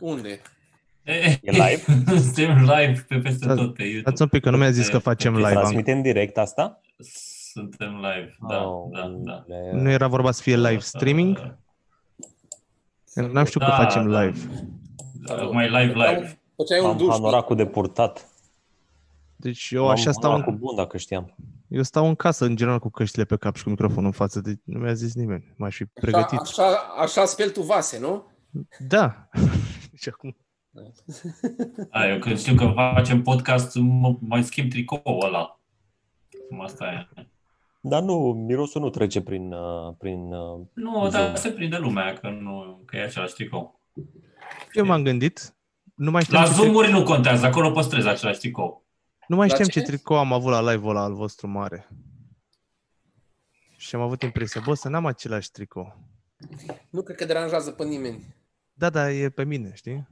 Unde? 0.00 0.40
E 1.02 1.38
live? 1.42 1.82
Suntem 2.20 2.56
live 2.58 3.04
pe 3.08 3.16
peste 3.16 3.44
Stați- 3.44 3.60
tot 3.60 3.74
pe 3.74 3.82
YouTube. 3.82 4.00
Stați 4.00 4.22
un 4.22 4.28
pic, 4.28 4.42
că 4.42 4.50
nu 4.50 4.56
mi-a 4.56 4.70
zis 4.70 4.88
că 4.88 4.98
facem 4.98 5.34
live. 5.34 5.46
Am- 5.46 5.52
Transmitem 5.54 6.02
direct 6.02 6.38
asta? 6.38 6.80
Suntem 7.52 7.94
live, 7.94 8.36
da, 8.48 8.66
Oh, 8.66 8.88
da, 8.92 9.06
da. 9.18 9.44
le- 9.46 9.70
Nu 9.82 9.90
era 9.90 10.06
vorba 10.06 10.30
să 10.30 10.42
fie 10.42 10.56
live 10.56 10.78
streaming? 10.78 11.56
N-am 13.14 13.44
știut 13.44 13.62
că 13.64 13.68
Da, 13.70 13.76
facem 13.76 14.10
da. 14.10 14.22
live. 14.22 14.38
Da, 15.26 15.34
mai 15.34 15.66
live, 15.70 15.92
live. 15.92 16.38
Făceai 16.56 16.80
un 16.80 16.86
Am 16.86 16.96
duș. 16.96 17.08
hanoracul 17.12 17.56
de 17.56 17.66
purtat. 17.66 18.28
Deci 19.36 19.70
eu 19.70 19.88
așa 19.88 20.06
Am 20.06 20.12
stau 20.12 20.30
hanoracul 20.30 20.52
în, 20.52 20.58
bun, 20.58 20.74
dacă 20.76 20.96
știam. 20.96 21.34
eu 21.68 21.82
stau 21.82 22.06
în 22.06 22.14
casă, 22.14 22.44
în 22.44 22.56
general, 22.56 22.78
cu 22.78 22.90
căștile 22.90 23.24
pe 23.24 23.36
cap 23.36 23.56
și 23.56 23.62
cu 23.62 23.68
microfonul 23.70 24.04
în 24.04 24.10
față. 24.12 24.40
Deci 24.40 24.58
nu 24.64 24.78
mi-a 24.78 24.92
zis 24.92 25.14
nimeni. 25.14 25.52
M-aș 25.56 25.76
fi 25.76 25.84
pregătit. 25.84 26.38
Așa, 26.38 26.62
așa, 26.66 26.78
așa 26.98 27.24
speli 27.24 27.52
tu 27.52 27.62
vase, 27.62 27.98
nu? 27.98 28.24
Da. 28.88 29.28
Și 30.00 30.08
acum... 30.08 30.36
Da, 31.90 32.08
eu 32.10 32.18
când 32.18 32.38
știu 32.38 32.54
că 32.54 32.66
facem 32.74 33.22
podcast, 33.22 33.74
mă, 33.76 34.16
mai 34.20 34.42
schimb 34.44 34.70
tricoul 34.70 35.24
ăla. 35.24 35.60
Cum 36.48 36.60
asta 36.60 37.08
e. 37.14 37.26
Dar 37.80 38.02
nu, 38.02 38.14
mirosul 38.32 38.80
nu 38.80 38.90
trece 38.90 39.22
prin... 39.22 39.52
Uh, 39.52 39.94
prin 39.98 40.32
uh, 40.32 40.60
Nu, 40.72 41.08
dar 41.08 41.22
Zoom. 41.22 41.34
se 41.34 41.50
prinde 41.50 41.76
lumea 41.78 42.12
că, 42.12 42.28
nu, 42.28 42.82
că 42.86 42.96
e 42.96 43.02
același 43.02 43.34
tricou. 43.34 43.80
Eu 44.72 44.84
m-am 44.84 45.02
gândit. 45.02 45.54
Nu 45.94 46.10
mai 46.10 46.22
știam, 46.22 46.42
La 46.42 46.48
ce, 46.48 46.54
zoom 46.54 46.90
nu 46.90 47.02
contează, 47.02 47.46
acolo 47.46 47.70
păstrezi 47.70 48.08
același 48.08 48.38
tricou. 48.38 48.84
nu 49.26 49.36
mai 49.36 49.48
La 49.48 49.54
știam 49.54 49.68
ce? 49.68 49.80
ce 49.80 49.86
tricou 49.86 50.18
am 50.18 50.32
avut 50.32 50.50
la 50.50 50.72
live-ul 50.72 50.90
ăla 50.90 51.02
al 51.02 51.14
vostru 51.14 51.48
mare. 51.48 51.88
Și 53.76 53.94
am 53.94 54.00
avut 54.00 54.22
impresia, 54.22 54.62
bă, 54.64 54.74
să 54.74 54.88
n-am 54.88 55.06
același 55.06 55.50
tricou. 55.50 55.96
Nu 56.90 57.02
cred 57.02 57.16
că 57.16 57.24
deranjează 57.24 57.70
pe 57.70 57.84
nimeni. 57.84 58.38
Da, 58.80 58.90
da, 58.90 59.12
e 59.12 59.28
pe 59.28 59.44
mine, 59.44 59.70
știi? 59.74 60.08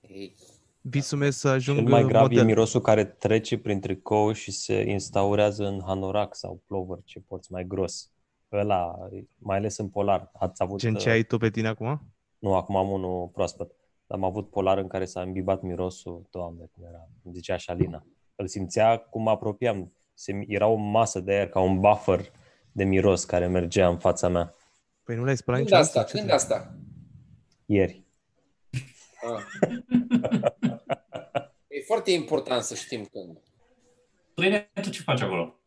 Ei, 0.00 0.34
Visul 0.80 1.18
meu 1.18 1.30
să 1.30 1.48
ajung 1.48 1.78
cel 1.78 1.88
mai 1.88 2.04
grav 2.04 2.22
model. 2.22 2.38
e 2.38 2.42
mirosul 2.42 2.80
care 2.80 3.04
trece 3.04 3.58
prin 3.58 3.80
tricou 3.80 4.32
și 4.32 4.50
se 4.50 4.80
instaurează 4.88 5.66
în 5.66 5.80
hanorac 5.84 6.34
sau 6.36 6.62
plover, 6.66 6.98
ce 7.04 7.20
porți 7.20 7.52
mai 7.52 7.64
gros. 7.66 8.10
Ăla, 8.52 9.08
mai 9.38 9.56
ales 9.56 9.76
în 9.78 9.88
polar. 9.88 10.30
Ați 10.32 10.62
avut... 10.62 10.78
Gen 10.78 10.94
ce 10.94 11.08
uh, 11.08 11.14
ai 11.14 11.22
tu 11.22 11.38
pe 11.38 11.50
tine 11.50 11.68
acum? 11.68 12.00
Nu, 12.38 12.54
acum 12.54 12.76
am 12.76 12.90
unul 12.90 13.26
proaspăt. 13.28 13.70
Dar 14.06 14.18
am 14.18 14.24
avut 14.24 14.50
polar 14.50 14.78
în 14.78 14.88
care 14.88 15.04
s-a 15.04 15.22
imbibat 15.22 15.62
mirosul, 15.62 16.26
doamne, 16.30 16.64
cum 16.74 16.84
era, 16.88 17.08
cum 17.22 17.32
zicea 17.32 17.56
Șalina. 17.56 18.06
Îl 18.36 18.46
simțea 18.48 18.98
cum 18.98 19.22
mă 19.22 19.30
apropiam. 19.30 19.92
Se, 20.14 20.44
era 20.46 20.66
o 20.66 20.74
masă 20.74 21.20
de 21.20 21.32
aer, 21.32 21.48
ca 21.48 21.60
un 21.60 21.80
buffer 21.80 22.30
de 22.72 22.84
miros 22.84 23.24
care 23.24 23.46
mergea 23.46 23.88
în 23.88 23.98
fața 23.98 24.28
mea 24.28 24.54
Păi 25.02 25.16
nu 25.16 25.24
l-ai 25.24 25.36
spălat 25.36 25.60
Când 25.60 25.72
niciodată? 25.72 25.98
asta? 25.98 26.10
Ce 26.10 26.16
Când 26.16 26.28
te- 26.28 26.34
asta? 26.34 26.74
Ieri. 27.70 28.04
Ah. 29.22 29.42
E 31.68 31.82
foarte 31.86 32.10
important 32.10 32.62
să 32.62 32.74
știm 32.74 33.04
când. 33.04 33.38
Părine, 34.34 34.70
tu 34.82 34.90
ce 34.90 35.02
faci 35.02 35.20
acolo? 35.20 35.60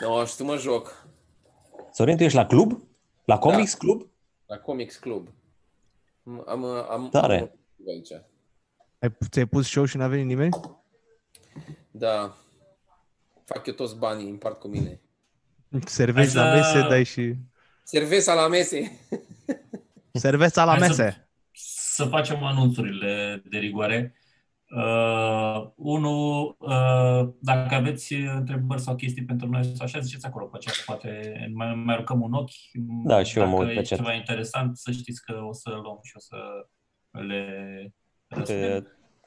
No, 0.00 0.24
și 0.24 0.36
tu 0.36 0.44
mă 0.44 0.56
joc 0.56 1.06
Sorin, 1.92 2.16
tu 2.16 2.22
ești 2.22 2.36
la 2.36 2.46
club? 2.46 2.82
La 3.24 3.38
Comics 3.38 3.74
Club? 3.74 4.10
la 4.46 4.58
Comics 4.58 4.96
Club. 4.96 5.28
Am, 6.24 6.44
am, 6.48 6.64
am, 6.64 7.08
Tare. 7.08 7.38
am 7.38 7.50
aici. 7.88 8.12
Ai, 8.98 9.16
ți-ai 9.30 9.46
pus 9.46 9.66
show 9.68 9.84
și 9.84 9.96
n-a 9.96 10.08
venit 10.08 10.26
nimeni? 10.26 10.52
Da. 11.90 12.36
Fac 13.44 13.66
eu 13.66 13.72
toți 13.74 13.96
banii, 13.96 14.30
împart 14.30 14.60
cu 14.60 14.68
mine. 14.68 15.00
Servezi 15.86 16.36
Hai 16.38 16.44
la 16.56 16.62
să- 16.62 16.74
mese, 16.76 16.88
dai 16.88 17.04
și... 17.04 17.34
Servesa 17.82 18.34
la 18.34 18.48
mese. 18.48 18.98
Serveța 20.12 20.64
la 20.64 20.70
Hai 20.70 20.80
să- 20.80 20.86
mese! 21.02 21.28
Să 21.94 22.04
facem 22.04 22.44
anunțurile 22.44 23.42
de 23.44 23.58
rigoare. 23.58 24.14
Uh, 24.76 25.70
unu, 25.76 26.40
uh, 26.58 27.28
dacă 27.40 27.74
aveți 27.74 28.14
întrebări 28.14 28.80
sau 28.80 28.94
chestii 28.94 29.24
pentru 29.24 29.48
noi, 29.48 29.64
sau 29.64 29.86
așa 29.86 29.98
ziceți 29.98 30.26
acolo 30.26 30.44
pe 30.46 30.58
chat, 30.64 30.82
poate 30.86 31.32
mai, 31.54 31.74
mai 31.74 31.94
aruncăm 31.94 32.20
un 32.22 32.32
ochi. 32.32 32.50
Da, 33.04 33.22
și 33.22 33.38
eu 33.38 33.46
mă 33.48 33.50
Dacă 33.56 33.64
uit 33.64 33.74
pe 33.74 33.80
e 33.80 33.82
chat. 33.84 33.98
ceva 33.98 34.12
interesant, 34.12 34.76
să 34.76 34.90
știți 34.90 35.24
că 35.24 35.32
o 35.48 35.52
să 35.52 35.70
luăm 35.70 35.98
și 36.02 36.12
o 36.16 36.18
să 36.20 36.36
le 37.10 37.46
răspundem. 38.28 38.72
Uite, 38.72 38.86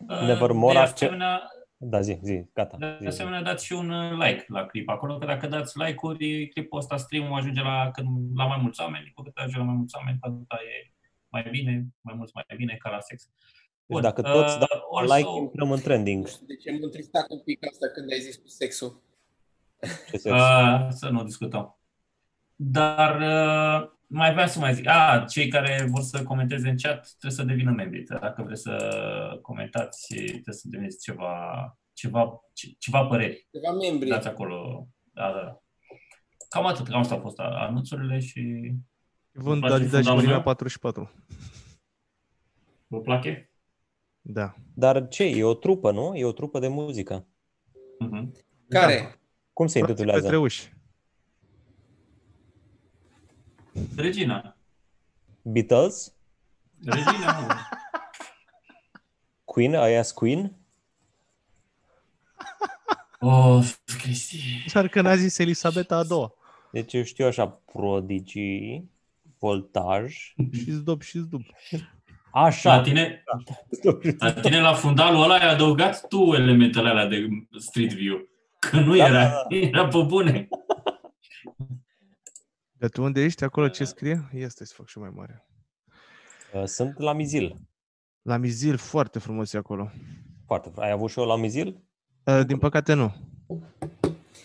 Uh, 0.10 0.22
Nevermore 0.22 0.74
de 0.74 0.80
acce- 0.80 1.06
asemenea, 1.06 1.42
Da, 1.88 2.02
zi, 2.02 2.20
zi, 2.22 2.46
gata. 2.54 2.78
de 2.78 2.96
Zi, 2.98 3.02
zi. 3.02 3.08
asemenea, 3.08 3.42
dați 3.42 3.66
și 3.66 3.74
un 3.74 3.90
uh, 3.90 4.12
like 4.12 4.46
la 4.48 4.66
clip 4.66 4.90
acolo, 4.90 5.18
că 5.18 5.26
dacă 5.26 5.48
dați 5.48 5.78
like-uri, 5.78 6.48
clipul 6.48 6.78
ăsta, 6.80 6.98
stream-ul 6.98 7.38
ajunge 7.38 7.62
la, 7.62 7.90
când, 7.94 8.08
la 8.38 8.46
mai 8.46 8.60
mulți 8.62 8.82
oameni, 8.82 9.12
cu 9.16 9.22
cât 9.22 9.36
ajunge 9.36 9.58
la 9.58 9.64
mai 9.64 9.76
mulți 9.76 9.96
oameni, 9.98 10.18
cu 10.20 10.28
atâta 10.28 10.58
e 10.64 10.92
mai 11.30 11.48
bine, 11.52 11.88
mai 12.02 12.14
mulți 12.18 12.32
mai 12.36 12.46
bine, 12.58 12.76
ca 12.80 12.90
la 12.90 13.00
sex. 13.00 13.30
Deci 13.86 14.02
dacă 14.02 14.22
toți 14.22 14.58
dau 14.58 14.68
uh, 14.92 15.00
also- 15.02 15.16
like, 15.16 15.30
intrăm 15.30 15.72
în 15.72 15.80
trending. 15.80 16.22
Nu 16.24 16.30
știu 16.30 16.46
de 16.46 16.56
ce 16.56 16.72
m-a 16.72 16.78
întristat 16.82 17.26
un 17.30 17.40
pic 17.40 17.66
asta 17.72 17.88
când 17.88 18.12
ai 18.12 18.20
zis 18.20 18.36
cu 18.36 18.48
sexul. 18.48 19.02
Ce 20.10 20.18
sex? 20.18 20.36
Uh, 20.36 20.88
să 20.90 21.10
nu 21.10 21.24
discutăm. 21.24 21.80
Dar 22.56 23.16
uh, 23.22 23.90
mai 24.08 24.32
vreau 24.32 24.48
să 24.48 24.60
mai 24.60 24.74
zic. 24.74 24.88
Ah, 24.88 25.26
cei 25.28 25.48
care 25.48 25.88
vor 25.90 26.02
să 26.02 26.24
comenteze 26.24 26.70
în 26.70 26.78
chat 26.78 27.08
trebuie 27.20 27.32
să 27.32 27.44
devină 27.44 27.72
membri. 27.72 28.04
Dacă 28.04 28.44
vreți 28.44 28.62
să 28.62 29.40
comentați, 29.42 30.16
trebuie 30.16 30.54
să 30.56 30.68
deveniți 30.68 31.04
ceva, 31.04 31.34
ceva, 31.94 32.42
ce- 32.54 32.76
ceva 32.80 33.06
păreri. 33.06 33.48
Ceva 33.52 33.72
membri. 33.78 34.10
Dați 34.10 34.28
acolo. 34.28 34.88
Da, 35.14 35.32
da. 35.32 35.60
Cam 36.50 36.66
atât. 36.66 36.88
Cam 36.88 37.00
asta 37.00 37.14
au 37.14 37.22
fost 37.22 37.40
anunțurile 37.40 38.20
și 38.20 38.74
Vând 39.32 39.60
place 39.60 39.74
Adidas 39.76 39.90
și 39.92 39.96
fundalul 39.96 40.16
Mărimea 40.16 40.36
meu? 40.36 40.44
44. 40.44 41.12
vă 42.88 43.02
place? 43.02 43.50
Da. 44.22 44.56
Dar 44.74 45.08
ce? 45.08 45.24
E 45.24 45.44
o 45.44 45.54
trupă, 45.54 45.92
nu? 45.92 46.16
E 46.16 46.26
o 46.26 46.32
trupă 46.32 46.60
de 46.60 46.68
muzică. 46.68 47.28
Uh-huh. 48.04 48.44
Care? 48.70 49.20
Cum 49.54 49.68
se 49.68 49.80
Frații 49.80 49.90
intitulează? 49.90 50.22
Petreuși. 50.22 50.74
Regina. 53.96 54.56
Beatles? 55.42 56.14
Regina, 56.86 57.40
nu. 57.40 57.48
Queen? 59.46 59.76
Aia 59.76 60.02
Queen? 60.02 60.56
Oh, 63.20 63.66
Cristi. 63.86 64.66
Doar 64.74 64.88
că 64.88 65.02
n-a 65.02 65.16
zis 65.16 65.38
Elisabeta 65.38 65.96
a 65.96 66.04
doua. 66.04 66.34
Deci 66.72 66.94
eu 66.94 67.04
știu 67.04 67.26
așa, 67.26 67.48
Prodigy, 67.48 68.82
Voltaj. 69.40 70.34
Și 70.54 70.72
zdop 70.72 71.02
și 71.02 71.18
zdop. 71.18 71.42
Așa. 72.32 72.76
La 72.76 72.82
tine, 72.82 73.24
la 74.18 74.34
tine 74.34 74.60
la 74.60 74.74
fundalul 74.74 75.24
ăla 75.24 75.36
ai 75.36 75.50
adăugat 75.50 76.08
tu 76.08 76.34
elementele 76.34 76.90
alea 76.90 77.06
de 77.06 77.28
Street 77.58 77.94
View. 77.94 78.28
Că 78.60 78.80
nu 78.80 78.96
Da, 78.96 79.06
era, 79.06 79.30
da, 79.30 79.46
era 79.50 79.88
pe 79.88 80.02
bune. 80.02 80.48
Dar 82.78 82.90
tu 82.90 83.04
unde 83.04 83.22
ești? 83.24 83.44
Acolo 83.44 83.68
ce 83.68 83.84
scrie? 83.84 84.30
Ia 84.38 84.50
stai 84.50 84.68
să 84.68 84.74
fac 84.78 84.88
și 84.88 84.98
mai 84.98 85.10
mare. 85.16 85.46
Uh, 86.54 86.64
Sunt 86.66 86.98
la 87.00 87.14
Mizil. 87.14 87.56
La 88.22 88.38
Mizil, 88.38 88.78
foarte 88.78 89.20
frumos 89.20 89.54
e 89.54 89.58
acolo. 89.58 89.92
Foarte. 90.46 90.72
Ai 90.78 90.92
avut 90.92 91.10
show 91.10 91.26
la 91.26 91.36
Mizil? 91.36 91.82
Uh, 92.24 92.42
Din 92.46 92.58
păcate 92.58 92.94
nu. 92.94 93.14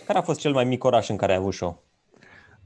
Care 0.07 0.19
a 0.19 0.23
fost 0.23 0.41
cel 0.41 0.53
mai 0.53 0.65
mic 0.65 0.85
oraș 0.85 1.09
în 1.09 1.17
care 1.17 1.33
ai 1.33 1.39
avut 1.39 1.55
show? 1.55 1.83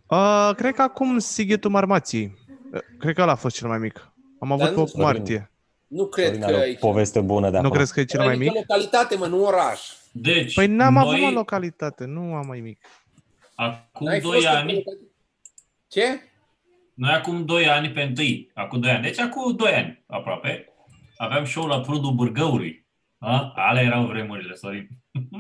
Uh, 0.07 0.51
cred 0.57 0.75
că 0.75 0.83
acum 0.83 1.19
Sighetul 1.19 1.71
Marmației. 1.71 2.39
Uh, 2.73 2.81
Cred 2.99 3.15
că 3.15 3.23
ăla 3.23 3.33
a 3.33 3.35
fost 3.35 3.57
cel 3.57 3.69
mai 3.69 3.79
mic. 3.79 4.13
Am 4.41 4.53
avut 4.53 4.65
Dar 4.65 4.69
pe 4.73 4.75
nu- 4.75 4.83
8 4.83 4.95
martie. 4.97 5.51
Nu 5.87 6.07
cred 6.07 6.25
Sorin 6.27 6.41
că 6.41 6.47
are 6.47 6.57
aici. 6.57 6.77
o 6.83 6.87
poveste 6.87 7.21
bună 7.21 7.47
de 7.47 7.51
Nu 7.53 7.59
acolo. 7.59 7.73
crezi 7.75 7.93
că 7.93 8.01
e 8.01 8.05
cel 8.05 8.21
mai 8.25 8.35
Adică 8.35 8.45
mic? 8.51 8.55
localitate, 8.69 9.17
mă, 9.17 9.27
nu 9.27 9.45
oraș. 9.45 9.81
Deci, 10.13 10.55
Păi 10.55 10.67
n-am 10.67 10.93
noi, 10.93 11.03
avut 11.07 11.21
mă, 11.21 11.31
localitate, 11.31 12.05
nu 12.05 12.35
am 12.35 12.47
mai 12.47 12.61
mic. 12.61 12.79
acum 13.55 14.07
N-ai 14.07 14.21
2 14.21 14.33
fost 14.33 14.47
în 14.47 14.53
ani, 14.53 14.73
localitate? 14.73 14.99
Ce? 15.95 16.21
noi 16.95 17.11
acum 17.11 17.45
2 17.45 17.69
ani 17.69 17.89
pe 17.91 18.03
întâi, 18.03 18.51
acum 18.55 18.81
2 18.81 18.91
ani, 18.91 19.03
deci 19.03 19.19
acum 19.19 19.57
2 19.57 19.73
ani 19.73 20.05
aproape, 20.07 20.69
aveam 21.17 21.45
show 21.45 21.67
la 21.67 21.81
Prudul 21.81 22.13
Bârgăului. 22.13 22.87
A? 23.19 23.53
Alea 23.57 23.83
erau 23.83 24.07
vremurile, 24.07 24.55
Sorin. 24.55 24.89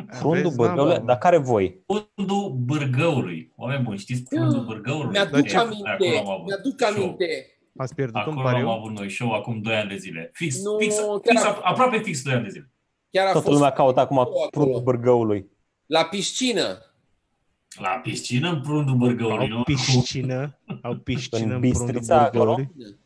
Frundul 0.09 0.43
Vezi, 0.43 0.57
Băgăule, 0.57 0.95
n-am, 0.95 1.07
dar 1.07 1.19
care 1.19 1.37
voi? 1.37 1.83
Prudul 1.87 2.51
Bârgăului. 2.51 3.53
Oameni 3.57 3.83
buni, 3.83 3.99
știți 3.99 4.23
Prudul 4.23 4.65
Bârgăului? 4.65 5.11
Mi-aduc 5.11 5.35
Deci, 5.41 5.55
aminte, 5.55 5.89
acolo 5.91 6.19
am 6.19 6.29
avut 6.31 6.47
mi-aduc 6.47 6.81
show. 6.81 7.03
aminte. 7.03 7.27
Ați 7.77 7.95
pierdut 7.95 8.15
un 8.15 8.21
Acolo 8.21 8.39
am 8.39 8.45
pariu? 8.53 8.69
avut 8.69 8.91
noi 8.99 9.11
show 9.11 9.33
acum 9.33 9.61
2 9.61 9.75
ani 9.75 9.89
de 9.89 9.97
zile. 9.97 10.31
Fix, 10.33 10.63
Nu, 10.63 10.79
fix, 10.79 10.95
chiar 10.99 11.19
fix, 11.23 11.43
a- 11.45 11.61
aproape 11.63 11.99
fix 11.99 12.23
2 12.23 12.35
ani 12.35 12.43
de 12.43 12.49
zile. 12.49 12.71
Chiar 13.11 13.27
a 13.27 13.31
Toată 13.31 13.47
fost 13.47 13.57
lumea 13.59 13.73
caută 13.73 14.01
acum 14.01 14.19
acolo. 14.19 14.49
Frundul 14.51 14.81
Bărgăului. 14.81 15.47
la 15.87 16.05
piscină. 16.05 16.79
La 17.79 17.89
piscină 18.03 18.49
în 18.51 18.61
Prundul 18.63 18.97
Bârgăului, 18.97 19.49
nu? 19.49 19.57
Au 19.57 19.63
piscină, 19.63 20.59
au 20.83 20.97
piscină 21.05 21.39
În 21.45 21.51
în 21.51 21.61
prundul 21.61 21.85
Bistrița, 21.87 22.21
acolo? 22.21 22.55
Bârgăului. 22.55 22.99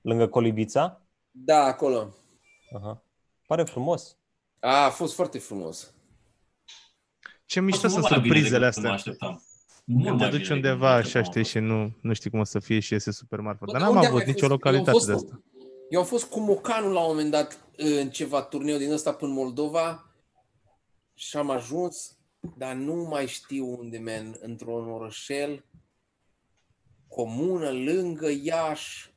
Lângă 0.00 0.26
Colibița? 0.28 1.02
Da, 1.30 1.56
acolo. 1.64 2.14
Aha. 2.76 3.02
Pare 3.46 3.62
frumos. 3.64 4.16
A, 4.60 4.84
a 4.84 4.90
fost 4.90 5.14
foarte 5.14 5.38
frumos. 5.38 5.94
Ce 7.44 7.60
mișto 7.60 7.88
Mult 7.88 7.92
sunt 7.92 8.10
mai 8.10 8.20
bine 8.20 8.34
surprizele 8.34 8.64
decât 8.66 8.82
mă 8.82 8.88
astea. 8.88 9.12
așteptam. 9.12 9.42
Mult 9.84 10.04
Când 10.06 10.16
te 10.18 10.22
mai 10.22 10.30
duci 10.30 10.40
bine 10.42 10.54
decât 10.54 10.66
undeva 10.70 10.88
mă 10.90 10.94
așa, 10.96 10.98
așteptam. 11.18 11.30
știi, 11.42 11.44
și 11.44 11.58
nu, 11.58 11.96
nu 12.00 12.12
știi 12.12 12.30
cum 12.30 12.38
o 12.38 12.44
să 12.44 12.58
fie 12.58 12.80
și 12.80 12.92
iese 12.92 13.10
super 13.10 13.40
marfă. 13.40 13.64
Bă, 13.64 13.72
Dar 13.72 13.80
dar 13.80 13.90
n-am 13.90 13.96
unde 13.96 14.06
am 14.08 14.12
avut 14.14 14.26
mai 14.26 14.34
nicio 14.34 14.46
fost? 14.46 14.62
Eu 14.62 14.68
am 14.68 14.74
localitate 14.82 14.90
fost 14.90 15.06
de 15.06 15.12
în- 15.12 15.18
asta. 15.18 15.42
Eu 15.90 16.00
am 16.00 16.06
fost 16.06 16.24
cu 16.30 16.40
Mocanul 16.40 16.92
la 16.92 17.00
un 17.00 17.06
moment 17.08 17.30
dat 17.30 17.58
în 17.76 18.10
ceva 18.10 18.42
turneu 18.42 18.78
din 18.78 18.92
ăsta 18.92 19.12
până 19.12 19.30
în 19.30 19.36
Moldova 19.36 20.10
și 21.14 21.36
am 21.36 21.50
ajuns, 21.50 22.16
dar 22.56 22.74
nu 22.74 22.94
mai 22.94 23.26
știu 23.26 23.78
unde, 23.78 23.98
man, 23.98 24.36
într-un 24.40 24.90
orășel, 24.90 25.64
comună, 27.08 27.70
lângă 27.70 28.28
Iași, 28.42 29.10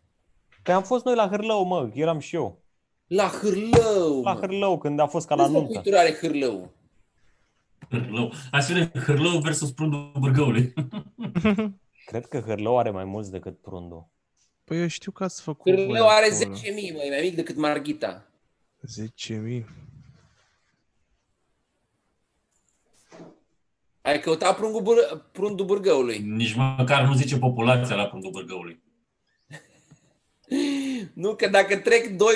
Păi 0.64 0.74
am 0.74 0.84
fost 0.84 1.06
noi 1.06 1.16
la 1.16 1.28
Hârlău, 1.28 1.64
mă, 1.64 1.90
eram 1.94 2.20
și 2.20 2.36
eu. 2.36 2.64
la 3.08 3.28
Hârlău. 3.28 4.22
La 4.22 4.34
mă. 4.34 4.40
Hârlău, 4.40 4.78
când 4.78 5.00
a 5.00 5.08
fost 5.08 5.28
ca 5.28 5.36
la 5.36 5.42
Câți 5.44 5.54
nuntă. 5.54 5.68
locuitori 5.74 5.98
are 6.04 6.18
Hârlău? 6.18 6.72
Hârlău. 7.90 8.32
Aș 8.52 8.64
spune 8.64 8.92
Hârlău 9.06 9.40
versus 9.40 9.72
prundul 9.72 10.12
Bârgăului. 10.20 10.74
Cred 12.10 12.26
că 12.26 12.40
Hârlău 12.40 12.78
are 12.80 12.90
mai 12.90 13.04
mulți 13.06 13.32
decât 13.32 13.62
Prundu. 13.62 14.10
Păi 14.64 14.82
eu 14.82 14.88
știu 14.88 15.12
că 15.12 15.24
ați 15.24 15.42
făcut 15.42 15.74
voi 15.74 15.86
Hârlău 15.86 16.08
are 16.08 16.26
acolo. 16.42 16.56
10.000, 16.56 16.64
mai, 16.96 17.08
mai 17.10 17.20
mic 17.22 17.36
decât 17.36 17.56
Marghita. 17.56 18.26
10.000. 19.28 19.64
Ai 24.06 24.20
căutat 24.20 24.56
prundul, 24.56 24.82
Bâr- 24.82 25.32
prundul 25.32 25.66
Bârgăului. 25.66 26.18
Nici 26.20 26.54
măcar 26.54 27.04
nu 27.06 27.14
zice 27.14 27.38
populația 27.38 27.96
la 27.96 28.06
prundul 28.06 28.32
Bârgăului. 28.32 28.84
Nu, 31.14 31.36
că 31.36 31.48
dacă 31.48 31.78
trec 31.78 32.08
doi, 32.08 32.34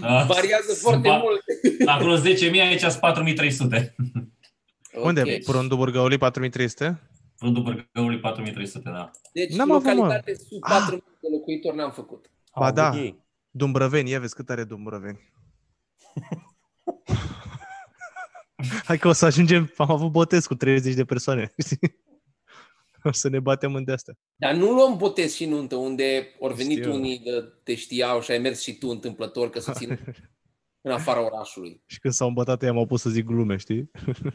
Ah, 0.00 0.24
variază 0.34 0.64
sunt 0.66 0.76
foarte 0.78 1.08
ba- 1.08 1.16
mult. 1.22 1.40
Acolo 1.86 2.16
10.000, 2.18 2.22
aici 2.60 2.80
sunt 2.80 3.00
4.300. 3.82 3.94
Unde? 5.02 5.20
Ok. 5.20 5.42
Prundul 5.44 5.76
Burgăului 5.76 6.18
4300? 6.18 7.00
Prundul 7.38 7.62
Bârgăului 7.62 8.20
4.300, 8.20 8.82
da. 8.84 9.10
Deci 9.32 9.54
N-am 9.54 9.70
avut, 9.70 9.84
mă. 9.84 9.92
localitate 9.92 10.34
sub 10.34 10.58
Ah. 10.62 10.86
4.000 10.90 10.98
de 11.20 11.28
locuitori 11.32 11.76
n-am 11.76 11.90
făcut. 11.90 12.30
Ba 12.58 12.66
Au 12.66 12.72
da. 12.72 12.86
avut 12.88 13.00
ei. 13.00 13.22
Dumbrăveni, 13.50 14.10
ia 14.10 14.20
vezi 14.20 14.34
cât 14.34 14.50
are 14.50 14.64
Dumbrăveni. 14.64 15.32
Hai 18.88 18.98
că 18.98 19.08
o 19.08 19.12
să 19.12 19.24
ajungem, 19.24 19.72
am 19.76 19.90
avut 19.90 20.10
botez 20.10 20.46
cu 20.46 20.54
30 20.54 20.94
de 20.94 21.04
persoane. 21.04 21.52
știi? 21.66 22.02
o 23.04 23.12
să 23.12 23.28
ne 23.28 23.40
batem 23.40 23.74
în 23.74 23.84
de-astea. 23.84 24.14
Dar 24.36 24.54
nu 24.54 24.72
luăm 24.72 24.96
botez 24.96 25.34
și 25.34 25.46
nuntă, 25.46 25.76
unde 25.76 26.34
ori 26.38 26.54
venit 26.54 26.78
Știu. 26.78 26.94
unii 26.94 27.18
de 27.18 27.52
te 27.62 27.74
știau 27.74 28.20
și 28.20 28.30
ai 28.30 28.38
mers 28.38 28.60
și 28.60 28.78
tu 28.78 28.88
întâmplător 28.88 29.50
că 29.50 29.60
să 29.60 29.72
țin 29.72 29.98
în 30.86 30.90
afara 30.90 31.24
orașului. 31.24 31.82
Și 31.86 31.98
când 31.98 32.14
s-au 32.14 32.28
îmbătat 32.28 32.62
ei, 32.62 32.70
m-au 32.70 32.86
pus 32.86 33.00
să 33.00 33.10
zic 33.10 33.24
glume, 33.24 33.56
știi? 33.56 33.90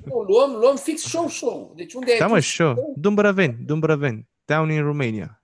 Nu, 0.06 0.20
luăm, 0.20 0.52
luăm 0.60 0.76
fix 0.76 1.02
show-show. 1.02 1.74
Deci 1.76 1.94
unde 1.94 2.12
ai 2.12 2.18
Da, 2.18 2.28
mă, 2.28 2.36
pus 2.36 2.46
show. 2.46 2.94
Dumbrăveni, 2.98 3.58
Dumbrăveni. 3.66 4.30
Down 4.46 4.72
in 4.72 4.82
Romania. 4.82 5.44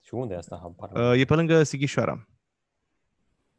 Și 0.00 0.14
unde 0.14 0.34
e 0.34 0.36
asta? 0.36 0.58
Habar 0.62 0.90
n-am. 0.90 1.10
Uh, 1.10 1.20
e 1.20 1.24
pe 1.24 1.34
lângă 1.34 1.62
Sighișoara. 1.62 2.28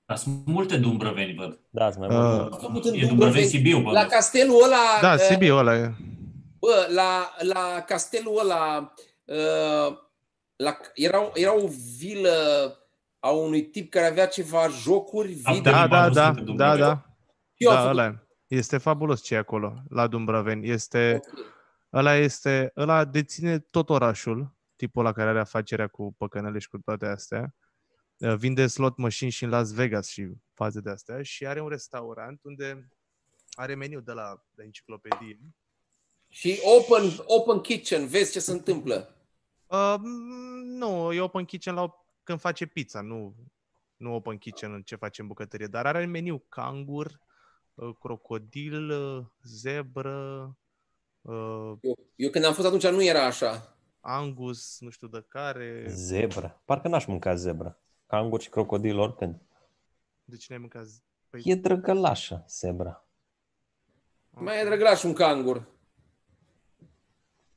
Dar 0.08 0.18
sunt 0.18 0.46
multe 0.46 0.78
dumbrăveni, 0.78 1.34
văd. 1.36 1.60
Da, 1.70 1.92
sunt 1.92 2.08
mai 2.08 2.18
Uh, 2.18 2.24
mult. 2.40 2.54
Am 2.54 2.60
făcut 2.60 2.86
în 2.86 2.94
E 2.94 2.98
Dumbrăveni. 2.98 3.08
Dumbrăveni 3.10 3.46
Sibiu, 3.48 3.80
bă. 3.82 3.92
La 3.92 4.06
castelul 4.06 4.64
ăla, 4.64 4.78
Da, 5.02 5.14
uh, 5.14 5.20
Sibiu 5.20 5.56
ăla 5.56 5.76
e. 5.76 5.94
bă, 6.60 6.88
la, 6.94 7.34
la 7.42 7.84
castelul 7.88 8.40
ăla, 8.40 8.94
uh, 9.26 9.98
la, 10.56 10.78
era, 10.94 11.30
era 11.34 11.56
o 11.56 11.68
vilă 11.98 12.32
a 13.20 13.30
unui 13.30 13.62
tip 13.64 13.90
care 13.92 14.06
avea 14.06 14.28
ceva 14.28 14.68
jocuri 14.68 15.38
Am 15.44 15.54
video. 15.54 15.72
Da, 15.72 15.82
Am 15.82 15.90
da, 15.90 16.00
văzut 16.02 16.14
da, 16.16 16.28
în 16.28 16.36
da, 16.36 16.42
Dumbrăveni. 16.44 16.80
da. 16.80 17.06
Eu 17.56 17.70
am 17.70 17.76
Da, 17.76 17.82
făcut. 17.82 17.98
ăla 18.00 18.06
e. 18.08 18.26
Este 18.48 18.78
fabulos 18.78 19.22
ce 19.22 19.34
e 19.34 19.38
acolo, 19.38 19.74
la 19.90 20.08
Dumbrăveni. 20.08 20.70
Este, 20.70 21.20
Ok. 21.34 21.40
ăla 21.94 22.16
este, 22.16 22.72
ăla 22.78 23.06
deține 23.06 23.60
tot 23.60 23.90
orașul, 23.90 24.56
tipul 24.76 25.04
la 25.04 25.12
care 25.12 25.30
are 25.30 25.40
afacerea 25.40 25.88
cu 25.88 26.16
păcănele 26.18 26.60
și 26.60 26.70
cu 26.70 26.78
toate 26.86 27.06
astea. 27.06 27.56
Uh, 28.18 28.36
Vinde 28.36 28.68
slot 28.68 28.98
machine 28.98 29.30
și 29.30 29.44
în 29.44 29.50
Las 29.50 29.74
Vegas 29.74 30.08
și 30.08 30.28
faze 30.54 30.80
de 30.80 30.90
astea 30.90 31.24
și 31.24 31.48
are 31.48 31.62
un 31.62 31.68
restaurant 31.68 32.44
unde 32.44 32.90
are 33.52 33.76
meniu 33.76 34.00
de 34.00 34.12
la 34.12 34.44
de 34.56 34.64
enciclopedie. 34.64 35.40
Și 36.30 36.60
open, 36.64 37.12
open 37.26 37.60
kitchen, 37.60 38.08
vezi 38.08 38.32
ce 38.32 38.40
se 38.40 38.52
întâmplă. 38.52 39.16
Uh, 39.68 39.96
mm, 40.00 40.66
nu, 40.66 41.14
e 41.14 41.22
open 41.22 41.46
kitchen 41.46 41.74
la, 41.74 42.06
când 42.24 42.40
face 42.40 42.66
pizza, 42.66 43.02
nu, 43.02 43.36
nu 43.98 44.14
open 44.14 44.38
kitchen 44.38 44.74
în 44.74 44.82
ce 44.82 44.96
face 44.96 45.22
în 45.22 45.28
bucătărie, 45.28 45.68
dar 45.68 45.86
are 45.86 46.06
meniu 46.06 46.44
cangur, 46.50 47.20
uh, 47.74 47.96
crocodil, 48.00 48.90
uh, 48.90 49.26
zebră, 49.44 50.58
uh, 51.22 51.74
Eu, 51.82 51.98
eu 52.16 52.30
când 52.30 52.46
am 52.46 52.54
fost 52.54 52.68
atunci 52.68 52.88
nu 52.88 53.04
era 53.04 53.26
așa. 53.26 53.78
angus, 54.00 54.80
nu 54.80 54.90
știu 54.90 55.08
de 55.08 55.26
care. 55.28 55.86
Zebră. 55.88 56.62
Parcă 56.66 56.88
n-aș 56.88 57.06
mânca 57.06 57.36
zebră. 57.36 57.82
Cangur 58.08 58.42
și 58.42 58.50
crocodil 58.50 59.00
oricând. 59.00 59.36
De 60.24 60.36
cine 60.36 60.56
ai 60.56 60.62
mâncat? 60.62 60.86
z- 60.86 61.04
Păi, 61.30 61.42
E 61.46 61.56
drăgălașă, 61.56 62.46
zebra. 62.50 63.06
Mai 64.30 64.60
e 64.62 64.64
drăglaș 64.64 65.04
un 65.04 65.14
cangur. 65.14 65.58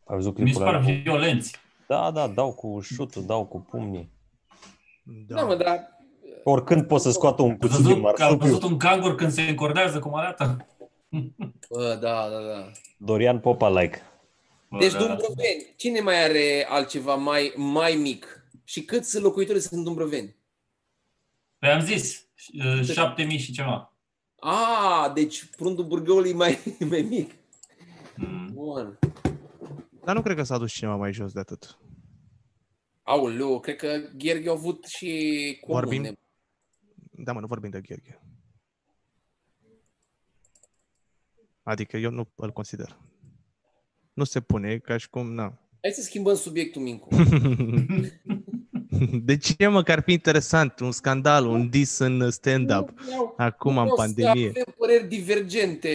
Ai 0.04 0.16
văzut 0.16 0.38
Mi 0.38 0.38
se 0.38 0.44
clipul 0.44 0.62
par 0.64 0.74
ăla 0.74 0.84
cu... 0.84 0.90
violenți. 1.02 1.56
Da, 1.88 2.10
da, 2.10 2.28
dau 2.28 2.52
cu 2.54 2.80
șutul, 2.80 3.24
dau 3.26 3.46
cu 3.46 3.58
pumnii. 3.60 4.10
Da, 5.26 5.34
da 5.34 5.44
mă, 5.44 5.54
dar 5.56 5.98
Oricând 6.44 6.86
pot 6.86 7.00
să 7.00 7.10
scoată 7.10 7.42
un 7.42 7.50
Ai 7.50 7.56
cuțit 7.56 7.76
din 7.76 7.82
văzut, 7.84 7.96
ai 7.96 8.00
marsupiu. 8.28 8.36
văzut 8.46 8.62
un 8.62 8.76
cangur 8.78 9.14
când 9.14 9.32
se 9.32 9.42
încordează 9.42 9.98
cum 9.98 10.14
arată? 10.14 10.66
bă, 11.68 11.98
da, 12.00 12.28
da, 12.28 12.40
da. 12.40 12.70
Dorian 12.96 13.40
Popa 13.40 13.68
like. 13.80 14.02
Bă, 14.70 14.78
Deci 14.78 14.92
da. 14.92 14.98
Dumbrăveni, 14.98 15.72
cine 15.76 16.00
mai 16.00 16.22
are 16.22 16.66
altceva 16.68 17.14
mai, 17.14 17.52
mai 17.56 17.94
mic? 17.94 18.44
Și 18.64 18.84
câți 18.84 19.20
locuitori 19.20 19.60
sunt 19.60 19.72
în 19.78 19.84
Dumbrăveni? 19.84 20.36
Păi 21.60 21.70
am 21.70 21.80
zis, 21.80 22.26
uh, 22.64 22.84
7000 22.84 23.38
și 23.38 23.52
ceva. 23.52 23.94
A, 24.36 25.10
deci 25.14 25.44
prundul 25.44 25.84
Burgăului 25.84 26.30
e 26.30 26.34
mai, 26.34 26.58
mai 26.90 27.02
mic. 27.02 27.34
Mm. 28.16 28.50
Bun. 28.52 28.98
Dar 30.04 30.14
nu 30.14 30.22
cred 30.22 30.36
că 30.36 30.42
s-a 30.42 30.58
dus 30.58 30.72
cineva 30.72 30.96
mai 30.96 31.12
jos 31.12 31.32
de 31.32 31.40
atât. 31.40 31.78
Aoleu, 33.02 33.60
cred 33.60 33.76
că 33.76 34.00
Gherghe 34.16 34.48
a 34.48 34.52
avut 34.52 34.84
și 34.84 35.58
comune. 35.60 35.80
Vorbim? 35.80 36.18
Da, 37.10 37.32
mă, 37.32 37.40
nu 37.40 37.46
vorbim 37.46 37.70
de 37.70 37.80
Gheorghe. 37.80 38.20
Adică 41.62 41.96
eu 41.96 42.10
nu 42.10 42.28
îl 42.34 42.52
consider. 42.52 42.98
Nu 44.12 44.24
se 44.24 44.40
pune, 44.40 44.78
ca 44.78 44.96
și 44.96 45.08
cum, 45.08 45.32
na. 45.32 45.58
Hai 45.82 45.90
să 45.90 46.02
schimbăm 46.02 46.34
subiectul, 46.34 46.82
Mincu. 46.82 47.08
De 49.24 49.36
ce, 49.36 49.66
mă, 49.66 49.82
că 49.82 49.92
ar 49.92 50.00
fi 50.02 50.12
interesant? 50.12 50.80
Un 50.80 50.92
scandal, 50.92 51.46
un 51.46 51.68
dis 51.68 51.98
în 51.98 52.30
stand-up. 52.30 52.88
Nu 52.88 53.04
vreau- 53.04 53.34
Acum, 53.36 53.72
nu 53.74 53.80
în 53.80 53.84
vreau 53.88 53.96
să 53.96 54.02
pandemie. 54.02 54.48
Avem 54.48 54.74
păreri 54.78 55.08
divergente. 55.08 55.90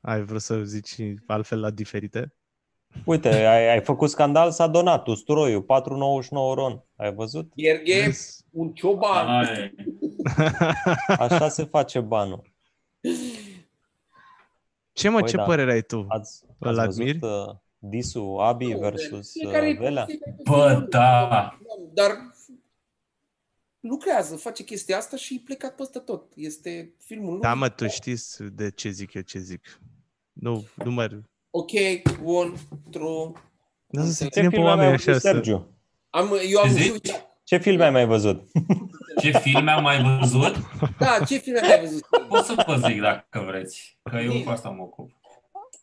Ai 0.00 0.22
vrut 0.24 0.40
să 0.40 0.62
zici 0.64 0.96
altfel 1.26 1.60
la 1.60 1.70
diferite? 1.70 2.32
Uite, 3.04 3.28
ai, 3.28 3.68
ai 3.72 3.80
făcut 3.82 4.10
scandal, 4.10 4.50
s-a 4.50 4.66
donat 4.66 5.06
usturoiul, 5.06 5.62
4,99 5.62 6.54
ron. 6.54 6.84
Ai 6.96 7.14
văzut? 7.14 7.52
Gherghe, 7.56 8.00
Vezi? 8.04 8.44
un 8.50 8.72
cioban. 8.72 9.28
Ai, 9.28 9.74
Așa 11.18 11.48
se 11.48 11.64
face 11.64 12.00
banul. 12.00 12.42
Ce, 14.92 15.08
mă, 15.08 15.18
Păi 15.18 15.28
ce 15.28 15.36
da. 15.36 15.42
părere 15.42 15.72
ai 15.72 15.82
tu? 15.82 16.04
Ați, 16.08 16.42
Îl 16.58 16.78
ați 16.78 16.88
admiri? 17.00 17.18
văzut 17.18 17.48
uh, 17.48 17.54
disul 17.78 18.40
Abi 18.40 18.66
Nu, 18.72 18.78
versus 18.78 19.30
fiecare- 19.32 19.70
uh, 19.70 19.78
Velea? 19.78 20.04
fiecare- 20.04 20.36
Bă, 20.44 20.86
da. 20.88 21.58
Dar 21.94 22.10
lucrează, 23.80 24.36
face 24.36 24.64
chestia 24.64 24.96
asta 24.96 25.16
și 25.16 25.34
e 25.34 25.40
plecat 25.44 25.74
peste 25.74 25.98
tot. 25.98 26.32
Este 26.36 26.94
filmul 26.98 27.30
lui. 27.32 27.40
Da, 27.40 27.54
mă, 27.54 27.68
tu 27.68 27.88
știi 27.88 28.16
de 28.52 28.70
ce 28.70 28.88
zic 28.90 29.14
eu 29.14 29.22
ce 29.22 29.38
zic. 29.38 29.80
Nu, 30.32 30.64
nu 30.74 30.90
mă... 30.90 31.20
Ok, 31.50 31.70
bun, 32.22 32.56
true. 32.90 33.32
Nu 33.86 34.04
să 34.04 34.12
se 34.12 34.24
Ce 34.24 34.30
ținem 34.30 34.50
pe 34.50 34.56
filme 34.56 34.70
ai 34.70 34.76
mai 34.76 34.84
oameni 34.86 34.96
văzut, 34.96 35.08
așa 35.08 35.18
să... 35.18 35.28
Sergiu? 35.32 35.74
Am, 36.10 36.28
eu 36.50 36.60
am 36.60 36.66
Ce 36.68 36.72
zici? 36.74 36.86
văzut, 36.88 37.24
Ce 37.44 37.58
filme 37.58 37.84
ai 37.84 37.90
mai 37.90 38.06
văzut? 38.06 38.42
Ce 39.20 39.30
filme 39.30 39.70
am 39.70 39.82
mai 39.82 40.18
văzut? 40.18 40.54
da, 40.98 41.24
ce 41.26 41.36
filme 41.36 41.58
ai 41.60 41.80
văzut? 41.80 42.06
Pot 42.28 42.44
să 42.44 42.64
vă 42.66 42.76
zic 42.88 43.00
dacă 43.00 43.44
vreți, 43.46 43.98
că 44.02 44.16
eu 44.16 44.42
cu 44.42 44.50
asta 44.50 44.68
mă 44.68 44.82
ocup. 44.82 45.10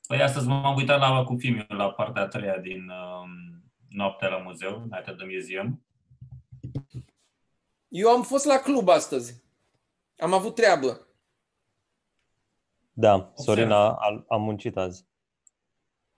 Păi 0.08 0.22
astăzi 0.22 0.48
m-am 0.48 0.76
uitat 0.76 1.00
la, 1.00 1.24
cu 1.24 1.36
filmul 1.38 1.66
la 1.68 1.92
partea 1.92 2.22
a 2.22 2.28
treia 2.28 2.58
din 2.58 2.90
um, 2.90 3.64
Noaptea 3.90 4.28
la 4.28 4.38
muzeu, 4.38 4.80
Night 4.80 5.08
at 5.08 5.16
the 5.18 5.26
Museum. 5.34 5.86
Eu 7.88 8.10
am 8.10 8.24
fost 8.24 8.46
la 8.46 8.58
club 8.58 8.90
astăzi. 8.90 9.44
Am 10.18 10.34
avut 10.34 10.56
treabă. 10.56 11.08
Da, 12.94 13.32
Sorin 13.36 13.70
a, 13.72 13.90
a, 13.90 14.26
a 14.28 14.36
muncit 14.36 14.78
azi. 14.78 15.06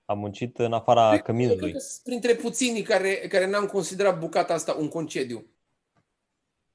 A 0.05 0.13
muncit 0.13 0.57
în 0.57 0.73
afara 0.73 1.09
Cred 1.09 1.21
că 1.21 1.31
căminului. 1.31 1.79
sunt 1.79 2.01
printre 2.03 2.35
puținii 2.35 2.81
care, 2.81 3.13
care 3.13 3.49
n-am 3.49 3.65
considerat 3.65 4.19
bucata 4.19 4.53
asta 4.53 4.73
un 4.73 4.87
concediu. 4.87 5.45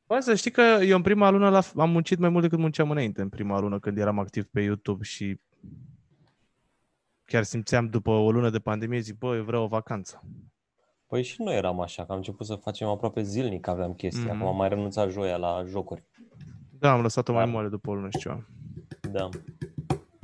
Bă, 0.07 0.21
să 0.21 0.35
știi 0.35 0.51
că 0.51 0.61
eu 0.61 0.97
în 0.97 1.03
prima 1.03 1.31
lună 1.31 1.49
la, 1.49 1.63
am 1.77 1.91
muncit 1.91 2.19
mai 2.19 2.29
mult 2.29 2.43
decât 2.43 2.59
munceam 2.59 2.91
înainte, 2.91 3.21
în 3.21 3.29
prima 3.29 3.59
lună 3.59 3.79
când 3.79 3.99
eram 3.99 4.19
activ 4.19 4.45
pe 4.45 4.61
YouTube 4.61 5.05
și 5.05 5.41
chiar 7.31 7.43
simțeam 7.43 7.87
după 7.87 8.11
o 8.11 8.31
lună 8.31 8.51
de 8.51 8.59
pandemie, 8.59 8.99
zic, 8.99 9.19
bă, 9.19 9.37
eu 9.37 9.45
vreau 9.45 9.63
o 9.63 9.67
vacanță. 9.67 10.23
Păi 11.07 11.23
și 11.23 11.43
noi 11.43 11.57
eram 11.57 11.81
așa, 11.81 12.05
că 12.05 12.11
am 12.13 12.17
început 12.17 12.47
să 12.47 12.55
facem 12.55 12.89
aproape 12.89 13.23
zilnic, 13.23 13.67
aveam 13.67 13.95
chestii. 13.95 14.25
Mhm. 14.25 14.31
Acum 14.35 14.47
am 14.47 14.57
mai 14.57 14.69
renunțat 14.69 15.11
joia 15.11 15.37
la 15.37 15.65
jocuri. 15.67 16.05
Da, 16.79 16.93
am 16.93 17.01
lăsat-o 17.01 17.33
mai 17.33 17.45
Da. 17.45 17.51
moale 17.51 17.69
după 17.69 17.91
o 17.91 17.95
lună 17.95 18.09
și 18.11 18.19
ceva. 18.19 18.47
Da. 19.11 19.29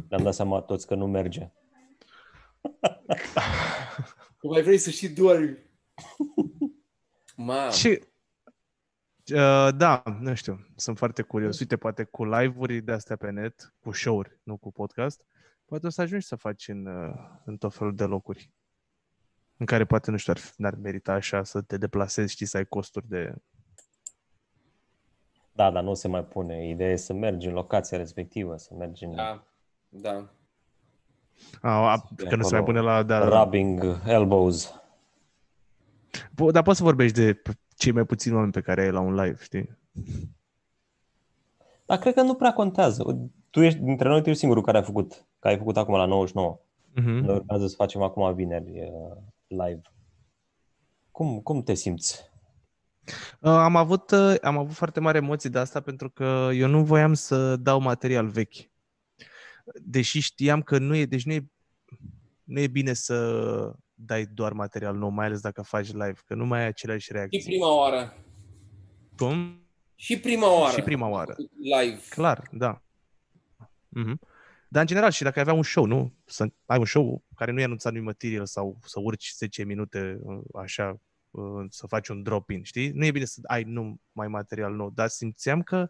Ne-am 0.09 0.23
dat 0.23 0.35
seama 0.35 0.61
toți 0.61 0.87
că 0.87 0.95
nu 0.95 1.07
merge. 1.07 1.51
Că 4.39 4.47
mai 4.47 4.63
vrei 4.63 4.79
să 4.79 4.91
și 4.91 5.09
dormi. 5.09 5.57
Mamă. 7.37 7.71
Și, 7.71 7.89
uh, 9.35 9.69
da, 9.77 10.03
nu 10.21 10.35
știu, 10.35 10.67
sunt 10.77 10.99
foarte 10.99 11.23
curios. 11.23 11.59
Uite, 11.61 11.77
poate 11.77 12.05
cu 12.05 12.25
live-uri 12.25 12.81
de 12.81 12.93
astea 12.93 13.17
pe 13.17 13.31
net, 13.31 13.75
cu 13.81 13.93
show-uri, 13.93 14.39
nu 14.43 14.57
cu 14.57 14.73
podcast, 14.73 15.25
poate 15.67 15.87
o 15.87 15.91
să 15.91 16.01
ajungi 16.01 16.27
să 16.27 16.37
faci 16.37 16.69
în, 16.69 16.87
uh, 16.87 17.15
în 17.45 17.57
tot 17.57 17.75
felul 17.75 17.95
de 17.95 18.05
locuri 18.05 18.51
în 19.57 19.67
care 19.67 19.85
poate, 19.85 20.11
nu 20.11 20.17
știu, 20.17 20.33
ar, 20.37 20.41
n-ar 20.57 20.75
merita 20.75 21.13
așa 21.13 21.45
să 21.45 21.61
te 21.63 21.77
deplasezi, 21.77 22.33
știi, 22.33 22.47
să 22.47 22.57
ai 22.57 22.65
costuri 22.67 23.09
de... 23.09 23.35
Da, 25.53 25.71
dar 25.71 25.83
nu 25.83 25.95
se 25.95 26.09
mai 26.09 26.25
pune. 26.25 26.69
Ideea 26.69 26.91
e 26.91 26.97
să 26.97 27.13
mergi 27.13 27.47
în 27.47 27.53
locația 27.53 27.99
respectivă, 27.99 28.57
să 28.57 28.75
mergi 28.75 29.05
în 29.05 29.15
Da, 29.15 29.47
da. 29.89 30.31
A, 31.61 31.93
a, 31.93 32.09
că 32.29 32.37
nu 32.37 32.43
se 32.43 32.55
mai 32.55 32.65
pune 32.65 32.81
la... 32.81 33.03
Da, 33.03 33.43
rubbing 33.43 34.01
elbows. 34.07 34.81
Po- 36.11 36.51
Dar 36.53 36.63
poți 36.63 36.79
să 36.79 36.85
vorbești 36.85 37.17
de 37.21 37.35
p- 37.35 37.75
cei 37.77 37.93
mai 37.93 38.05
puțini 38.05 38.35
oameni 38.35 38.53
pe 38.53 38.61
care 38.61 38.81
ai 38.81 38.91
la 38.91 39.01
un 39.01 39.15
live, 39.15 39.43
știi? 39.43 39.77
Dar 41.87 41.99
cred 41.99 42.15
că 42.15 42.23
nu 42.23 42.35
prea 42.35 42.53
contează. 42.53 43.31
Tu 43.57 43.63
ești, 43.63 43.79
dintre 43.79 44.09
noi, 44.09 44.23
tu 44.23 44.29
ești 44.29 44.39
singurul 44.39 44.63
care 44.65 44.79
a 44.79 44.83
făcut, 44.83 45.27
care 45.39 45.55
ai 45.55 45.61
făcut 45.61 45.77
acum 45.77 45.95
la 45.95 46.05
99. 46.05 46.59
Mm-hmm. 46.91 47.25
Noi 47.25 47.35
urmează 47.35 47.67
să 47.67 47.75
facem 47.75 48.03
acum 48.03 48.35
vineri 48.35 48.71
uh, 48.71 49.17
live. 49.47 49.81
Cum, 51.11 51.41
cum 51.41 51.63
te 51.63 51.75
simți? 51.75 52.31
Uh, 53.41 53.51
Am 53.51 53.77
avut, 53.77 54.11
uh, 54.11 54.35
am 54.43 54.59
avut 54.59 54.75
foarte 54.75 55.01
mari 55.01 55.17
emoții 55.17 55.51
de 55.51 55.59
asta 55.59 55.81
pentru 55.81 56.11
că 56.11 56.51
eu 56.55 56.69
nu 56.69 56.85
voiam 56.85 57.15
să 57.15 57.57
dau 57.57 57.81
material 57.81 58.27
vechi. 58.29 58.71
Deși 59.83 60.21
știam 60.21 60.63
că 60.63 60.79
nu 60.79 60.95
e, 60.95 61.05
deci 61.05 61.25
nu 61.25 61.33
e, 61.33 61.47
nu 62.45 62.61
e 62.61 62.67
bine 62.67 62.93
să 62.93 63.73
dai 63.95 64.27
doar 64.27 64.53
material 64.53 64.97
nou, 64.97 65.09
mai 65.09 65.27
ales 65.27 65.41
dacă 65.41 65.63
faci 65.63 65.93
live, 65.93 66.19
că 66.27 66.35
nu 66.35 66.47
mai 66.47 66.61
ai 66.61 66.67
aceleași 66.67 67.05
Și 67.05 67.13
reacții. 67.13 67.43
prima 67.45 67.77
oară. 67.77 68.15
Cum? 69.17 69.61
Și 69.95 70.21
prima 70.21 70.59
oară. 70.61 70.73
Și 70.77 70.83
prima 70.83 71.09
oară. 71.09 71.35
Live. 71.61 72.01
Clar, 72.09 72.49
da. 72.53 72.81
Mm-hmm. 74.01 74.35
Dar 74.69 74.81
în 74.81 74.87
general 74.87 75.11
și 75.11 75.23
dacă 75.23 75.39
ai 75.39 75.43
avea 75.43 75.55
un 75.55 75.63
show, 75.63 75.85
nu? 75.85 76.15
Să 76.25 76.47
ai 76.67 76.79
un 76.79 76.85
show 76.85 77.25
care 77.35 77.53
nu 77.53 77.61
e 77.61 77.65
anunțat 77.65 77.93
nimic 77.93 78.07
material 78.07 78.47
sau 78.47 78.79
să 78.85 79.01
urci 79.01 79.33
10 79.37 79.65
minute 79.65 80.19
uh, 80.21 80.39
așa, 80.55 81.01
uh, 81.31 81.65
să 81.69 81.87
faci 81.87 82.09
un 82.09 82.23
drop-in, 82.23 82.63
știi? 82.63 82.91
Nu 82.91 83.05
e 83.05 83.11
bine 83.11 83.25
să 83.25 83.41
ai 83.43 83.63
nu 83.63 84.01
mai 84.13 84.29
material 84.29 84.75
nou, 84.75 84.91
dar 84.91 85.09
simțeam 85.09 85.63
că, 85.63 85.89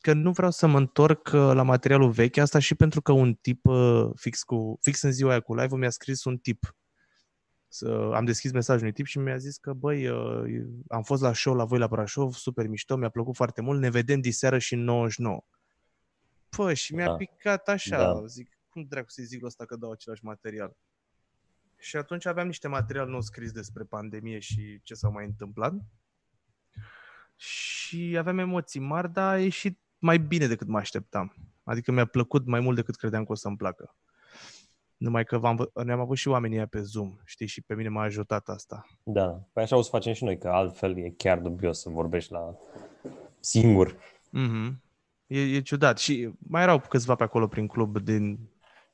că 0.00 0.12
nu 0.12 0.32
vreau 0.32 0.50
să 0.50 0.66
mă 0.66 0.78
întorc 0.78 1.26
uh, 1.26 1.32
la 1.32 1.62
materialul 1.62 2.10
vechi, 2.10 2.36
asta 2.36 2.58
și 2.58 2.74
pentru 2.74 3.02
că 3.02 3.12
un 3.12 3.34
tip 3.34 3.66
uh, 3.66 4.10
fix, 4.14 4.42
cu, 4.42 4.78
fix 4.80 5.02
în 5.02 5.12
ziua 5.12 5.30
aia 5.30 5.40
cu 5.40 5.54
live 5.54 5.76
mi-a 5.76 5.90
scris 5.90 6.24
un 6.24 6.36
tip. 6.36 6.76
Să, 7.70 8.10
am 8.14 8.24
deschis 8.24 8.52
mesajul 8.52 8.82
unui 8.82 8.94
tip 8.94 9.06
și 9.06 9.18
mi-a 9.18 9.36
zis 9.36 9.56
că, 9.56 9.72
băi, 9.72 10.08
uh, 10.08 10.64
am 10.88 11.02
fost 11.02 11.22
la 11.22 11.32
show 11.32 11.54
la 11.54 11.64
voi 11.64 11.78
la 11.78 11.86
Brașov, 11.86 12.32
super 12.32 12.66
mișto, 12.66 12.96
mi-a 12.96 13.08
plăcut 13.08 13.34
foarte 13.34 13.60
mult, 13.60 13.80
ne 13.80 13.90
vedem 13.90 14.20
diseară 14.20 14.58
și 14.58 14.74
în 14.74 14.84
99. 14.84 15.44
Pă, 16.48 16.74
și 16.74 16.94
mi-a 16.94 17.06
Da. 17.06 17.14
picat 17.16 17.68
așa, 17.68 17.96
Da. 17.96 18.26
zic, 18.26 18.58
cum 18.68 18.84
dracu 18.88 19.10
să-i 19.10 19.24
zic 19.24 19.44
ăsta 19.44 19.64
că 19.64 19.76
dau 19.76 19.90
același 19.90 20.24
material? 20.24 20.76
Și 21.78 21.96
atunci 21.96 22.26
aveam 22.26 22.46
niște 22.46 22.68
material 22.68 23.08
nou 23.08 23.20
scris 23.20 23.52
despre 23.52 23.84
pandemie 23.84 24.38
și 24.38 24.80
ce 24.82 24.94
s-a 24.94 25.08
mai 25.08 25.24
întâmplat. 25.24 25.74
Și 27.36 28.14
aveam 28.18 28.38
emoții 28.38 28.80
mari, 28.80 29.12
dar 29.12 29.32
a 29.34 29.40
ieșit 29.40 29.78
mai 29.98 30.18
bine 30.18 30.46
decât 30.46 30.66
mă 30.66 30.78
așteptam. 30.78 31.34
Adică 31.64 31.92
mi-a 31.92 32.04
plăcut 32.06 32.46
mai 32.46 32.60
mult 32.60 32.76
decât 32.76 32.96
credeam 32.96 33.24
că 33.24 33.32
o 33.32 33.34
să-mi 33.34 33.56
placă. 33.56 33.96
Numai 34.96 35.24
că 35.24 35.38
v-am, 35.38 35.56
vă- 35.56 35.82
ne-am 35.84 36.00
avut 36.00 36.16
și 36.16 36.28
oamenii 36.28 36.56
aia 36.56 36.66
pe 36.66 36.80
Zoom, 36.80 37.16
știi, 37.24 37.46
și 37.46 37.60
pe 37.62 37.74
mine 37.74 37.88
m-a 37.88 38.02
ajutat 38.02 38.48
asta. 38.48 38.86
Da, 39.02 39.28
păi 39.52 39.62
așa 39.62 39.76
o 39.76 39.82
să 39.82 39.88
facem 39.90 40.12
și 40.12 40.24
noi, 40.24 40.38
că 40.38 40.48
altfel 40.48 40.98
e 40.98 41.10
chiar 41.10 41.38
dubios 41.38 41.80
să 41.80 41.88
vorbești 41.88 42.32
la 42.32 42.56
singur. 43.40 43.96
Mm-hmm. 44.28 44.74
E, 45.28 45.40
e 45.56 45.60
ciudat. 45.60 45.98
Și 45.98 46.30
mai 46.38 46.62
erau 46.62 46.80
câțiva 46.80 47.14
pe 47.14 47.22
acolo 47.22 47.46
prin 47.48 47.66
club 47.66 47.98
din 47.98 48.38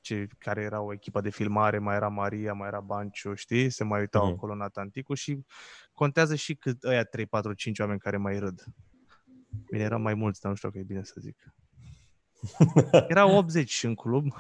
cei 0.01 0.27
care 0.39 0.63
erau 0.63 0.93
echipa 0.93 1.21
de 1.21 1.31
filmare, 1.31 1.79
mai 1.79 1.95
era 1.97 2.09
Maria, 2.09 2.53
mai 2.53 2.69
era 2.69 2.81
Banciu, 2.81 3.35
știi? 3.35 3.71
Se 3.71 3.85
mai 3.85 4.01
uitau 4.01 4.25
Mhm. 4.25 4.33
acolo 4.35 4.55
Nathan 4.55 4.91
Ticu 4.91 5.15
și 5.15 5.45
contează 5.93 6.35
și 6.35 6.55
cât 6.55 6.83
ăia 6.85 7.05
3, 7.05 7.27
4, 7.27 7.53
5 7.53 7.79
oameni 7.79 7.99
care 7.99 8.17
mai 8.17 8.39
râd. 8.39 8.65
Bine, 9.71 9.83
erau 9.83 9.99
mai 10.01 10.15
mulți, 10.15 10.41
dar 10.41 10.51
nu 10.51 10.57
știu 10.57 10.71
că 10.71 10.79
e 10.79 10.83
bine 10.83 11.03
să 11.05 11.15
zic. 11.19 11.37
Erau 13.09 13.37
80 13.37 13.83
în 13.83 13.95
club. 13.95 14.27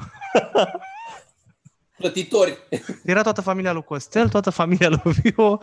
Plătitori. 1.96 2.58
Era 3.04 3.22
toată 3.22 3.40
familia 3.40 3.72
lui 3.72 3.82
Costel, 3.82 4.28
toată 4.28 4.50
familia 4.50 4.88
lui 4.88 5.12
Vio, 5.12 5.60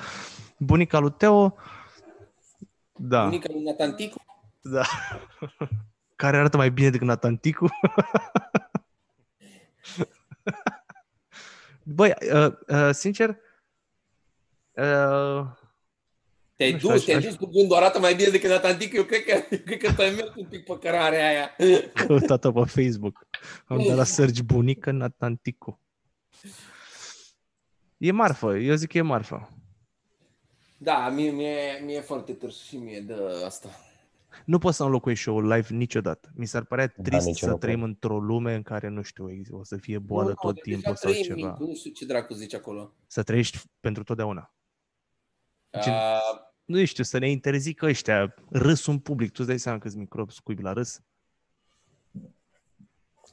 bunica 0.58 1.00
lui 1.00 1.12
Teo. 1.12 1.56
Da. 2.96 3.24
Bunica 3.24 3.50
lui 3.54 3.64
Natanticu. 3.64 4.24
Da. 4.62 4.84
Care 6.22 6.38
arată 6.38 6.58
mai 6.58 6.72
bine 6.72 6.90
decât 6.90 7.08
Natanticu. 7.08 7.70
Băi, 11.84 12.14
uh, 12.34 12.54
uh, 12.68 12.90
sincer, 12.92 13.30
uh, 14.72 15.46
Te-ai 16.56 16.72
Nu 16.72 16.78
știu, 16.78 16.90
dus, 16.90 16.98
aș- 17.00 17.04
te-ai 17.04 17.18
aș- 17.18 17.24
dus 17.24 17.36
cu 17.36 17.46
gândul, 17.46 17.76
arată 17.76 18.00
mai 18.00 18.16
bine 18.16 18.30
decât 18.30 18.50
Natanticu. 18.50 18.96
Eu 18.96 19.04
cred 19.04 19.24
că, 19.24 19.32
eu 19.50 19.60
cred 19.66 19.78
că 19.82 19.94
tu 19.94 20.02
ai 20.02 20.10
mers 20.10 20.32
un 20.36 20.46
pic 20.46 20.64
pe 20.66 20.78
cărarea 20.80 21.28
aia. 21.28 21.56
căutat-o 21.94 22.52
pe 22.52 22.64
Facebook. 22.66 23.28
Am 23.66 23.84
dat 23.88 23.96
la 23.96 24.04
search 24.04 24.40
bunică 24.40 24.92
Natanticu. 24.92 25.80
E 27.98 28.12
marfă, 28.12 28.56
eu 28.58 28.76
zic 28.76 28.90
că 28.90 28.98
e 28.98 29.02
marfă. 29.02 29.50
Da, 30.78 31.10
mie, 31.10 31.32
mie, 31.32 31.82
mie 31.86 31.96
e 31.96 32.02
foarte 32.02 32.34
târziu 32.34 32.64
și 32.68 32.84
mie 32.84 33.00
de 33.00 33.16
asta. 33.46 33.70
Nu 34.46 34.58
poți 34.58 34.76
să 34.78 34.84
înlocuiești 34.84 35.24
show-ul 35.24 35.48
live 35.48 35.74
niciodată. 35.76 36.30
Mi 36.36 36.46
s-ar 36.46 36.66
părea 36.66 36.94
Da, 36.96 37.04
trist 37.04 37.26
nici 37.26 37.42
eu 37.42 37.48
să 37.48 37.54
nu 37.54 37.60
trăim 37.60 37.80
pot. 37.80 37.88
într-o 37.88 38.20
lume 38.20 38.54
în 38.56 38.62
care, 38.62 38.88
nu 38.88 39.02
știu, 39.02 39.32
ex- 39.32 39.50
o 39.52 39.64
să 39.64 39.78
fie 39.78 40.00
boală 40.00 40.28
Nu, 40.30 40.34
tot 40.34 40.56
nu, 40.56 40.62
timpul 40.62 40.82
deja 40.82 40.96
sau 40.96 41.10
trăim 41.12 41.26
ceva. 41.26 41.56
în- 41.60 41.66
Nu 41.68 41.74
știu 41.76 41.92
ce 41.92 42.06
dracu 42.06 42.34
zici 42.34 42.54
acolo. 42.54 42.94
Să 43.08 43.24
trăiești 43.24 43.60
pentru 43.80 44.04
totdeauna. 44.04 44.54
Gen- 45.82 45.94
A, 45.94 46.20
nu 46.66 46.86
știu, 46.86 47.04
să 47.04 47.18
ne 47.18 47.30
interzică 47.30 47.86
ăștia 47.86 48.34
râs 48.50 48.86
în 48.86 49.00
public. 49.00 49.28
Tu 49.30 49.36
îți 49.38 49.48
dai 49.48 49.60
seama 49.60 49.80
câți 49.80 49.98
microbi 49.98 50.34
scuibi 50.34 50.62
la 50.62 50.74
râs? 50.74 51.02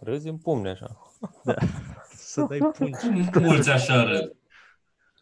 Râzi 0.01 0.29
în 0.29 0.39
pumne 0.39 0.71
așa. 0.71 0.97
Să 2.33 2.43
dai 2.43 2.59
pungi. 2.59 3.29
Mulți 3.39 3.71
așa 3.71 4.03
râd. 4.03 4.37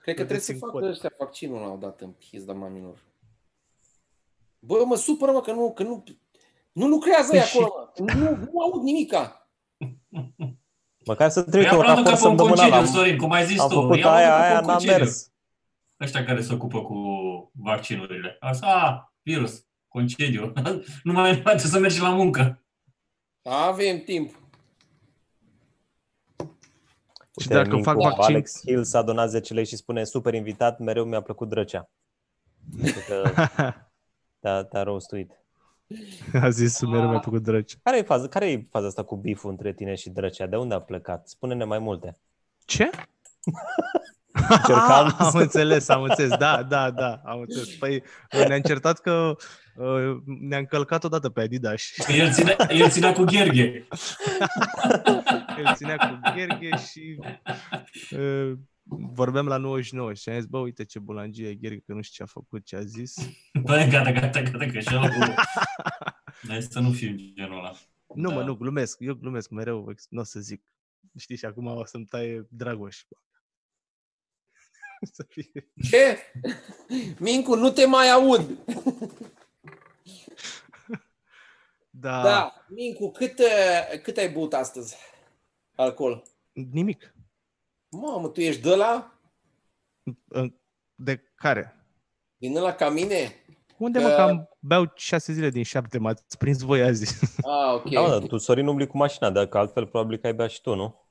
cred 0.03 0.17
că 0.17 0.25
trebuie 0.25 0.27
Vedeți 0.27 0.45
să 0.45 0.53
în 0.53 0.59
facă 0.59 0.73
cod. 0.73 0.85
ăștia 0.85 1.13
vaccinul 1.19 1.61
la 1.61 1.67
o 1.69 1.77
dată 1.77 2.05
în 2.05 2.11
pizda 2.11 2.53
mamilor. 2.53 2.99
Bă, 4.67 4.83
mă 4.87 4.97
supără, 4.97 5.33
mă, 5.33 5.41
că 5.41 5.53
nu, 5.53 5.73
că 5.73 5.83
nu, 5.83 6.05
nu 6.73 6.87
lucrează 6.89 7.31
Păi 7.31 7.39
ei 7.39 7.45
și- 7.45 7.57
acolo, 7.59 7.93
mă. 7.99 8.13
Nu, 8.13 8.31
nu 8.37 8.61
aud 8.61 8.83
nimica. 8.83 9.51
Măcar 11.07 11.31
să 11.31 11.43
Păi 11.43 11.51
treci 11.51 11.65
un 11.65 11.71
am 11.71 11.77
luat 11.77 11.87
raport 11.97 12.07
ca 12.07 12.21
pe 12.21 12.27
un 12.27 12.37
săptămânal. 12.37 12.57
concediu, 12.71 12.79
Am, 12.79 12.87
Sorin, 12.87 13.17
cum 13.19 13.31
ai 13.33 13.45
zis 13.47 13.61
am 13.61 13.69
tu. 13.69 13.81
făcut 13.81 13.99
Ia-o 13.99 14.11
aia, 14.11 14.29
ca 14.29 14.37
pe 14.37 14.43
aia, 14.43 14.59
un 14.61 14.67
n-a 14.67 14.73
concediu. 14.73 14.97
mers. 14.97 15.31
Ăștia 16.01 16.25
care 16.25 16.41
se 16.43 16.53
ocupă 16.53 16.83
cu 16.83 16.97
vaccinurile. 17.53 18.37
Asta, 18.41 18.67
a, 18.67 19.15
virus, 19.23 19.65
concediu. 19.89 20.53
nu 21.03 21.13
mai 21.13 21.13
nu 21.13 21.13
mai 21.13 21.33
trebuie 21.33 21.59
să 21.59 21.79
mergi 21.79 22.01
la 22.01 22.11
muncă. 22.11 22.65
Avem 23.43 23.99
timp. 24.01 24.29
Și 27.41 27.47
Uite, 27.49 27.55
dacă 27.55 27.69
Mincu, 27.69 27.83
fac 27.91 27.97
vaccin- 27.97 28.25
Alex 28.35 28.61
Hill 28.65 28.85
s-a 28.85 29.03
donat 29.03 29.29
10 29.31 29.55
lei 29.55 29.67
și 29.67 29.77
spune 29.77 30.05
super 30.05 30.35
invitat, 30.35 30.79
mereu 30.79 31.05
mi-a 31.05 31.21
plăcut 31.23 31.49
drăcea. 31.49 31.91
Cred 32.81 33.05
că 33.07 33.33
te-a, 34.41 34.63
te-a 34.63 34.83
rostuit. 34.83 35.31
A 36.43 36.49
zis 36.49 36.81
mereu 36.81 37.09
mi-a 37.11 37.21
făcut 37.21 37.43
drăci. 37.43 37.77
Care 37.83 37.99
e 37.99 38.03
faza, 38.03 38.29
care 38.29 38.51
e 38.51 38.67
faza 38.71 38.87
asta 38.87 39.03
cu 39.03 39.17
biful 39.17 39.51
între 39.51 39.73
tine 39.73 39.95
și 39.95 40.11
drăcea? 40.11 40.47
De 40.47 40.57
unde 40.57 40.75
a 40.75 40.81
plecat? 40.81 41.29
Spune-ne 41.29 41.65
mai 41.65 41.79
multe. 41.79 42.17
Ce? 42.65 42.91
Încercam 44.49 45.07
Ah, 45.07 45.15
am 45.19 45.31
să- 45.31 45.39
înțeles, 45.39 45.89
am 45.89 46.03
înțeles. 46.03 46.37
Da, 46.37 46.63
da, 46.63 46.91
da, 46.91 47.21
am 47.25 47.41
înțeles. 47.41 47.75
Păi 47.75 48.03
ne-am 48.49 48.61
certat 48.61 48.99
că 49.01 49.37
uh, 49.77 50.17
ne-a 50.41 50.59
încălcat 50.59 51.05
odată 51.05 51.29
pe 51.29 51.41
Adidas. 51.41 51.83
Că 52.07 52.13
el 52.13 52.33
ținea, 52.33 52.57
el 52.69 52.91
ținea 52.91 53.13
cu 53.13 53.23
Gherghe. 53.25 53.63
El 55.65 55.75
ținea 55.75 55.97
cu 55.97 56.19
Gherghe 56.35 56.77
și 56.77 57.19
uh, 58.11 58.53
vorbeam 58.89 59.47
la 59.47 59.57
99 59.57 60.13
și 60.13 60.29
am 60.29 60.39
zis, 60.39 60.47
bă, 60.49 60.59
uite 60.59 60.85
ce 60.85 60.99
bulangie 60.99 61.49
e 61.49 61.55
Gherghe, 61.55 61.83
că 61.87 61.93
nu 61.93 62.03
știu 62.03 62.15
ce 62.17 62.23
a 62.23 62.33
făcut, 62.41 62.65
ce 62.65 62.77
a 62.77 62.81
zis. 62.85 63.15
Bă, 63.63 63.87
gata, 63.91 64.13
gata, 64.13 64.43
gata, 64.43 64.67
că 64.67 64.81
și 64.81 64.95
ăla 64.95 65.35
Hai 66.49 66.63
să 66.63 66.81
nu 66.81 66.91
fim 66.93 67.17
genul 67.35 67.59
ăla. 67.59 67.73
Nu, 68.15 68.29
Da. 68.29 68.35
mă, 68.35 68.43
nu, 68.43 68.55
glumesc, 68.57 69.01
eu 69.01 69.15
glumesc 69.15 69.51
mereu, 69.51 69.87
ex- 69.91 70.07
nu 70.11 70.21
o 70.21 70.25
să 70.25 70.41
zic. 70.41 70.63
Știi, 71.19 71.37
și 71.37 71.45
acum 71.45 71.67
o 71.67 71.85
să-mi 71.85 72.05
taie 72.05 72.47
Dragoș. 72.51 73.03
Să 75.13 75.27
fie. 75.29 75.71
Ce? 75.91 76.19
Mincu, 77.19 77.55
nu 77.55 77.71
te 77.71 77.87
mai 77.87 78.11
aud. 78.11 78.59
Da, 81.91 82.23
Da, 82.23 82.65
Mincu, 82.69 83.11
cât, 83.11 83.39
uh, 83.39 84.01
cât 84.03 84.17
ai 84.17 84.29
băut 84.33 84.53
astăzi? 84.53 84.97
Alcool. 85.75 86.23
Nimic. 86.53 87.15
Mamă, 88.01 88.29
tu 88.29 88.41
ești 88.41 88.63
de 88.63 88.75
la? 88.75 89.19
În- 90.29 90.55
De 90.95 91.23
care? 91.35 91.85
Din 92.37 92.57
ăla 92.57 92.73
ca 92.73 92.89
mine? 92.91 93.33
Unde 93.79 93.99
Că- 93.99 94.05
mă 94.05 94.11
cam 94.15 94.49
beau 94.61 94.93
șase 94.95 95.33
zile 95.33 95.51
din 95.51 95.63
șapte, 95.63 95.99
m-ați 95.99 96.39
prins 96.39 96.61
voi 96.61 96.83
azi. 96.83 97.15
Ah, 97.43 97.75
ok. 97.75 97.91
Da, 97.91 98.01
mă, 98.01 98.21
tu, 98.21 98.37
Sorin, 98.39 98.67
umbli 98.67 98.87
cu 98.87 98.97
mașina, 98.97 99.31
dacă 99.31 99.59
altfel 99.59 99.87
probabil 99.87 100.17
că 100.19 100.27
ai 100.27 100.35
bea 100.35 100.47
și 100.47 100.61
tu, 100.61 100.75
nu? 100.75 101.05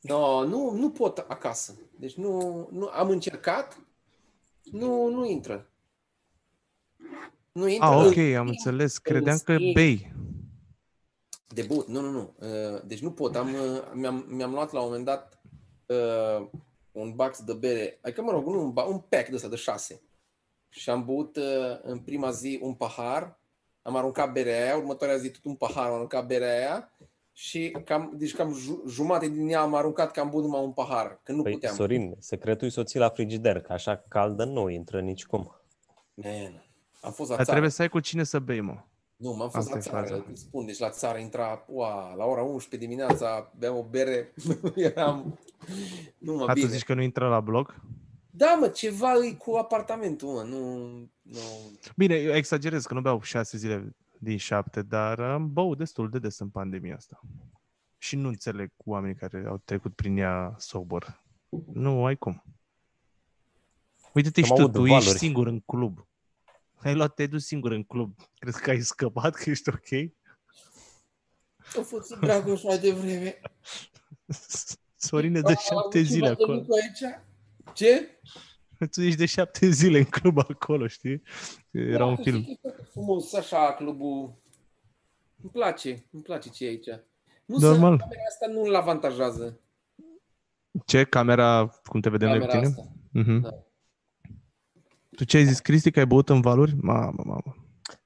No, 0.00 0.44
nu, 0.44 0.70
nu 0.70 0.90
pot 0.90 1.18
acasă. 1.18 1.74
Deci 1.98 2.14
nu, 2.14 2.68
nu 2.72 2.86
am 2.92 3.08
încercat, 3.08 3.80
nu, 4.62 5.08
nu 5.08 5.24
intră. 5.26 5.70
Nu 7.52 7.68
intră. 7.68 7.86
Ah, 7.88 7.98
În- 8.00 8.06
ok, 8.06 8.16
am 8.38 8.46
înțeles. 8.48 8.98
Credeam 8.98 9.38
că 9.44 9.52
schimb- 9.56 9.74
bei. 9.74 10.12
De 11.46 11.62
but, 11.62 11.86
nu, 11.86 12.00
nu, 12.00 12.10
nu. 12.10 12.34
Uh, 12.38 12.80
Deci 12.84 13.00
nu 13.00 13.10
pot. 13.10 13.36
Am, 13.36 13.54
uh, 13.54 13.82
mi-am, 13.94 14.24
mi-am 14.28 14.52
luat 14.52 14.72
la 14.72 14.78
un 14.80 14.84
moment 14.86 15.04
dat 15.04 15.39
uh, 15.94 16.46
un 16.92 17.12
box 17.14 17.42
de 17.44 17.52
bere, 17.52 17.98
adică 18.02 18.22
mă 18.22 18.30
rog, 18.30 18.46
nu, 18.46 18.60
un, 18.60 18.72
ba- 18.72 18.82
un 18.82 18.98
pack 18.98 19.28
de 19.28 19.34
ăsta 19.34 19.48
de 19.48 19.56
șase. 19.56 20.00
Și 20.68 20.90
am 20.90 21.04
băut 21.04 21.36
uh, 21.36 21.78
în 21.82 21.98
prima 21.98 22.30
zi 22.30 22.58
un 22.62 22.74
pahar, 22.74 23.38
am 23.82 23.96
aruncat 23.96 24.32
berea 24.32 24.62
aia, 24.64 24.76
următoarea 24.76 25.16
zi 25.16 25.30
tot 25.30 25.44
un 25.44 25.54
pahar, 25.54 25.86
am 25.86 25.94
aruncat 25.94 26.26
berea 26.26 26.56
aia 26.56 26.92
și 27.32 27.76
cam, 27.84 28.12
deci 28.16 28.34
cam 28.34 28.52
ju- 28.54 28.82
jumate 28.88 29.28
din 29.28 29.48
ea 29.48 29.60
am 29.60 29.74
aruncat 29.74 30.10
că 30.10 30.20
am 30.20 30.30
băut 30.30 30.42
numai 30.44 30.62
un 30.62 30.72
pahar, 30.72 31.20
că 31.22 31.32
nu 31.32 31.42
Păi, 31.42 31.52
puteam. 31.52 31.74
Sorin, 31.74 32.14
secretul 32.18 32.66
e 32.66 32.70
să 32.70 32.80
o 32.80 32.84
ții 32.84 32.98
la 32.98 33.08
frigider, 33.08 33.60
că 33.60 33.72
așa 33.72 34.04
caldă 34.08 34.44
nu 34.44 34.68
intră 34.68 35.00
nicicum. 35.00 35.54
Man, 36.14 36.64
am 37.00 37.12
fost 37.12 37.30
la 37.30 37.36
Dar 37.36 37.44
țară. 37.44 37.50
trebuie 37.50 37.70
să 37.70 37.82
ai 37.82 37.88
cu 37.88 38.00
cine 38.00 38.24
să 38.24 38.38
bei, 38.38 38.60
mă. 38.60 38.76
Nu, 39.20 39.32
m-am 39.32 39.50
fost 39.50 39.56
Asta 39.56 39.70
la 39.72 39.78
e 39.78 39.80
țară, 40.06 40.06
faza. 40.16 40.24
îți 40.30 40.40
spun, 40.40 40.66
deci 40.66 40.78
la 40.78 40.90
țară 40.90 41.18
intra, 41.18 41.64
ua, 41.68 42.14
la 42.14 42.24
ora 42.24 42.42
11 42.42 42.76
dimineața, 42.88 43.52
beam 43.58 43.76
o 43.76 43.82
bere, 43.82 44.32
eram, 44.74 45.38
nu 46.18 46.34
mă, 46.34 46.42
A, 46.42 46.46
tu 46.46 46.52
bine. 46.52 46.66
zici 46.68 46.84
că 46.84 46.94
nu 46.94 47.02
intră 47.02 47.28
la 47.28 47.40
bloc? 47.40 47.80
Da, 48.30 48.56
mă, 48.60 48.68
ceva 48.68 49.12
e 49.14 49.32
cu 49.32 49.54
apartamentul, 49.54 50.28
mă, 50.28 50.42
nu, 50.42 50.76
nu, 51.22 51.38
Bine, 51.96 52.14
eu 52.14 52.34
exagerez 52.34 52.84
că 52.84 52.94
nu 52.94 53.00
beau 53.00 53.20
șase 53.22 53.56
zile 53.56 53.96
din 54.18 54.36
șapte, 54.36 54.82
dar 54.82 55.20
am 55.20 55.52
băut 55.52 55.78
destul 55.78 56.10
de 56.10 56.18
des 56.18 56.38
în 56.38 56.48
pandemia 56.48 56.94
asta. 56.96 57.20
Și 57.98 58.16
nu 58.16 58.28
înțeleg 58.28 58.72
cu 58.76 58.90
oamenii 58.90 59.16
care 59.16 59.44
au 59.48 59.60
trecut 59.64 59.94
prin 59.94 60.16
ea 60.16 60.54
sober. 60.58 61.22
Nu 61.72 62.04
ai 62.04 62.16
cum. 62.16 62.44
Uite-te 64.14 64.40
Am 64.40 64.46
și 64.46 64.52
tu, 64.52 64.60
aud 64.60 64.72
tu 64.72 64.78
valuri. 64.78 64.96
ești 65.06 65.18
singur 65.18 65.46
în 65.46 65.60
club. 65.60 66.06
Ai 66.82 66.94
luat, 66.94 67.14
te-ai 67.14 67.28
dus 67.28 67.46
singur 67.46 67.70
în 67.70 67.82
club. 67.84 68.14
Crezi 68.38 68.60
că 68.60 68.70
ai 68.70 68.80
scăpat, 68.80 69.34
că 69.34 69.50
ești 69.50 69.68
ok? 69.68 70.10
a 71.78 71.82
fost 71.82 72.14
Dragoș 72.18 72.62
mai 72.62 72.78
devreme. 72.78 73.40
Sorine 74.96 75.40
de 75.40 75.48
Am 75.48 75.54
șapte 75.54 75.98
avut 75.98 76.08
zile 76.08 76.26
ceva 76.26 76.34
de 76.34 76.42
acolo. 76.42 76.54
lucru 76.58 76.72
Aici. 76.72 77.14
Ce? 77.74 78.18
Tu 78.90 79.00
ești 79.02 79.18
de 79.18 79.26
șapte 79.26 79.70
zile 79.70 79.98
în 79.98 80.04
club 80.04 80.38
acolo, 80.38 80.86
știi? 80.86 81.22
Era 81.70 82.04
un 82.06 82.14
Da, 82.14 82.22
film. 82.22 82.40
știi 82.42 82.54
că 82.56 82.60
e 82.68 82.70
foarte 82.70 82.88
Frumos, 82.92 83.32
așa, 83.32 83.74
clubul. 83.74 84.34
Îmi 85.42 85.52
place, 85.52 86.04
îmi 86.10 86.22
place 86.22 86.48
ce 86.50 86.64
e 86.64 86.68
aici. 86.68 86.86
Nu 87.44 87.58
Normal. 87.58 87.98
Să, 87.98 88.04
camera 88.04 88.22
asta 88.28 88.46
nu-l 88.46 88.74
avantajează. 88.74 89.60
Ce? 90.86 91.04
Camera, 91.04 91.66
cum 91.84 92.00
te 92.00 92.08
vedem 92.10 92.28
noi 92.28 92.38
cu 92.40 92.46
Camera 92.46 92.68
tine? 92.68 92.80
asta. 92.80 92.92
Mhm. 93.12 93.40
Da. 93.40 93.64
Tu 95.16 95.24
ce 95.24 95.36
ai 95.36 95.44
zis, 95.44 95.60
Cristi, 95.60 95.90
că 95.90 95.98
ai 95.98 96.06
băut 96.06 96.28
în 96.28 96.40
valuri? 96.40 96.74
Mamă, 96.80 97.22
mamă. 97.24 97.54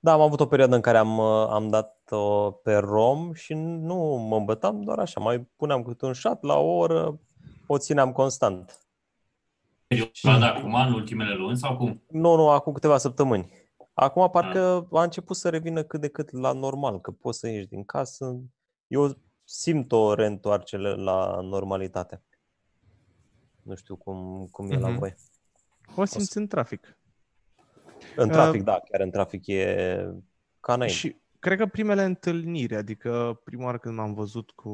Da, 0.00 0.12
am 0.12 0.20
avut 0.20 0.40
o 0.40 0.46
perioadă 0.46 0.74
în 0.74 0.80
care 0.80 0.98
am, 0.98 1.18
uh, 1.18 1.46
am 1.50 1.68
dat-o 1.68 2.50
pe 2.50 2.74
rom 2.74 3.32
și 3.32 3.54
nu 3.54 4.26
mă 4.28 4.36
îmbătam, 4.36 4.82
doar 4.82 4.98
așa, 4.98 5.20
mai 5.20 5.40
puneam 5.56 5.82
câte 5.82 6.06
un 6.06 6.12
șat 6.12 6.42
la 6.42 6.58
o 6.58 6.76
oră, 6.76 7.20
o 7.66 7.78
țineam 7.78 8.12
constant. 8.12 8.78
Perioada 9.86 10.38
de 10.38 10.58
acum, 10.58 10.74
în 10.74 10.92
ultimele 10.92 11.34
luni 11.34 11.56
sau 11.56 11.76
cum? 11.76 12.02
Nu, 12.10 12.34
nu, 12.36 12.48
acum 12.48 12.72
câteva 12.72 12.98
săptămâni. 12.98 13.52
Acum 13.94 14.30
parcă 14.30 14.88
a 14.92 15.02
început 15.02 15.36
să 15.36 15.48
revină 15.48 15.82
cât 15.82 16.00
de 16.00 16.08
cât 16.08 16.32
la 16.32 16.52
normal, 16.52 17.00
că 17.00 17.10
poți 17.10 17.38
să 17.38 17.48
ieși 17.48 17.66
din 17.66 17.84
casă. 17.84 18.40
Eu 18.86 19.16
simt 19.44 19.92
o 19.92 20.14
reîntoarcere 20.14 20.94
la 20.94 21.40
normalitate. 21.42 22.22
Nu 23.62 23.74
știu 23.74 23.96
cum, 23.96 24.48
cum 24.50 24.70
e 24.70 24.78
la 24.78 24.88
Mhm. 24.88 24.98
voi. 24.98 25.14
O 25.94 26.04
simți 26.04 26.36
în 26.36 26.46
trafic. 26.46 26.98
În 28.16 28.28
trafic, 28.28 28.62
da, 28.62 28.80
chiar 28.90 29.00
în 29.00 29.10
trafic 29.10 29.46
e 29.46 29.96
ca 30.60 30.72
înainte. 30.74 30.96
Și 30.96 31.16
cred 31.38 31.58
că 31.58 31.66
primele 31.66 32.04
întâlniri, 32.04 32.76
adică 32.76 33.40
prima 33.44 33.64
oară 33.64 33.78
când 33.78 33.94
m-am 33.94 34.14
văzut 34.14 34.50
cu 34.50 34.72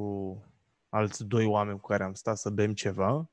alți 0.88 1.24
doi 1.24 1.44
oameni 1.46 1.80
cu 1.80 1.86
care 1.86 2.04
am 2.04 2.14
stat 2.14 2.38
să 2.38 2.50
bem 2.50 2.72
ceva, 2.72 3.30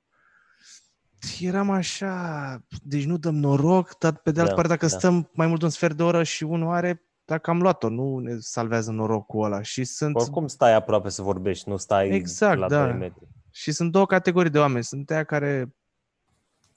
eram 1.39 1.69
așa, 1.69 2.63
deci 2.83 3.05
nu 3.05 3.17
dăm 3.17 3.35
noroc, 3.35 3.97
dar 3.97 4.17
pe 4.17 4.31
de 4.31 4.39
altă 4.39 4.49
Da, 4.51 4.55
parte 4.55 4.73
dacă 4.73 4.85
da. 4.85 4.97
stăm 4.97 5.29
mai 5.33 5.47
mult 5.47 5.59
de 5.59 5.65
un 5.65 5.71
sfert 5.71 5.95
de 5.97 6.03
oră 6.03 6.23
și 6.23 6.43
unul 6.43 6.73
are, 6.73 7.03
dacă 7.25 7.49
am 7.49 7.61
luat-o, 7.61 7.89
nu 7.89 8.17
ne 8.17 8.35
salvează 8.39 8.91
norocul 8.91 9.43
ăla. 9.43 9.61
Și 9.61 9.83
sunt, 9.83 10.15
Oricum 10.15 10.47
stai 10.47 10.73
aproape 10.73 11.09
să 11.09 11.21
vorbești, 11.21 11.69
nu 11.69 11.77
stai 11.77 12.09
Exact, 12.09 12.59
la 12.59 12.67
da. 12.67 12.85
2 12.85 12.93
metri. 12.93 13.27
și 13.51 13.71
sunt 13.71 13.91
două 13.91 14.05
categorii 14.05 14.51
de 14.51 14.59
oameni. 14.59 14.83
Sunt 14.83 15.09
aia 15.11 15.23
care, 15.23 15.75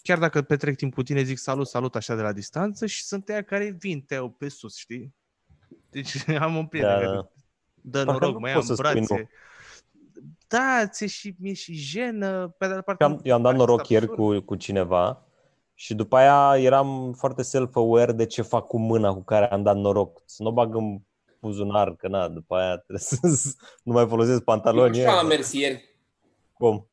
chiar 0.02 0.18
dacă 0.18 0.42
petrec 0.42 0.76
timp 0.76 0.94
cu 0.94 1.02
tine, 1.02 1.22
zic 1.22 1.38
salut, 1.38 1.66
salut 1.66 1.96
așa 1.96 2.14
de 2.14 2.22
la 2.22 2.32
distanță 2.32 2.86
și 2.86 3.04
sunt 3.04 3.28
aia 3.28 3.42
care 3.42 3.76
vin, 3.78 4.00
te 4.00 4.14
iau 4.14 4.28
pe 4.28 4.48
sus, 4.48 4.76
știi? 4.76 5.14
Deci 5.90 6.28
am 6.40 6.56
un 6.56 6.66
prieten 6.66 6.90
Da, 6.90 6.96
care 6.96 7.14
da. 7.14 7.30
dă 7.74 8.04
Parcă 8.04 8.12
noroc, 8.12 8.32
nu 8.32 8.40
mă 8.40 8.48
ia 8.48 8.54
poți 8.54 8.70
în 8.70 8.76
să 8.76 8.82
spui 8.82 9.00
brațe. 9.06 9.30
Da, 10.48 10.86
ți 10.86 11.06
și, 11.06 11.34
mi-e 11.38 11.52
și 11.52 11.74
jenă, 11.74 12.48
pe 12.58 12.66
de 12.66 12.72
altă 12.72 12.82
parte... 12.82 13.04
Eu 13.04 13.10
am, 13.10 13.20
eu 13.22 13.34
am 13.34 13.42
dat 13.42 13.50
parcă 13.56 13.66
noroc 13.66 13.86
sunt 13.86 13.90
ieri 13.90 14.10
absurd. 14.10 14.38
cu, 14.38 14.44
cu 14.44 14.54
cineva 14.54 15.24
și 15.74 15.94
după 15.94 16.16
aia 16.16 16.62
eram 16.62 17.12
foarte 17.12 17.42
self-aware 17.42 18.12
de 18.12 18.26
ce 18.26 18.42
fac 18.42 18.66
cu 18.66 18.78
mâna 18.78 19.12
cu 19.12 19.22
care 19.22 19.50
am 19.50 19.62
dat 19.62 19.76
noroc. 19.76 20.22
Să 20.24 20.42
nu 20.42 20.48
o 20.48 20.52
bag 20.52 20.74
în 20.74 21.00
buzunar, 21.40 21.96
că 21.96 22.08
na, 22.08 22.28
după 22.28 22.56
aia 22.56 22.76
trebuie 22.76 22.98
să 22.98 23.16
nu 23.84 23.92
mai 23.92 24.06
folosesc 24.08 24.42
pantaloni. 24.42 25.04
Așa 25.04 25.18
am 25.18 25.26
mers 25.26 25.52
ieri. 25.52 25.96
Cum? 26.52 26.90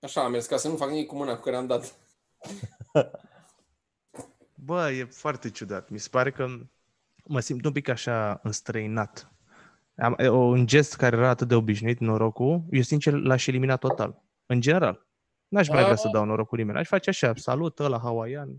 Așa 0.00 0.24
am 0.24 0.30
mers, 0.30 0.46
ca 0.46 0.56
să 0.56 0.68
nu 0.68 0.76
fac 0.76 0.90
nimic 0.90 1.06
cu 1.06 1.16
mâna 1.16 1.34
cu 1.34 1.42
care 1.42 1.56
am 1.56 1.66
dat. 1.66 1.94
Bă, 4.54 4.90
e 4.90 5.04
foarte 5.04 5.50
ciudat. 5.50 5.88
Mi 5.88 5.98
se 5.98 6.08
pare 6.10 6.30
că 6.30 6.46
mă 7.24 7.40
simt 7.40 7.64
un 7.64 7.72
pic 7.72 7.88
așa 7.88 8.40
înstrăinat. 8.42 9.32
Am, 9.96 10.14
e, 10.18 10.28
o- 10.28 10.36
un 10.36 10.66
gest 10.66 10.96
care 10.96 11.16
era 11.16 11.28
atât 11.28 11.48
de 11.48 11.54
obișnuit, 11.54 11.98
norocul, 11.98 12.62
eu 12.70 12.82
sincer 12.82 13.12
l-aș 13.12 13.46
elimina 13.46 13.76
total. 13.76 14.22
În 14.46 14.60
general. 14.60 15.06
N-aș 15.48 15.68
mai 15.68 15.82
vrea 15.82 15.96
să 15.96 16.08
dau 16.12 16.24
noroc 16.24 16.48
cu 16.48 16.56
nimeni. 16.56 16.78
Aș 16.78 16.88
face 16.88 17.10
așa, 17.10 17.32
salut, 17.36 17.78
ăla 17.78 17.98
hawaian. 17.98 18.58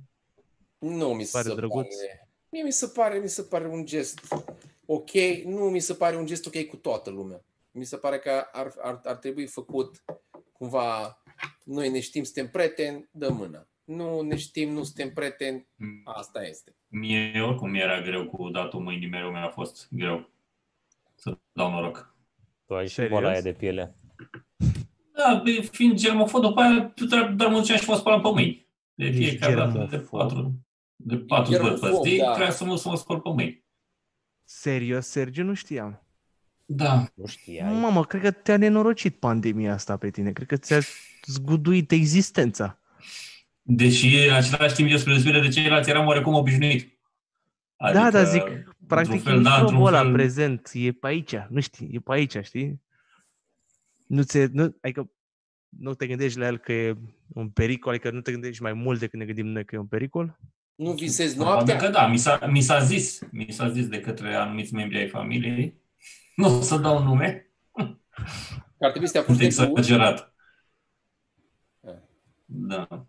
Nu 0.80 1.14
mi 1.14 1.24
se 1.24 1.30
Pare 1.32 1.48
pare 1.48 1.60
drăguț. 1.60 1.96
Mie 2.50 2.64
mi 2.64 2.72
se 2.72 2.88
pare, 2.88 3.20
mi 3.20 3.30
se 3.30 3.42
pare 3.42 3.68
un 3.68 3.86
gest 3.86 4.20
ok, 4.86 5.12
nu 5.46 5.70
mi 5.70 5.80
se 5.80 5.94
pare 5.94 6.16
un 6.16 6.26
gest 6.26 6.46
ok 6.46 6.66
cu 6.66 6.76
toată 6.76 7.10
lumea. 7.10 7.44
Mi 7.72 7.84
se 7.84 7.98
pare 7.98 8.20
că 8.20 8.48
ar, 8.52 8.74
ar, 8.82 9.02
ar 9.04 9.16
trebui 9.16 9.48
făcut 9.48 10.04
cumva, 10.52 11.22
noi 11.64 11.90
ne 11.90 12.00
știm, 12.00 12.24
suntem 12.24 12.50
prieteni, 12.50 13.10
dă 13.12 13.30
mână. 13.30 13.68
Nu 13.84 14.22
ne 14.22 14.36
știm, 14.38 14.70
nu 14.74 14.84
suntem 14.84 15.14
prieteni, 15.14 15.68
asta 16.04 16.44
este. 16.46 16.76
Mie 16.88 17.42
oricum 17.42 17.70
mi 17.70 17.80
era 17.80 18.02
greu 18.02 18.26
cu 18.30 18.50
datul 18.50 18.80
mâinii, 18.80 19.10
mereu 19.10 19.32
mi-a 19.32 19.50
fost 19.50 19.88
greu 19.92 20.32
să 21.16 21.38
dau 21.52 21.72
noroc. 21.72 22.16
Tu 22.66 22.74
ai 22.76 22.88
și 22.88 22.94
Serios? 22.94 23.12
boala 23.12 23.30
aia 23.34 23.42
de 23.42 23.54
piele. 23.54 23.96
Da, 25.18 25.42
bă, 25.44 25.62
fiind 25.72 25.94
germofon, 25.98 26.42
după 26.42 26.60
aia 26.62 26.92
tu 26.96 27.06
trebuie- 27.06 27.34
doar 27.36 27.50
mă 27.52 27.58
duceam 27.60 27.78
și 27.78 27.90
mă 27.90 27.96
spălam 27.96 28.22
pe 28.22 28.30
mâini. 28.34 28.68
De 28.94 29.06
Ești 29.06 29.24
fiecare 29.26 29.54
dată, 29.56 29.78
de 29.78 29.86
germofob? 29.90 30.20
patru, 30.20 30.54
de 30.96 31.18
patru 31.18 31.52
zi 31.54 31.58
pe 31.60 31.64
Germofob, 31.64 32.06
zi, 32.06 32.18
da. 32.18 32.26
trebuia 32.28 32.52
să 32.52 32.66
mă, 32.66 32.76
să 32.76 32.90
mă 32.90 32.96
spăl 32.96 33.20
pe 33.20 33.30
mâini. 33.30 33.64
Serios, 34.44 35.08
Sergiu, 35.08 35.44
nu 35.44 35.54
știam. 35.54 36.04
Da. 36.66 37.06
Nu 37.14 37.26
știai. 37.26 37.80
Mamă, 37.80 38.06
cred 38.06 38.22
că 38.22 38.32
te-a 38.32 38.58
nenorocit 38.58 39.16
pandemia 39.20 39.74
asta 39.74 39.98
pe 39.98 40.10
tine. 40.10 40.32
Cred 40.32 40.48
că 40.48 40.58
ți-a 40.58 40.80
zguduit 41.26 41.92
existența. 41.92 42.78
Deși 43.66 44.28
în 44.28 44.34
același 44.34 44.76
timp 44.76 44.90
eu 44.90 44.98
spre 44.98 45.12
deosebire 45.12 45.42
de 45.42 45.48
ceilalți 45.48 45.90
eram 45.90 46.08
oarecum 46.08 46.34
obișnuit. 46.34 47.00
da, 47.94 48.12
da, 48.12 48.24
zic, 48.24 48.42
într-un 48.42 48.76
practic 48.88 49.22
fel, 49.22 49.40
e 49.40 49.42
da, 49.42 49.50
într-un 49.50 49.64
microbul 49.64 49.88
ăla 49.88 50.02
fel- 50.02 50.12
prezent, 50.14 50.70
e 50.74 50.92
pe 50.92 51.08
aici, 51.08 51.36
nu 51.50 51.60
știi, 51.60 51.90
e 51.92 52.00
pe 52.00 52.12
aici, 52.14 52.38
știi? 52.44 52.82
Nu 54.08 54.22
ți 54.22 54.40
nu, 54.52 54.78
adică 54.82 55.12
nu 55.70 55.94
te 55.94 56.08
gândești 56.08 56.40
la 56.40 56.46
el 56.48 56.58
că 56.58 56.72
e 56.72 56.96
un 57.28 57.50
pericol, 57.50 57.94
adică 57.94 58.12
nu 58.12 58.22
te 58.22 58.32
gândești 58.32 58.62
mai 58.62 58.74
mult 58.74 59.00
decât 59.00 59.20
ne 59.20 59.26
gândim 59.26 59.48
noi 59.48 59.66
că 59.66 59.76
e 59.76 59.80
un 59.80 59.88
pericol? 59.88 60.38
Nu 60.76 60.92
visezi 60.92 61.36
Probabil 61.36 61.66
noaptea? 61.66 61.88
că 61.88 61.94
da, 61.94 62.08
mi 62.08 62.18
s-a, 62.18 62.40
mi 62.48 62.62
s-a 62.62 62.80
zis, 62.80 63.20
mi 63.32 63.48
s-a 63.50 63.70
zis 63.70 63.88
de 63.88 64.00
către 64.00 64.36
anumiți 64.36 64.74
membri 64.74 64.98
ai 64.98 65.08
familiei, 65.08 65.78
nu 66.36 66.58
o 66.58 66.62
să 66.62 66.78
dau 66.78 67.04
nume, 67.04 67.48
Că 68.78 68.86
ar 68.86 68.90
trebui 68.90 69.08
să 69.08 69.14
te 69.14 69.20
apuci 69.20 69.36
sunt 69.38 69.50
de 69.56 69.64
băut? 69.66 69.78
exagerat. 69.78 70.34
Ah. 71.88 71.94
Da. 72.46 73.08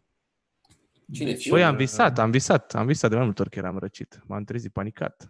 Cine 1.13 1.31
Deci, 1.31 1.43
fiu? 1.43 1.53
Păi 1.53 1.65
am 1.65 1.77
visat, 1.77 2.19
am 2.19 2.31
visat, 2.31 2.75
am 2.75 2.87
visat 2.87 3.11
de 3.11 3.17
mai 3.17 3.25
multe 3.25 3.41
ori 3.43 3.51
că 3.51 3.59
eram 3.59 3.79
răcit. 3.79 4.23
M-am 4.27 4.45
trezit 4.45 4.73
panicat. 4.73 5.29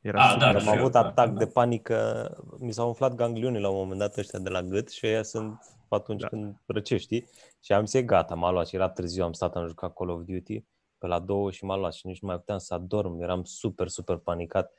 Era 0.00 0.22
A, 0.22 0.30
super. 0.30 0.40
da, 0.42 0.48
Am 0.52 0.58
și 0.58 0.68
eu, 0.68 0.74
avut 0.74 0.92
da, 0.92 0.98
atac 1.04 1.30
da. 1.32 1.38
de 1.38 1.46
panică, 1.46 2.30
mi 2.58 2.72
s-au 2.72 2.86
umflat 2.86 3.14
ganglionii 3.14 3.60
la 3.60 3.68
un 3.68 3.76
moment 3.76 3.98
dat 3.98 4.16
ăștia 4.16 4.38
de 4.38 4.48
la 4.48 4.62
gât 4.62 4.90
și 4.90 5.06
ăia 5.06 5.22
sunt 5.22 5.58
atunci 5.88 6.20
Da. 6.20 6.28
da. 6.30 6.36
când 6.36 6.56
răcești. 6.66 7.24
Și 7.62 7.72
am 7.72 7.84
zis, 7.84 7.94
e 7.94 8.02
gata, 8.02 8.34
m-a 8.34 8.50
luat 8.50 8.66
și 8.66 8.74
era 8.74 8.88
târziu, 8.88 9.24
am 9.24 9.32
stat, 9.32 9.56
am 9.56 9.66
jucat 9.66 9.94
Call 9.94 10.10
of 10.10 10.22
Duty 10.24 10.64
pe 10.98 11.06
la 11.06 11.18
două 11.18 11.50
și 11.50 11.64
m-a 11.64 11.76
luat 11.76 11.92
și 11.92 12.06
nici 12.06 12.20
nu 12.20 12.28
mai 12.28 12.36
puteam 12.36 12.58
să 12.58 12.74
adorm, 12.74 13.20
eram 13.20 13.44
super, 13.44 13.88
super 13.88 14.16
panicat. 14.16 14.72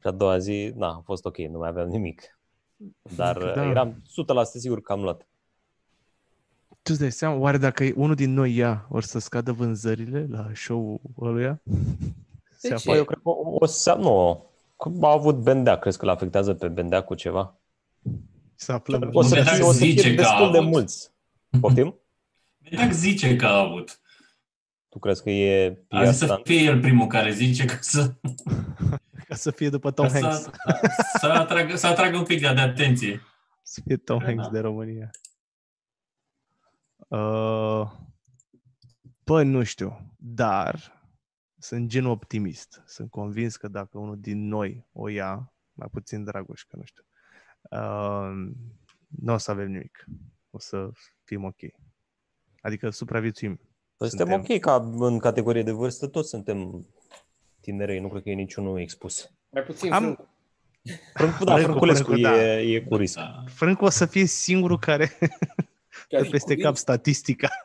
Și 0.00 0.06
a 0.06 0.10
doua 0.10 0.38
zi, 0.38 0.72
na, 0.76 0.88
a 0.88 1.00
fost 1.04 1.24
ok, 1.24 1.36
nu 1.38 1.58
mai 1.58 1.68
aveam 1.68 1.88
nimic. 1.88 2.38
Dar 3.16 3.38
Da. 3.38 3.52
da. 3.54 3.64
eram 3.64 4.02
100% 4.06 4.58
sigur 4.58 4.80
că 4.80 4.92
am 4.92 5.02
luat. 5.02 5.28
Tu 6.90 6.96
îți 6.96 7.04
dai 7.04 7.12
seama, 7.18 7.36
oare 7.36 7.56
dacă 7.56 7.84
e 7.84 7.92
unul 7.96 8.14
din 8.14 8.32
noi 8.32 8.54
ia, 8.56 8.86
or 8.88 9.02
să 9.02 9.18
scadă 9.18 9.52
vânzările 9.52 10.26
la 10.30 10.50
show-ul 10.54 11.00
ăluia? 11.28 11.62
Se 12.56 12.68
ce? 12.68 12.74
apare- 12.74 12.82
Păi, 12.84 12.96
eu 12.96 13.04
cred 13.04 13.18
că 13.22 13.28
o, 13.28 13.56
o 13.60 13.66
să, 13.66 13.94
nu, 14.00 14.44
că 14.78 14.90
a 15.00 15.10
avut 15.12 15.36
Bendea, 15.36 15.76
crezi 15.78 15.98
că 15.98 16.04
l-afectează 16.04 16.54
pe 16.54 16.68
Bendea 16.68 17.00
cu 17.00 17.14
ceva? 17.14 17.58
să 18.54 18.72
aflăm. 18.72 19.10
O 19.12 19.22
să 19.22 19.34
Bendea 19.34 19.52
fie, 19.52 19.62
o 19.64 19.72
să 19.72 19.78
zice 19.78 20.00
fie 20.02 20.14
că 20.14 20.20
a 20.22 20.24
destul 20.24 20.50
de 20.52 20.58
avut. 20.58 20.70
mulți. 20.70 21.10
Poftim? 21.60 21.94
Dacă 22.76 22.92
zice 22.92 23.36
că 23.36 23.46
a 23.46 23.58
avut. 23.58 24.00
Tu 24.88 24.98
crezi 24.98 25.22
că 25.22 25.30
e 25.30 25.78
A 25.88 25.98
PR 25.98 26.06
zis 26.06 26.16
să 26.18 26.24
stand? 26.24 26.44
fie 26.44 26.60
el 26.62 26.80
primul 26.80 27.06
care 27.06 27.30
zice 27.32 27.64
că 27.64 27.76
să, 27.80 28.12
Ca 29.28 29.34
să 29.34 29.50
fie 29.50 29.68
după 29.68 29.90
Tom 29.90 30.06
ca 30.06 30.20
Hanks. 30.20 30.36
să, 30.42 30.50
să, 31.18 31.26
atragă, 31.26 31.76
să 31.76 31.86
atragă 31.86 32.16
un 32.16 32.24
pic 32.24 32.40
de 32.40 32.52
de 32.54 32.60
atenție. 32.60 33.20
Să 33.62 33.80
fie 33.86 33.96
Tom 33.96 34.18
Da, 34.18 34.24
Hanks 34.24 34.44
da. 34.44 34.50
de 34.52 34.58
România. 34.58 35.10
Uh, 37.10 37.90
bă, 39.24 39.42
nu 39.42 39.62
știu, 39.62 40.14
dar 40.16 41.02
sunt 41.58 41.88
genul 41.88 42.10
optimist. 42.10 42.82
Sunt 42.86 43.10
convins 43.10 43.56
că 43.56 43.68
dacă 43.68 43.98
unul 43.98 44.20
din 44.20 44.48
noi 44.48 44.86
o 44.92 45.08
ia, 45.08 45.52
mai 45.72 45.88
puțin 45.92 46.24
Dragoș, 46.24 46.62
că 46.62 46.76
nu 46.76 46.82
știu, 46.84 47.04
uh, 47.70 48.50
nu 49.08 49.32
o 49.32 49.36
să 49.36 49.50
avem 49.50 49.70
nimic. 49.70 50.04
O 50.50 50.58
să 50.58 50.90
fim 51.24 51.44
ok. 51.44 51.58
Adică 52.60 52.90
supraviețuim. 52.90 53.60
Păi 53.96 54.08
suntem 54.08 54.32
ok 54.32 54.58
ca 54.58 54.90
în 54.98 55.18
categorie 55.18 55.62
de 55.62 55.72
vârstă, 55.72 56.06
toți 56.06 56.28
suntem 56.28 56.86
tinerei, 57.60 58.00
nu 58.00 58.08
cred 58.08 58.22
că 58.22 58.30
e 58.30 58.34
niciunul 58.34 58.80
expus. 58.80 59.32
Mai 59.48 59.62
puțin 59.62 59.92
Am- 59.92 60.04
Am... 60.04 60.28
Frâncu, 61.14 61.44
da, 61.44 61.52
Frâncu, 61.52 61.68
Frânculescu 61.68 62.04
Frâncu, 62.04 62.22
da. 62.22 62.58
e, 62.58 62.74
e 62.74 62.80
cu 62.80 62.96
risc. 62.96 63.14
Da. 63.14 63.44
Frâncu 63.46 63.84
o 63.84 63.88
să 63.88 64.06
fie 64.06 64.24
singurul 64.24 64.78
care 64.78 65.18
dă 66.08 66.26
peste 66.30 66.56
cap 66.56 66.76
statistica. 66.76 67.48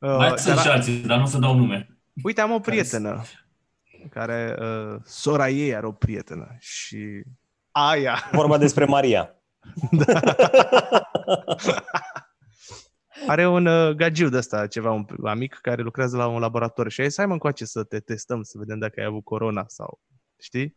Mai 0.00 0.30
Uh, 0.30 0.36
sunt 0.36 0.54
dar- 0.54 0.64
și 0.64 0.70
alții, 0.70 0.98
dar 0.98 1.18
nu 1.18 1.26
să 1.26 1.38
dau 1.38 1.56
nume. 1.56 1.98
Uite, 2.22 2.40
am 2.40 2.50
o 2.50 2.58
Care 2.60 2.70
prietenă 2.70 3.22
care, 4.10 4.56
uh, 4.60 5.00
sora 5.04 5.48
ei 5.48 5.74
are 5.74 5.86
o 5.86 5.92
prietenă 5.92 6.56
și 6.58 7.22
aia 7.70 8.28
Vorba 8.32 8.58
despre 8.58 8.84
Maria. 8.84 9.34
are 13.26 13.46
un 13.46 13.66
uh, 13.66 13.94
gagiu 13.94 14.28
de 14.28 14.36
ăsta, 14.36 14.66
ceva, 14.66 14.90
un 14.90 15.06
amic 15.24 15.58
care 15.62 15.82
lucrează 15.82 16.16
la 16.16 16.26
un 16.26 16.40
laborator 16.40 16.90
și 16.90 17.00
a 17.00 17.04
zis, 17.04 17.16
hai 17.16 17.26
mă 17.26 17.32
încoace 17.32 17.64
să 17.64 17.84
te 17.84 18.00
testăm, 18.00 18.42
să 18.42 18.58
vedem 18.58 18.78
dacă 18.78 19.00
ai 19.00 19.06
avut 19.06 19.24
corona 19.24 19.64
sau, 19.66 20.00
știi? 20.40 20.76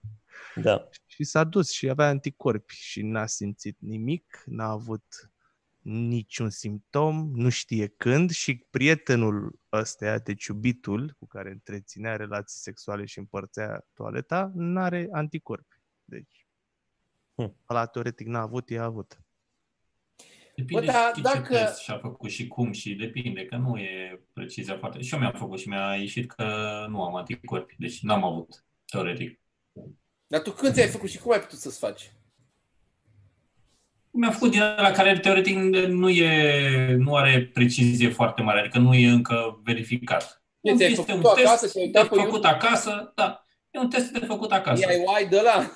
Da. 0.55 0.87
Și 1.05 1.23
s-a 1.23 1.43
dus 1.43 1.71
și 1.71 1.89
avea 1.89 2.07
anticorpi 2.07 2.73
și 2.75 3.01
n-a 3.01 3.25
simțit 3.25 3.77
nimic, 3.79 4.43
n-a 4.45 4.69
avut 4.69 5.31
niciun 5.79 6.49
simptom, 6.49 7.31
nu 7.33 7.49
știe 7.49 7.87
când 7.87 8.31
și 8.31 8.55
prietenul 8.69 9.59
ăsta, 9.71 10.17
deci 10.17 10.45
iubitul 10.45 11.15
cu 11.19 11.27
care 11.27 11.51
întreținea 11.51 12.15
relații 12.15 12.59
sexuale 12.59 13.05
și 13.05 13.19
împărțea 13.19 13.85
toaleta, 13.93 14.51
n-are 14.55 15.07
anticorpi. 15.11 15.75
Deci, 16.03 16.45
Hm. 17.35 17.55
ăla 17.69 17.85
teoretic 17.85 18.27
n-a 18.27 18.41
avut, 18.41 18.69
i-a 18.69 18.83
avut. 18.83 19.21
Depinde 20.55 20.85
Bă, 20.85 20.91
da, 20.91 21.11
și 21.15 21.21
dacă- 21.21 21.53
ce 21.53 21.63
test 21.63 21.79
și-a 21.79 21.97
făcut 21.97 22.29
și 22.29 22.47
cum 22.47 22.71
și 22.71 22.95
depinde, 22.95 23.45
că 23.45 23.55
nu 23.55 23.77
e 23.77 24.23
precizia 24.33 24.77
foarte... 24.77 25.01
Și 25.01 25.13
eu 25.13 25.19
mi-am 25.19 25.33
făcut 25.33 25.59
și 25.59 25.67
mi-a 25.67 25.95
ieșit 25.95 26.31
că 26.31 26.43
nu 26.89 27.03
am 27.03 27.15
anticorpi, 27.15 27.75
deci 27.77 28.01
n-am 28.01 28.23
avut, 28.23 28.65
teoretic. 28.85 29.39
Dar 30.31 30.41
tu 30.41 30.51
când 30.51 30.73
ți-ai 30.73 30.87
făcut 30.87 31.09
și 31.09 31.17
cum 31.17 31.31
ai 31.31 31.39
putut 31.39 31.59
să-ți 31.59 31.79
faci? 31.79 32.11
Mi-a 34.11 34.31
făcut 34.31 34.51
din 34.51 34.59
la 34.59 34.91
care 34.91 35.19
teoretic 35.19 35.57
nu, 35.87 36.09
e, 36.09 36.95
nu 36.95 37.15
are 37.15 37.49
precizie 37.53 38.09
foarte 38.09 38.41
mare, 38.41 38.59
adică 38.59 38.79
nu 38.79 38.93
e 38.93 39.09
încă 39.09 39.61
verificat. 39.63 40.43
Ce, 40.61 40.75
ți-ai 40.75 40.89
Este 40.91 41.01
făcut 41.01 41.23
un 41.23 41.29
tu 41.29 41.35
test 41.35 41.47
acasă? 41.47 41.67
Ți-ai 41.67 41.83
uitat 41.85 42.09
de 42.09 42.15
pe 42.15 42.21
făcut 42.21 42.45
acasă, 42.45 43.11
da. 43.15 43.43
E 43.71 43.79
un 43.79 43.89
test 43.89 44.11
de 44.11 44.25
făcut 44.25 44.51
acasă. 44.51 44.85
DIY 44.87 45.27
de 45.29 45.41
la 45.41 45.73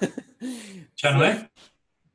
Ce 0.94 1.08
anume? 1.08 1.52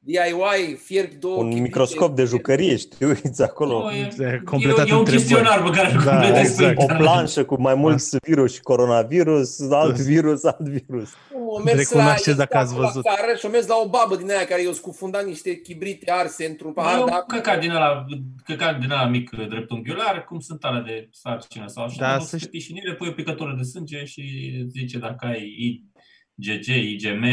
DIY, 0.02 0.74
fierbi 0.76 1.14
două 1.14 1.34
Un 1.34 1.40
chibrite. 1.42 1.62
microscop 1.62 2.16
de 2.16 2.24
jucărie, 2.24 2.76
știu, 2.76 3.08
uiți 3.24 3.42
acolo. 3.42 3.78
Nu, 3.82 3.90
e, 3.90 4.08
Ți-ai 4.10 4.32
e, 4.34 4.40
completat 4.44 4.88
e 4.88 4.92
un 4.92 4.98
întrebări. 4.98 5.16
chestionar 5.26 5.62
pe 5.62 5.70
care 5.76 5.92
îl 5.92 6.02
Da, 6.04 6.10
completezi 6.10 6.56
pe 6.56 6.62
exact. 6.62 6.78
O 6.78 6.80
internet. 6.80 7.02
planșă 7.06 7.44
cu 7.44 7.60
mai 7.60 7.74
mulți 7.74 8.16
virus 8.26 8.52
și 8.54 8.60
coronavirus, 8.60 9.60
alt 9.70 9.96
virus, 10.00 10.44
alt 10.44 10.60
virus. 10.60 11.10
Nu, 11.32 11.54
am 11.56 11.62
mers 11.64 11.76
Recunoașteți 11.78 12.28
la, 12.28 12.34
dacă 12.44 12.56
ați 12.56 12.74
la 12.74 12.78
văzut. 12.84 13.02
Țară 13.02 13.36
și 13.38 13.46
am 13.46 13.52
mers 13.52 13.66
la 13.66 13.74
o 13.84 13.88
babă 13.88 14.16
din 14.16 14.30
aia 14.30 14.44
care 14.44 14.62
i-a 14.62 14.72
scufundat 14.72 15.24
niște 15.26 15.54
chibrite 15.60 16.10
arse 16.10 16.44
într-un 16.46 16.72
Bă, 16.72 16.80
pahar 16.80 16.94
e 16.94 16.96
de 16.96 17.02
un 17.02 17.08
apă. 17.08 17.34
căcat 17.34 17.60
din 17.60 17.70
ăla, 17.70 18.04
căcat 18.44 18.78
din 18.80 18.90
ăla 18.90 19.06
mic 19.06 19.30
dreptunghiular, 19.30 20.24
cum 20.24 20.38
sunt 20.40 20.64
alea 20.64 20.80
de 20.80 21.08
sarcină 21.12 21.64
sau 21.66 21.84
așa, 21.84 21.96
Da, 22.00 22.12
da, 22.12 22.18
să 22.18 22.26
să 22.28 22.36
știi- 22.36 22.46
știi 22.48 22.60
și 22.60 22.70
în 22.70 22.76
ele, 22.84 22.94
pui 22.96 23.08
o 23.08 23.12
picătură 23.12 23.54
de 23.56 23.62
sânge 23.62 24.04
și 24.04 24.22
zice 24.68 24.98
dacă 24.98 25.26
ai 25.26 25.42
IgG, 25.58 26.64
IgM, 26.66 27.24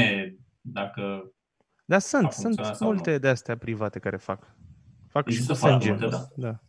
dacă... 0.61 1.31
Dar 1.87 1.99
sunt, 1.99 2.25
A 2.25 2.29
sunt 2.29 2.43
funcționat 2.43 2.75
sau 2.77 2.87
multe 2.87 3.17
de 3.17 3.27
astea 3.27 3.57
private 3.57 3.99
care 3.99 4.17
fac. 4.17 4.55
Fac 5.07 5.27
și 5.27 5.33
Există 5.33 5.53
cu 5.53 5.59
foarte 5.59 5.85
sânge. 5.85 6.05
multe, 6.05 6.15
da. 6.35 6.49
da. 6.49 6.59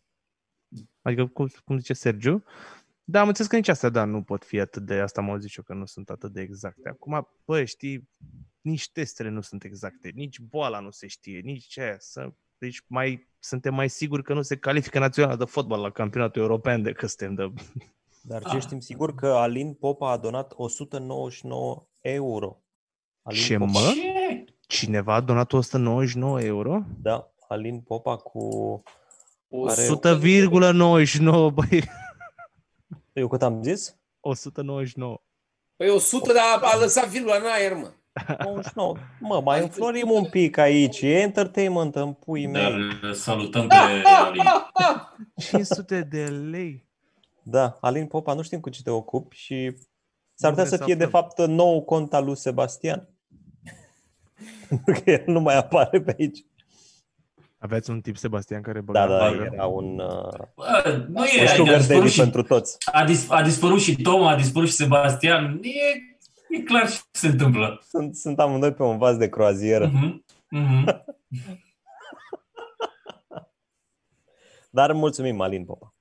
Adică, 1.03 1.27
cum, 1.27 1.49
cum 1.65 1.79
zice 1.79 1.93
Sergiu, 1.93 2.45
da, 3.05 3.21
am 3.21 3.29
înțeles 3.29 3.51
că 3.51 3.57
nici 3.57 3.69
astea, 3.69 3.89
da, 3.89 4.05
nu 4.05 4.23
pot 4.23 4.45
fi 4.45 4.61
atât 4.61 4.83
de, 4.87 4.95
asta 5.01 5.21
m-au 5.21 5.37
zis 5.37 5.57
eu, 5.57 5.65
că 5.65 5.75
nu 5.75 5.87
sunt 5.87 6.11
atât 6.11 6.33
de 6.33 6.41
exacte. 6.41 6.89
Acum, 6.89 7.29
bă, 7.45 7.65
știi, 7.65 8.09
nici 8.61 8.91
testele 8.93 9.29
nu 9.29 9.41
sunt 9.41 9.65
exacte, 9.65 10.11
nici 10.15 10.39
boala 10.41 10.81
nu 10.81 10.91
se 10.91 11.07
știe, 11.07 11.41
nici 11.41 11.65
ce 11.65 11.97
să, 11.99 12.33
deci 12.59 12.83
mai, 12.87 13.29
suntem 13.39 13.75
mai 13.75 13.89
siguri 13.89 14.23
că 14.23 14.35
nu 14.35 14.43
se 14.43 14.57
califică 14.59 14.99
naționala 14.99 15.37
de 15.37 15.45
fotbal 15.45 15.81
la 15.81 15.91
campionatul 15.91 16.43
european 16.43 16.83
decât 16.83 17.09
suntem 17.09 17.35
de... 17.35 17.63
Dar 18.23 18.43
Ah. 18.45 18.51
ce 18.53 18.59
știm 18.59 18.81
sigur 18.81 19.15
că 19.15 19.27
Alin 19.27 19.75
Popa 19.75 20.11
a 20.11 20.17
donat 20.17 20.53
199 20.57 21.89
euro. 22.01 22.63
Alin 23.23 23.41
Ce, 23.41 23.57
Popa, 23.59 23.71
mă? 23.71 23.93
Ce? 23.95 24.45
Cineva 24.73 25.15
a 25.15 25.21
donat 25.21 25.53
199 25.53 26.41
euro? 26.45 26.83
Da, 27.03 27.31
Alin 27.49 27.81
Popa 27.81 28.17
cu... 28.17 28.83
Are- 29.69 29.87
100,99, 29.87 31.53
băi, 31.55 31.85
Eu 33.13 33.29
cât 33.29 33.43
am 33.43 33.63
zis? 33.63 33.97
199. 34.21 35.21
Păi 35.77 35.89
100, 35.89 36.33
dar 36.33 36.45
a 36.73 36.79
lăsat 36.79 37.09
virgula 37.09 37.37
în 37.37 37.43
aer, 37.47 37.75
mă. 37.75 37.91
99. 38.45 38.95
Mă, 39.21 39.41
mai 39.41 39.63
înflorim 39.63 40.11
un 40.11 40.25
pic 40.25 40.57
aici. 40.57 41.01
E 41.01 41.21
entertainment 41.21 41.95
în 41.97 42.13
pui 42.13 42.47
Dar 42.47 42.71
mei. 42.73 42.99
îl 43.03 43.15
salutăm 43.15 43.69
pe 43.69 43.75
Alin. 43.75 44.43
500 45.51 46.03
de 46.03 46.25
lei. 46.27 46.87
Da, 47.43 47.77
Alin 47.81 48.07
Popa, 48.07 48.35
nu 48.35 48.43
știm 48.43 48.61
cu 48.61 48.71
ce 48.71 48.83
te 48.83 48.91
ocupi 48.91 49.37
și 49.37 49.73
s-ar 50.35 50.51
putea 50.51 50.65
Unde 50.65 50.65
să 50.65 50.77
să 50.77 50.85
fie 50.85 50.95
de 50.95 51.05
aflăm? 51.05 51.23
fapt 51.23 51.39
nou 51.47 51.85
cont 51.85 52.15
al 52.15 52.25
lui 52.25 52.37
Sebastian. 52.37 53.09
Pentru 54.69 54.93
că 55.05 55.11
el 55.11 55.23
nu 55.27 55.41
mai 55.41 55.57
apare 55.57 56.01
pe 56.01 56.15
aici. 56.19 56.45
Aveți 57.59 57.91
un 57.91 58.01
tip 58.01 58.17
Sebastian 58.17 58.63
care 58.63 58.81
băga 58.81 59.07
Da, 59.07 59.19
da, 59.19 59.27
în 59.27 59.37
bagă? 59.37 59.51
era 59.53 59.67
un, 59.67 59.99
uh, 59.99 60.39
Bă, 60.55 61.05
nu 61.09 61.21
un 61.21 61.27
e, 61.39 61.43
a 61.43 61.47
sugar 61.47 61.77
dispărut, 61.77 61.87
daddy 62.01 62.09
și, 62.13 62.21
pentru 62.21 62.43
toți. 62.43 62.77
a, 62.93 63.05
dis, 63.05 63.31
a 63.31 63.43
dispărut 63.43 63.81
și 63.81 64.03
Tom, 64.03 64.23
a 64.27 64.37
dispărut 64.37 64.69
și 64.69 64.75
Sebastian. 64.75 65.61
E, 65.63 65.69
e 66.59 66.63
clar 66.63 66.91
ce 66.91 66.99
se 67.11 67.27
întâmplă. 67.27 67.83
Sunt, 67.89 68.17
sunt 68.17 68.39
amândoi 68.41 68.73
pe 68.73 68.83
un 68.83 68.99
vas 68.99 69.17
de 69.17 69.29
croazieră. 69.29 69.87
Mhm, 69.87 70.25
mhm. 70.51 71.05
Dar 74.71 74.93
mulțumim, 74.93 75.41
Alin 75.41 75.65
Popa. 75.65 75.95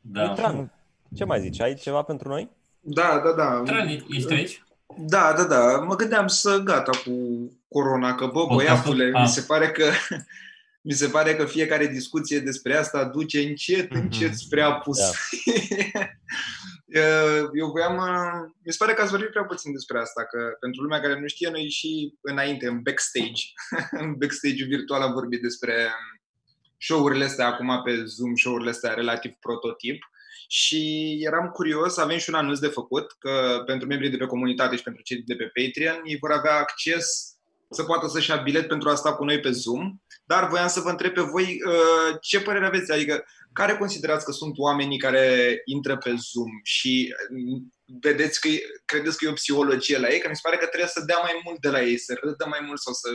Da. 0.00 0.28
Mitran, 0.28 0.72
ce 1.14 1.24
mai 1.24 1.40
zici? 1.40 1.60
Ai 1.60 1.74
ceva 1.74 2.02
pentru 2.02 2.28
noi? 2.28 2.50
Da, 2.80 3.20
da, 3.24 3.32
da. 3.32 3.62
Tran, 3.64 3.88
ești 4.08 4.32
aici? 4.32 4.62
Da, 4.98 5.32
da, 5.36 5.44
da. 5.44 5.78
Mă 5.78 5.96
gândeam 5.96 6.26
să 6.26 6.58
gata 6.58 6.90
cu 7.04 7.12
corona, 7.68 8.14
că 8.14 8.26
bă, 8.26 8.30
Podcastul? 8.46 8.56
băiatule, 8.94 9.10
Ah. 9.18 9.22
mi 9.22 9.28
se 9.32 9.40
pare 9.40 9.70
că 9.70 9.84
mi 10.88 10.92
se 10.92 11.06
pare 11.08 11.34
că 11.36 11.44
fiecare 11.44 11.86
discuție 11.86 12.38
despre 12.40 12.76
asta 12.76 13.04
duce 13.04 13.40
încet, 13.40 13.90
Mhm. 13.90 14.00
încet 14.00 14.34
spre 14.34 14.62
apus. 14.62 14.98
Da. 14.98 15.10
Eu 17.54 17.70
voiam, 17.70 17.96
uh, 17.96 18.50
mi 18.64 18.72
se 18.72 18.76
pare 18.78 18.92
că 18.94 19.02
ați 19.02 19.10
vorbit 19.10 19.28
prea 19.30 19.44
puțin 19.44 19.72
despre 19.72 19.98
asta, 19.98 20.24
că 20.24 20.38
pentru 20.60 20.82
lumea 20.82 21.00
care 21.00 21.20
nu 21.20 21.26
știe, 21.26 21.50
noi 21.50 21.68
și 21.70 22.14
înainte, 22.20 22.66
în 22.66 22.80
backstage, 22.82 23.42
în 24.04 24.14
backstage 24.18 24.64
virtual 24.64 25.02
am 25.02 25.12
vorbit 25.12 25.42
despre 25.42 25.74
show-urile 26.78 27.24
astea 27.24 27.46
acum 27.46 27.82
pe 27.84 28.04
Zoom, 28.04 28.34
show-urile 28.34 28.70
astea 28.70 28.92
relativ 28.94 29.32
prototip 29.40 30.04
și 30.54 31.16
eram 31.20 31.48
curios, 31.48 31.96
avem 31.96 32.18
și 32.18 32.28
un 32.30 32.34
anunț 32.34 32.58
de 32.58 32.66
făcut, 32.66 33.12
că 33.18 33.62
pentru 33.66 33.86
membrii 33.86 34.10
de 34.10 34.16
pe 34.16 34.26
comunitate 34.26 34.76
și 34.76 34.82
pentru 34.82 35.02
cei 35.02 35.22
de 35.22 35.34
pe 35.34 35.50
Patreon, 35.54 36.00
ei 36.04 36.16
vor 36.20 36.30
avea 36.30 36.56
acces 36.56 37.06
să 37.70 37.82
poată 37.82 38.06
să-și 38.06 38.30
ia 38.30 38.36
bilet 38.36 38.68
pentru 38.68 38.88
a 38.88 38.94
sta 38.94 39.14
cu 39.14 39.24
noi 39.24 39.40
pe 39.40 39.50
Zoom, 39.50 39.96
dar 40.24 40.48
voiam 40.48 40.68
să 40.68 40.80
vă 40.80 40.90
întreb 40.90 41.12
pe 41.12 41.20
voi 41.20 41.44
uh, 41.66 42.16
ce 42.20 42.40
părere 42.40 42.66
aveți, 42.66 42.92
adică 42.92 43.24
care 43.52 43.76
considerați 43.76 44.24
că 44.24 44.32
sunt 44.32 44.58
oamenii 44.58 44.98
care 44.98 45.56
intră 45.64 45.96
pe 45.96 46.10
Zoom? 46.10 46.50
Și 46.62 47.14
uh, 47.30 47.62
vedeți 48.00 48.40
că 48.40 48.48
credeți 48.84 49.16
că 49.16 49.24
e 49.24 49.30
o 49.30 49.40
psihologie 49.42 49.98
la 49.98 50.08
ei, 50.08 50.20
că 50.20 50.28
mi 50.28 50.36
se 50.36 50.44
pare 50.44 50.56
că 50.56 50.66
trebuie 50.66 50.90
să 50.96 51.04
dea 51.06 51.18
mai 51.22 51.40
mult 51.44 51.60
de 51.60 51.68
la 51.68 51.82
ei, 51.82 51.98
să 51.98 52.18
râdă 52.20 52.46
mai 52.48 52.60
mult 52.66 52.80
sau 52.80 52.92
să 52.92 53.08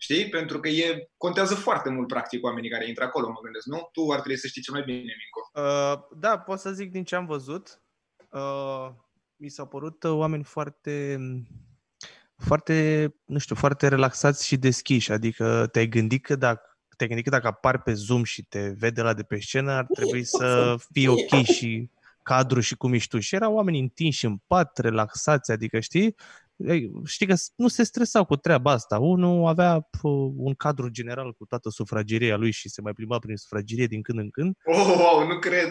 Știi? 0.00 0.28
Pentru 0.28 0.60
că 0.60 0.68
e, 0.68 1.10
contează 1.16 1.54
foarte 1.54 1.90
mult, 1.90 2.08
practic, 2.08 2.44
oamenii 2.44 2.70
care 2.70 2.88
intră 2.88 3.04
acolo, 3.04 3.28
mă 3.28 3.40
gândesc, 3.42 3.66
nu? 3.66 3.88
Tu 3.92 4.10
ar 4.10 4.18
trebui 4.18 4.38
să 4.38 4.46
știi 4.46 4.62
cel 4.62 4.74
mai 4.74 4.82
bine, 4.82 4.98
Minco. 4.98 5.50
Uh, 5.52 6.18
da, 6.18 6.38
pot 6.38 6.58
să 6.58 6.72
zic 6.72 6.90
din 6.90 7.04
ce 7.04 7.14
am 7.14 7.26
văzut. 7.26 7.82
Uh, 8.30 8.88
mi 9.36 9.48
s-au 9.48 9.66
părut 9.66 10.02
uh, 10.02 10.10
oameni 10.10 10.44
foarte, 10.44 11.18
foarte, 12.36 13.14
nu 13.24 13.38
știu, 13.38 13.54
foarte 13.54 13.88
relaxați 13.88 14.46
și 14.46 14.56
deschiși. 14.56 15.12
Adică 15.12 15.68
te-ai 15.72 15.86
gândit 15.88 16.24
că 16.24 16.36
dacă 16.36 16.62
te-ai 16.96 17.08
gândit 17.08 17.26
că 17.26 17.36
dacă 17.36 17.46
apar 17.46 17.82
pe 17.82 17.92
Zoom 17.92 18.24
și 18.24 18.42
te 18.42 18.68
vede 18.68 19.02
la 19.02 19.14
de 19.14 19.22
pe 19.22 19.40
scenă, 19.40 19.72
ar 19.72 19.86
trebui 19.94 20.24
să 20.24 20.76
fii 20.92 21.08
ok 21.16 21.42
și 21.44 21.90
cadru 22.22 22.60
și 22.60 22.76
cum 22.76 22.92
ești 22.92 23.08
tu. 23.08 23.18
Și 23.18 23.34
erau 23.34 23.54
oameni 23.54 23.78
întinși 23.78 24.24
în 24.24 24.36
pat, 24.46 24.78
relaxați, 24.78 25.50
adică 25.50 25.80
știi, 25.80 26.02
Ei, 26.02 26.14
știi 27.04 27.26
că 27.26 27.34
s- 27.34 27.52
nu 27.56 27.68
se 27.68 27.82
stresau 27.82 28.24
cu 28.24 28.36
treaba 28.36 28.70
asta. 28.70 28.98
Unul 28.98 29.46
avea 29.46 29.80
p- 29.80 30.32
un 30.36 30.54
cadru 30.54 30.88
general 30.88 31.32
cu 31.34 31.44
toată 31.44 31.68
sufrageria 31.68 32.36
lui 32.36 32.50
și 32.50 32.68
se 32.68 32.80
mai 32.80 32.92
plimba 32.92 33.18
prin 33.18 33.36
sufragerie 33.36 33.86
din 33.86 34.02
când 34.02 34.18
în 34.18 34.30
când. 34.30 34.56
Oh, 34.64 34.94
wow, 34.98 35.26
nu 35.26 35.38
cred! 35.38 35.68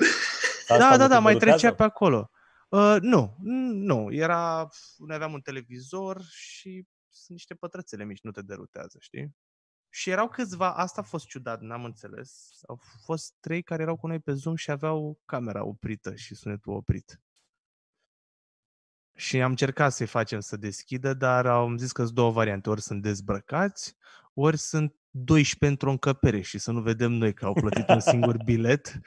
Asta 0.67 0.77
Da, 0.77 0.89
nu 0.91 0.97
da, 0.97 1.03
te 1.03 1.09
da, 1.13 1.19
mai 1.19 1.33
derutează? 1.33 1.59
trecea 1.59 1.75
pe 1.75 1.83
acolo. 1.83 2.29
Uh, 2.69 2.95
nu, 3.01 3.35
n- 3.39 3.73
nu, 3.73 4.07
era, 4.13 4.67
noi 4.97 5.15
aveam 5.15 5.33
un 5.33 5.39
televizor 5.41 6.21
și 6.29 6.85
sunt 7.09 7.37
niște 7.37 7.53
pătrățele 7.53 8.05
mici, 8.05 8.21
nu 8.21 8.31
te 8.31 8.41
derutează, 8.41 8.97
știi? 8.99 9.35
Și 9.89 10.09
erau 10.09 10.27
câțiva, 10.27 10.73
asta 10.73 11.01
a 11.01 11.03
fost 11.03 11.25
ciudat, 11.25 11.61
n-am 11.61 11.83
înțeles, 11.83 12.59
au 12.67 12.79
fost 13.05 13.33
trei 13.39 13.63
care 13.63 13.81
erau 13.81 13.95
cu 13.95 14.07
noi 14.07 14.19
pe 14.19 14.33
Zoom 14.33 14.55
și 14.55 14.71
aveau 14.71 15.19
camera 15.25 15.65
oprită 15.65 16.15
și 16.15 16.35
sunetul 16.35 16.73
oprit. 16.73 17.21
Și 19.17 19.41
am 19.41 19.49
încercat 19.49 19.91
să-i 19.91 20.05
facem 20.05 20.39
să 20.39 20.57
deschidă, 20.57 21.13
dar 21.13 21.45
am 21.45 21.77
zis 21.77 21.91
că 21.91 22.03
sunt 22.03 22.15
două 22.15 22.31
variante, 22.31 22.69
ori 22.69 22.81
sunt 22.81 23.01
dezbrăcați, 23.01 23.95
ori 24.33 24.57
sunt 24.57 24.95
12 25.09 25.71
într-o 25.71 25.91
încăpere 25.91 26.41
și 26.41 26.57
să 26.57 26.71
nu 26.71 26.81
vedem 26.81 27.11
noi 27.11 27.33
că 27.33 27.45
au 27.45 27.53
plătit 27.53 27.89
un 27.89 27.99
singur 27.99 28.37
bilet 28.45 29.01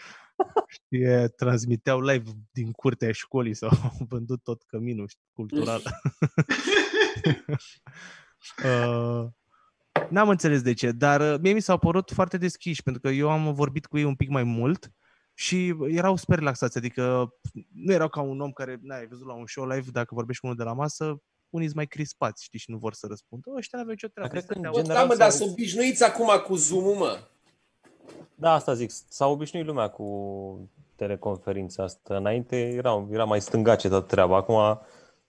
Știi, 0.67 1.01
e, 1.01 1.29
transmiteau 1.29 2.01
live 2.01 2.31
din 2.53 2.73
curtea 2.73 3.13
școlii 3.13 3.55
sau 3.55 3.71
au 3.83 4.07
vândut 4.09 4.43
tot 4.43 4.63
căminul 4.63 5.09
știi, 5.09 5.29
cultural. 5.33 5.83
uh, 8.65 9.27
n-am 10.11 10.29
înțeles 10.29 10.63
de 10.63 10.73
ce, 10.73 10.91
dar 10.91 11.21
uh, 11.21 11.41
mie 11.41 11.53
mi 11.53 11.61
s-au 11.61 11.79
părut 11.79 12.11
foarte 12.11 12.37
deschiși, 12.37 12.83
pentru 12.83 13.03
că 13.03 13.09
eu 13.09 13.31
am 13.31 13.55
vorbit 13.55 13.87
cu 13.87 13.99
ei 13.99 14.05
un 14.05 14.15
pic 14.15 14.29
mai 14.29 14.43
mult 14.43 14.93
și 15.41 15.75
erau 15.89 16.17
super 16.17 16.39
relaxați, 16.39 16.77
adică 16.79 17.33
nu 17.75 17.93
erau 17.93 18.09
ca 18.09 18.21
un 18.21 18.41
om 18.41 18.51
care, 18.53 18.79
n 18.83 18.91
ai 18.91 19.07
văzut 19.07 19.27
la 19.27 19.33
un 19.35 19.47
show 19.47 19.67
live, 19.67 19.91
dacă 19.91 20.15
vorbești 20.15 20.41
cu 20.41 20.47
unul 20.47 20.59
de 20.59 20.65
la 20.65 20.73
masă, 20.73 21.05
unii 21.51 21.65
sunt 21.67 21.77
mai 21.77 21.87
crispați, 21.87 22.45
știi, 22.45 22.59
și 22.59 22.71
nu 22.71 22.77
vor 22.79 22.93
să 22.95 23.07
răspundă. 23.07 23.51
Ăștia 23.57 23.79
n-aveau 23.79 23.95
nicio 23.95 24.09
treabă. 24.09 24.31
cred 24.31 24.45
că 24.45 24.53
în 24.53 24.59
stăteau- 24.59 24.73
Bă, 24.75 24.81
general 24.81 25.07
da, 25.07 25.13
mă, 25.13 25.19
dar 25.19 25.31
s-au- 25.31 25.47
să 25.47 25.53
obișnuiți 25.53 26.05
acum 26.05 26.29
cu 26.47 26.55
Zoom-ul, 26.55 26.95
mă. 26.95 27.19
Da, 28.35 28.53
asta 28.53 28.75
zic. 28.75 28.91
S-a 29.09 29.27
obișnuit 29.27 29.67
lumea 29.67 29.89
cu 29.89 30.71
teleconferința 30.97 31.83
asta. 31.83 32.17
Înainte 32.17 32.57
era, 32.69 33.07
era 33.11 33.25
mai 33.25 33.41
stângace 33.41 33.89
toată 33.89 34.07
treaba. 34.07 34.37
Acum 34.37 34.81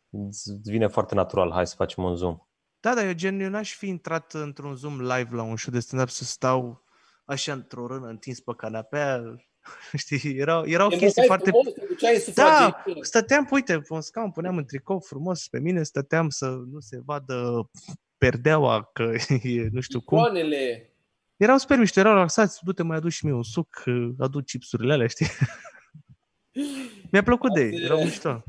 îți 0.10 0.52
vine 0.64 0.88
foarte 0.88 1.16
natural. 1.16 1.52
Hai 1.52 1.68
să 1.68 1.76
facem 1.76 2.04
un 2.04 2.16
Zoom. 2.16 2.38
Da, 2.80 2.94
dar 2.96 3.06
eu 3.06 3.14
gen, 3.14 3.40
eu 3.40 3.50
n-aș 3.50 3.74
fi 3.76 3.88
intrat 3.88 4.34
într-un 4.34 4.76
Zoom 4.76 5.00
live 5.02 5.36
la 5.36 5.42
un 5.42 5.58
show 5.58 5.74
de 5.74 5.80
stand-up 5.80 6.10
să 6.10 6.24
stau 6.24 6.84
așa 7.26 7.54
într-o 7.54 7.88
rână 7.88 8.08
întins 8.08 8.40
pe 8.40 8.54
canapea, 8.58 9.22
știi, 10.04 10.38
erau, 10.38 10.66
erau 10.66 10.90
Te 10.90 10.96
chestii 10.98 11.22
îmbrăcai 11.22 11.28
foarte... 11.28 11.50
frumos, 11.50 11.74
te 11.74 11.86
duceai 11.94 12.14
în 12.16 12.34
Da, 12.34 12.44
sufragerie. 12.72 13.04
stăteam, 13.04 13.48
uite, 13.52 13.74
pe 13.80 13.94
un 13.94 14.02
scaun, 14.02 14.32
puneam 14.32 14.58
în 14.58 14.66
tricou 14.66 15.00
frumos 15.00 15.48
pe 15.48 15.60
mine, 15.60 15.84
stăteam 15.84 16.30
să 16.30 16.46
nu 16.72 16.80
se 16.80 17.00
vadă 17.06 17.70
perdeaua, 18.18 18.90
că 18.94 19.04
e 19.44 19.68
nu 19.72 19.80
știu 19.82 20.02
cum. 20.02 20.18
Icoanele. 20.18 20.86
Erau 21.38 21.58
super 21.58 21.78
mișto, 21.78 22.00
erau 22.00 22.14
relaxați, 22.14 22.60
du-te 22.64 22.84
mai 22.84 22.98
aduci 22.98 23.12
și 23.14 23.26
mie 23.26 23.34
un 23.34 23.44
suc, 23.44 23.84
adu 24.20 24.40
chipsurile 24.42 24.94
alea, 24.94 25.08
știi? 25.08 25.28
Mi-a 27.12 27.24
plăcut 27.24 27.54
de 27.54 27.62
ei, 27.62 27.84
erau 27.84 27.98
mișto. 28.04 28.44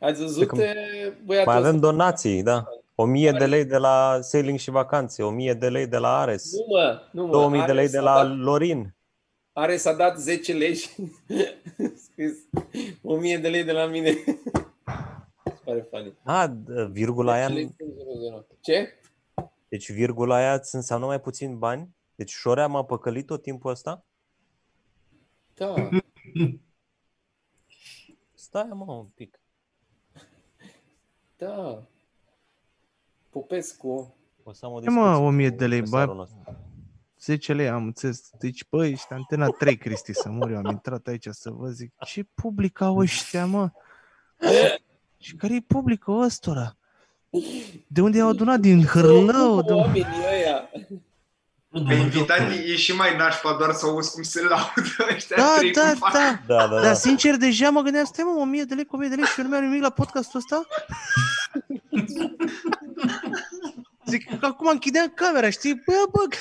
Ați 0.00 0.20
văzut, 0.20 0.46
Cred 0.48 0.60
că 0.60 0.78
e, 0.78 1.16
băiatul 1.24 1.52
Mai 1.52 1.60
avem 1.60 1.74
ăsta? 1.74 1.86
donații, 1.86 2.42
da. 2.42 2.64
1000 2.94 3.30
de 3.30 3.46
lei 3.46 3.64
de 3.64 3.76
la 3.76 4.18
Sailing 4.20 4.58
și 4.58 4.70
Vacanțe, 4.70 5.22
1000 5.22 5.54
de 5.54 5.68
lei 5.68 5.86
de 5.86 5.96
la 5.96 6.18
Ares, 6.18 6.52
Nu 6.52 6.64
mă, 6.68 7.00
nu 7.12 7.24
mă. 7.26 7.30
2000 7.32 7.58
de 7.58 7.64
Are 7.64 7.72
lei 7.72 7.84
de 7.88 7.96
s-a 7.96 8.00
la 8.02 8.14
dat- 8.24 8.36
Lorin. 8.36 8.94
Are 9.52 9.76
s-a 9.76 9.92
dat 9.92 10.18
10 10.18 10.52
lei 10.52 10.74
și 10.74 10.90
scris 12.04 12.38
1000 13.02 13.38
de 13.38 13.48
lei 13.48 13.64
de 13.64 13.72
la 13.72 13.86
mine. 13.86 14.10
Se 15.44 15.60
pare 15.64 15.86
funny. 15.90 16.16
A, 16.24 16.48
d- 16.48 16.90
virgula 16.90 17.32
aia, 17.32 17.46
10 17.46 17.54
lei, 17.58 17.74
00. 18.30 18.46
Ce? 18.60 18.98
deci 19.68 19.92
virgula 19.92 20.34
aia 20.36 20.54
îți 20.54 20.74
înseamnă 20.74 21.06
mai 21.06 21.20
puțin 21.20 21.58
bani? 21.58 21.96
Deci 22.14 22.30
Șorea 22.30 22.66
m-a 22.66 22.84
păcălit 22.84 23.26
tot 23.26 23.42
timpul 23.42 23.70
ăsta? 23.70 24.04
Da. 25.54 25.88
Stai 28.34 28.68
mă 28.72 28.92
un 28.92 29.06
pic. 29.06 29.40
Da. 31.36 31.86
Popescu. 33.30 34.16
O 34.42 34.52
să 34.52 34.66
am 34.66 34.72
o 34.72 34.82
E, 34.82 34.88
mă, 34.88 35.00
discuție 35.00 35.24
1000 35.26 35.50
cu 35.50 35.56
de 35.56 35.66
lei, 35.66 35.80
bă. 35.82 36.26
Presarul 37.22 37.40
ăsta. 37.40 37.52
10 37.52 37.52
lei, 37.52 37.68
am 37.68 37.84
înțeles. 37.84 38.30
Deci, 38.38 38.64
băi, 38.70 38.90
ești 38.90 39.12
antena 39.12 39.48
3, 39.48 39.76
Cristi, 39.76 40.14
să 40.14 40.28
mor. 40.28 40.50
Eu 40.50 40.56
am 40.56 40.70
intrat 40.70 41.06
aici 41.06 41.26
să 41.30 41.50
vă 41.50 41.68
zic, 41.68 41.92
ce 42.04 42.26
public 42.34 42.80
au 42.80 42.96
ăștia, 42.96 43.46
mă? 43.46 43.70
Și 45.18 45.36
care 45.36 45.54
e 45.54 45.60
publicul 45.66 46.22
ăstora? 46.22 46.76
De 47.86 48.00
unde 48.00 48.16
i-au 48.16 48.28
adunat? 48.28 48.60
Din 48.60 48.84
Hârlău? 48.84 49.62
De... 49.62 49.72
Oamenii 49.72 50.06
ăia. 50.32 50.70
Pe 51.88 51.94
invitat 51.94 52.50
e 52.50 52.76
și 52.76 52.92
mai 52.94 53.16
nașpa 53.16 53.56
doar 53.58 53.72
să 53.72 53.86
auzi 53.86 54.12
cum 54.12 54.22
se 54.22 54.42
laudă 54.42 55.14
ăștia 55.14 55.36
Da, 55.36 55.54
trei 55.56 55.72
da, 55.72 55.88
cum 55.88 55.98
fac. 55.98 56.12
da. 56.12 56.40
Da, 56.46 56.66
da, 56.66 56.74
da. 56.74 56.80
Dar 56.80 56.94
sincer, 56.94 57.36
deja 57.36 57.70
mă 57.70 57.80
gândeam, 57.80 58.04
stai 58.04 58.24
mă, 58.24 58.40
1000 58.40 58.64
de 58.64 58.74
lei 58.74 58.84
cu 58.84 58.96
1000 58.96 59.08
de 59.08 59.14
lei 59.14 59.24
și 59.24 59.38
eu 59.38 59.44
nu 59.44 59.50
mi-am 59.50 59.64
nimic 59.64 59.82
la 59.82 59.90
podcastul 59.90 60.38
ăsta? 60.40 60.66
Zic, 64.10 64.38
că 64.38 64.46
acum 64.46 64.66
închideam 64.68 65.12
camera, 65.14 65.50
știi? 65.50 65.74
Bă, 65.74 65.92
bă, 66.10 66.36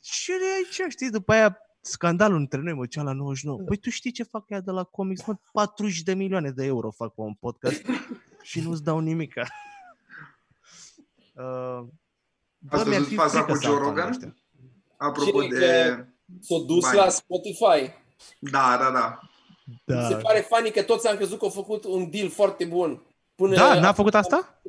ce 0.00 0.32
e 0.32 0.54
aici, 0.56 0.92
știi? 0.92 1.10
După 1.10 1.32
aia 1.32 1.58
scandalul 1.80 2.38
între 2.38 2.60
noi, 2.60 2.72
mă, 2.72 2.86
cea 2.86 3.02
la 3.02 3.12
99. 3.12 3.58
Păi 3.66 3.76
tu 3.76 3.90
știi 3.90 4.10
ce 4.12 4.22
fac 4.22 4.44
ea 4.50 4.60
de 4.60 4.70
la 4.70 4.84
comics? 4.84 5.24
Mă, 5.24 5.34
40 5.52 6.02
de 6.02 6.14
milioane 6.14 6.50
de 6.50 6.64
euro 6.64 6.90
fac 6.90 7.14
pe 7.14 7.20
un 7.20 7.34
podcast 7.34 7.82
și 8.42 8.60
nu-ți 8.60 8.82
dau 8.82 8.98
nimica. 8.98 9.46
Uh, 11.38 11.44
Ați 12.68 12.88
mi-ar 12.88 13.00
văzut 13.00 13.06
fi 13.06 13.14
faza 13.14 13.42
frică 13.42 13.52
cu 13.52 13.58
să 13.58 13.66
Joe 13.66 13.76
am 13.76 13.82
bani 13.82 13.88
Rogan? 13.96 14.08
ăștia. 14.08 14.34
Apropo 14.96 15.42
Ce, 15.42 15.48
de... 15.48 16.06
S-a 16.40 16.56
dus 16.66 16.82
Bani. 16.82 16.96
la 16.96 17.08
Spotify. 17.08 17.92
Da, 18.38 18.76
da, 18.80 18.90
da. 18.90 19.18
Mi 19.64 20.02
se 20.08 20.12
Da. 20.14 20.16
pare 20.16 20.40
funny 20.40 20.70
că 20.70 20.82
toți 20.82 21.08
am 21.08 21.16
crezut 21.16 21.38
că 21.38 21.44
au 21.44 21.50
făcut 21.50 21.84
un 21.84 22.10
deal 22.10 22.28
foarte 22.30 22.64
bun. 22.64 23.02
Până, 23.34 23.54
Da, 23.54 23.80
n-a 23.80 23.92
făcut 23.92 24.14
asta? 24.14 24.60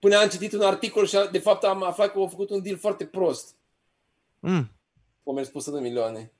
Până 0.00 0.16
am 0.16 0.28
citit 0.28 0.52
un 0.52 0.60
articol 0.60 1.06
și 1.06 1.18
de 1.30 1.38
fapt 1.38 1.64
am 1.64 1.82
aflat 1.82 2.12
că 2.12 2.18
au 2.18 2.26
făcut 2.26 2.50
un 2.50 2.62
deal 2.62 2.76
foarte 2.76 3.04
prost. 3.04 3.54
Mm. 4.38 4.70
Cum 5.22 5.34
mi-a 5.34 5.44
spus 5.44 5.70
de 5.70 5.80
milioane. 5.80 6.32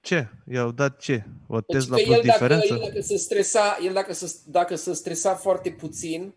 Ce? 0.00 0.28
I-au 0.50 0.70
dat 0.70 0.98
ce? 0.98 1.24
O 1.46 1.60
Deci 1.60 1.66
Tesla 1.66 1.96
că 1.96 2.02
plus 2.02 2.16
el 2.16 2.22
dacă, 2.24 2.32
diferență? 2.32 2.74
el 2.74 2.78
dacă 2.78 3.00
se 3.00 3.16
stresa, 3.16 3.78
el 3.82 3.92
dacă 3.92 4.12
se, 4.12 4.36
dacă 4.46 4.74
se 4.74 4.92
stresa 4.92 5.34
foarte 5.34 5.70
puțin, 5.70 6.34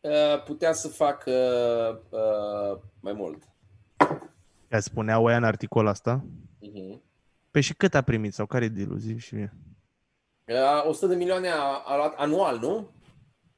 uh, 0.00 0.42
putea 0.44 0.72
să 0.72 0.88
facă 0.88 1.32
uh, 2.08 2.82
mai 3.00 3.12
mult. 3.12 3.42
Ea 4.68 4.80
spuneau 4.80 5.24
ăia 5.24 5.36
în 5.36 5.44
articolul 5.44 5.88
asta? 5.88 6.24
Uh-huh. 6.66 6.98
Pe 7.50 7.60
și 7.60 7.74
cât 7.74 7.94
a 7.94 8.02
primit 8.02 8.34
sau 8.34 8.46
care 8.46 8.64
e 8.64 8.68
deal 8.68 9.18
și 9.18 9.34
mie? 9.34 9.54
Uh, 10.46 10.86
100 10.88 11.06
de 11.06 11.14
milioane 11.14 11.48
a, 11.48 11.82
a 11.84 11.96
luat 11.96 12.14
anual, 12.16 12.58
nu? 12.58 12.90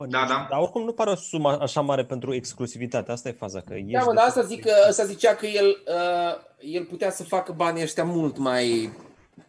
Da, 0.09 0.25
da. 0.29 0.47
Dar 0.51 0.61
oricum 0.61 0.85
nu 0.85 0.93
pare 0.93 1.11
o 1.11 1.15
sumă 1.15 1.59
așa 1.61 1.81
mare 1.81 2.05
pentru 2.05 2.35
exclusivitate. 2.35 3.13
Asta 3.13 3.29
e 3.29 3.33
faza. 3.33 3.61
Că 3.61 3.75
ești 3.75 3.91
Da, 3.93 3.99
mă, 4.01 4.07
de- 4.11 4.15
dar 4.15 4.27
asta 4.27 4.43
zic 4.43 4.63
că 4.63 4.73
ăsta 4.89 5.05
zicea 5.05 5.35
că 5.35 5.47
el, 5.47 5.67
uh, 5.67 6.43
el 6.61 6.85
putea 6.85 7.11
să 7.11 7.25
facă 7.25 7.53
banii 7.53 7.83
ăștia 7.83 8.05
mult 8.05 8.39
mai... 8.39 8.93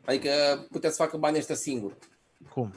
Adică 0.06 0.30
putea 0.72 0.90
să 0.90 1.04
facă 1.04 1.18
banii 1.18 1.40
ăștia 1.40 1.56
singur. 1.56 1.94
Cum? 2.54 2.74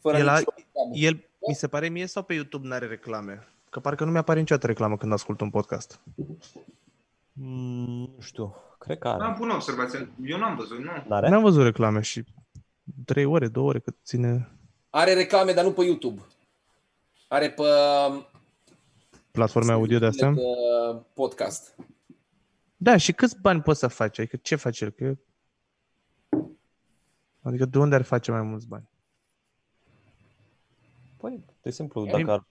Fără 0.00 0.16
El 0.18 0.28
a- 0.28 0.38
nicio 0.38 0.52
reclamă. 0.56 0.90
El, 0.94 1.24
mi 1.48 1.54
se 1.54 1.68
pare 1.68 1.88
mie 1.88 2.06
sau 2.06 2.22
pe 2.22 2.34
YouTube 2.34 2.68
n-are 2.68 2.86
reclame? 2.86 3.48
Că 3.70 3.80
parcă 3.80 4.04
nu 4.04 4.10
mi-apare 4.10 4.38
niciodată 4.38 4.66
reclamă 4.66 4.96
când 4.96 5.12
ascult 5.12 5.40
un 5.40 5.50
podcast. 5.50 6.00
Mm, 7.32 8.10
nu 8.14 8.20
știu. 8.20 8.54
Cred 8.78 8.98
că 8.98 9.08
Am 9.08 9.20
are. 9.20 9.34
pun 9.38 9.50
o 9.50 9.54
observație. 9.54 10.08
Eu 10.24 10.38
n-am 10.38 10.56
văzut, 10.56 10.78
nu. 10.78 10.90
N-are? 11.08 11.28
N-am 11.28 11.42
văzut 11.42 11.62
reclame 11.64 12.00
și 12.00 12.24
trei 13.04 13.24
ore, 13.24 13.48
două 13.48 13.68
ore 13.68 13.78
cât 13.78 13.96
ține 14.04 14.48
Are 14.90 15.14
reclame, 15.14 15.52
dar 15.52 15.64
nu 15.64 15.72
pe 15.72 15.84
YouTube. 15.84 16.20
Are 17.28 17.50
pe 17.50 17.62
platforme 19.30 19.72
audio 19.72 19.98
de 19.98 20.06
astea. 20.06 20.32
pe 20.32 20.40
podcast. 21.14 21.76
Da, 22.76 22.96
și 22.96 23.12
câți 23.12 23.40
bani 23.40 23.62
poți 23.62 23.78
să 23.78 23.88
faci? 23.88 24.18
Adică 24.18 24.36
ce 24.36 24.56
face 24.56 24.84
el? 24.84 24.90
Că... 24.90 25.16
Adică 27.42 27.64
de 27.64 27.78
unde 27.78 27.94
ar 27.94 28.02
face 28.02 28.30
mai 28.30 28.42
mulți 28.42 28.66
bani? 28.66 28.88
Păi, 31.16 31.44
de 31.46 31.68
exemplu, 31.68 32.06
dacă 32.06 32.30
ar 32.30 32.46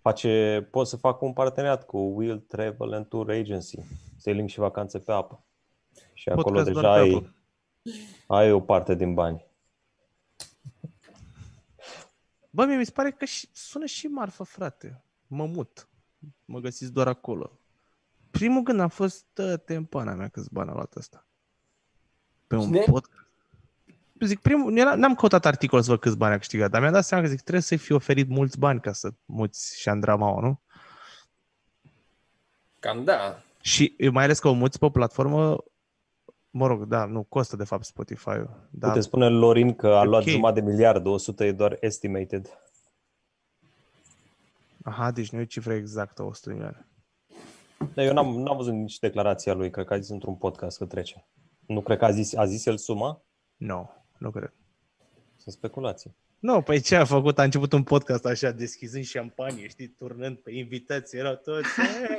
face, 0.00 0.68
pot 0.70 0.86
să 0.86 0.96
facă 0.96 1.24
un 1.24 1.32
parteneriat 1.32 1.86
cu 1.86 1.98
Will 1.98 2.38
Travel 2.38 2.92
and 2.92 3.06
Tour 3.06 3.30
Agency, 3.30 3.78
sailing 4.16 4.48
și 4.48 4.58
vacanțe 4.58 4.98
pe 4.98 5.12
apă. 5.12 5.44
Și 6.14 6.28
acolo 6.28 6.44
Podcast 6.44 6.66
deja 6.66 6.80
doar 6.80 6.94
pe 6.94 7.00
ai, 7.00 7.14
apă. 7.14 7.34
ai 8.26 8.52
o 8.52 8.60
parte 8.60 8.94
din 8.94 9.14
bani. 9.14 9.50
Bă, 12.54 12.64
mie 12.64 12.76
mi 12.76 12.84
se 12.84 12.90
pare 12.90 13.10
că 13.10 13.24
și, 13.24 13.48
sună 13.52 13.86
și 13.86 14.06
marfă, 14.06 14.42
frate. 14.42 15.02
Mă 15.26 15.46
mut. 15.46 15.88
Mă 16.44 16.60
găsiți 16.60 16.92
doar 16.92 17.08
acolo. 17.08 17.58
Primul 18.30 18.62
gând 18.62 18.80
a 18.80 18.88
fost, 18.88 19.24
dă-te 19.32 19.74
în 19.74 19.84
pana 19.84 20.14
mea 20.14 20.28
câți 20.28 20.52
bani 20.52 20.70
a 20.70 20.72
luat 20.72 20.94
ăsta. 20.94 21.26
Pe 22.46 22.56
un 22.56 22.64
Cine? 22.64 22.84
podcast. 22.86 23.26
Zic, 24.20 24.40
primul, 24.40 24.76
era, 24.76 24.94
n-am 24.94 25.14
căutat 25.14 25.44
articol 25.44 25.82
să 25.82 25.90
văd 25.90 26.00
câți 26.00 26.16
bani 26.16 26.34
a 26.34 26.38
câștigat, 26.38 26.70
dar 26.70 26.80
mi-am 26.80 26.92
dat 26.92 27.04
seama 27.04 27.24
că 27.24 27.30
zic, 27.30 27.40
trebuie 27.40 27.62
să-i 27.62 27.76
fi 27.76 27.92
oferit 27.92 28.28
mulți 28.28 28.58
bani 28.58 28.80
ca 28.80 28.92
să 28.92 29.12
muți 29.24 29.80
și 29.80 29.88
Andramaua, 29.88 30.40
nu? 30.40 30.60
Cam 32.78 33.04
da. 33.04 33.42
Și 33.60 33.96
mai 34.12 34.24
ales 34.24 34.38
că 34.38 34.48
o 34.48 34.52
muți 34.52 34.78
pe 34.78 34.84
o 34.84 34.90
platformă, 34.90 35.64
mă 36.54 36.66
rog, 36.66 36.84
da, 36.84 37.04
nu, 37.04 37.22
costă 37.22 37.56
de 37.56 37.64
fapt 37.64 37.84
Spotify-ul. 37.84 38.68
Da, 38.70 38.86
Uite, 38.86 39.00
spune 39.00 39.28
Lorin 39.28 39.74
că 39.74 39.86
a 39.86 40.02
E 40.02 40.06
luat 40.06 40.22
ok. 40.22 40.28
jumătate 40.28 40.60
de 40.60 40.70
miliard, 40.70 41.06
100 41.06 41.44
e 41.44 41.52
doar 41.52 41.76
estimated. 41.80 42.58
aha, 44.84 45.10
deci 45.10 45.30
nu 45.30 45.40
e 45.40 45.44
cifra 45.44 45.74
exactă, 45.74 46.22
100 46.22 46.48
de 46.48 46.54
milioane. 46.54 46.86
Dar 47.94 48.04
eu 48.04 48.12
n-am, 48.12 48.26
n-am 48.40 48.56
văzut 48.56 48.72
nici 48.72 48.98
declarația 48.98 49.54
lui, 49.54 49.70
cred 49.70 49.86
că 49.86 49.92
a 49.94 49.98
zis 49.98 50.08
într-un 50.08 50.34
podcast 50.36 50.78
că 50.78 50.86
trece. 50.86 51.26
Nu 51.66 51.80
cred 51.80 51.98
că 51.98 52.04
a 52.04 52.10
zis, 52.10 52.36
a 52.36 52.44
zis 52.46 52.66
el 52.66 52.76
suma? 52.76 53.22
Nu, 53.56 53.66
no, 53.66 53.86
nu 54.18 54.30
cred. 54.30 54.52
Sunt 55.36 55.54
speculații. 55.54 56.16
Nu, 56.42 56.62
păi 56.62 56.80
ce 56.80 56.96
a 56.96 57.04
făcut? 57.04 57.38
A 57.38 57.42
început 57.42 57.72
un 57.72 57.82
podcast 57.82 58.24
așa, 58.24 58.50
deschizând 58.50 59.04
șampanie, 59.04 59.68
știi, 59.68 59.88
turnând 59.88 60.36
pe 60.36 60.52
invitații, 60.52 61.18
erau 61.18 61.34
toți, 61.34 61.68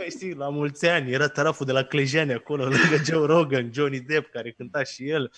e, 0.05 0.09
știi, 0.09 0.33
la 0.33 0.49
mulți 0.49 0.85
ani, 0.85 1.11
era 1.11 1.27
taraful 1.27 1.65
de 1.65 1.71
la 1.71 1.83
Clejane 1.83 2.33
acolo, 2.33 2.63
lângă 2.63 3.03
Joe 3.05 3.25
Rogan, 3.25 3.73
Johnny 3.73 3.99
Depp, 3.99 4.31
care 4.31 4.51
cânta 4.51 4.83
și 4.83 5.09
el, 5.09 5.31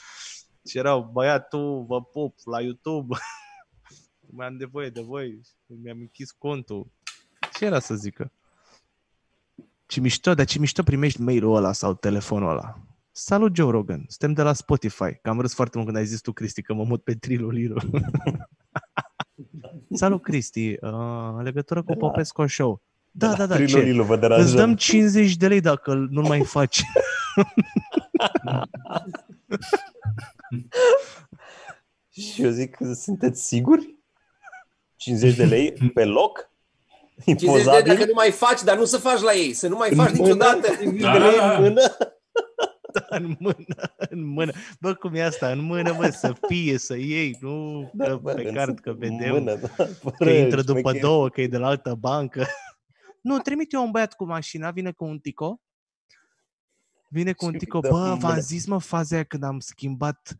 și 0.67 0.78
erau, 0.78 1.10
băiatul, 1.13 1.86
vă 1.88 2.04
pup, 2.04 2.36
la 2.43 2.62
YouTube, 2.62 3.15
mai 4.38 4.48
am 4.48 4.56
nevoie 4.56 4.89
de 4.89 5.02
voi, 5.02 5.41
mi-am 5.65 6.00
închis 6.00 6.32
contul. 6.32 6.88
Ce 7.58 7.65
era 7.65 7.80
să 7.80 7.95
zică? 7.95 8.32
Ce 9.86 10.00
mișto, 10.00 10.34
dar 10.34 10.45
ce 10.45 10.60
mișto 10.60 10.84
primești 10.84 11.21
mail-ul 11.21 11.56
ăla 11.56 11.71
sau 11.71 11.93
telefonul 11.93 12.50
ăla. 12.50 12.80
Salut, 13.17 13.56
Joe 13.56 13.71
Rogan, 13.71 14.06
suntem 14.08 14.34
de 14.34 14.41
la 14.41 14.54
Spotify. 14.54 15.13
Că 15.21 15.30
am 15.30 15.39
râs 15.41 15.54
foarte 15.54 15.78
mult 15.78 15.89
când 15.89 15.99
ai 16.01 16.06
zis 16.06 16.21
tu, 16.21 16.32
Cristi, 16.32 16.62
că 16.62 16.73
mă 16.73 16.84
mut 16.84 17.04
pe 17.04 17.13
Trilo 17.15 17.49
Liro. 17.49 17.75
Salut, 20.01 20.21
Cristi, 20.21 20.69
uh, 20.82 20.89
în 21.38 21.43
legătură 21.43 21.84
cu 21.84 21.93
Popescu 21.95 22.47
Show. 22.47 22.82
Da, 23.12 23.34
da, 23.34 23.45
da, 23.45 23.58
ce? 23.58 23.63
Trilorilu, 23.63 24.04
vă 24.04 24.12
Îți 24.13 24.21
deranjăm. 24.21 24.56
dăm 24.56 24.75
50 24.75 25.36
de 25.36 25.47
lei 25.47 25.60
dacă 25.62 25.93
nu 26.10 26.21
mai 26.21 26.39
faci. 26.56 26.82
Și 32.10 32.43
eu 32.43 32.49
zic, 32.49 32.78
sunteți 32.93 33.45
siguri? 33.47 33.95
50 34.95 35.36
de 35.36 35.45
lei 35.45 35.73
pe 35.93 36.06
loc? 36.06 36.49
50 37.25 37.39
de 37.39 37.45
lei 37.45 37.56
Impozabil? 37.60 37.93
dacă 37.93 38.06
nu 38.06 38.13
mai 38.15 38.32
faci, 38.32 38.62
dar 38.63 38.78
nu 38.78 38.86
să 38.86 38.97
faci 38.97 39.19
la 39.21 39.34
ei. 39.34 39.54
Să 39.54 39.67
nu 39.67 39.75
mai 39.78 39.89
faci 39.95 40.10
În 40.12 40.17
niciodată. 40.17 40.67
50 40.80 41.01
Da, 41.01 41.12
de 41.12 41.17
lei 41.17 41.38
da, 41.38 41.47
da. 41.47 41.56
în 41.58 41.62
mână? 41.63 41.82
În 43.10 43.36
mână, 43.39 43.93
în 44.10 44.23
mână. 44.25 44.51
Bă, 44.79 44.93
cum 44.93 45.13
e 45.13 45.23
asta? 45.23 45.51
În 45.51 45.60
mână, 45.60 45.93
bă, 45.93 46.10
să 46.10 46.34
fie, 46.47 46.77
să 46.77 46.95
iei, 46.95 47.38
nu 47.39 47.89
Da, 47.93 48.05
că 48.05 48.15
bă, 48.15 48.34
pe 48.34 48.47
în 48.47 48.53
card, 48.53 48.79
că 48.79 48.93
vedem 48.93 49.31
Mână, 49.31 49.55
da, 49.55 49.67
că 49.67 49.84
fără 49.86 50.31
intră 50.31 50.62
după 50.62 50.79
șmecherie. 50.79 51.01
două, 51.01 51.29
că 51.29 51.41
e 51.41 51.47
de 51.47 51.58
la 51.58 51.67
altă 51.67 51.95
bancă. 51.95 52.45
Nu, 53.21 53.38
trimite 53.38 53.75
eu 53.75 53.84
un 53.84 53.91
băiat 53.91 54.13
cu 54.13 54.25
mașina, 54.25 54.71
vine 54.71 54.91
cu 54.91 55.05
un 55.05 55.19
tico. 55.19 55.62
Vine 57.10 57.34
cu 57.34 57.45
un 57.45 57.51
Și 57.51 57.58
tico. 57.58 57.79
dă 57.79 57.89
Bă, 57.89 57.97
în 57.97 58.17
v-am 58.17 58.29
mână. 58.29 58.41
zis, 58.41 58.65
mă, 58.65 58.79
faza 58.79 59.15
aia 59.15 59.23
când 59.23 59.43
am 59.43 59.60
schimbat 59.60 60.36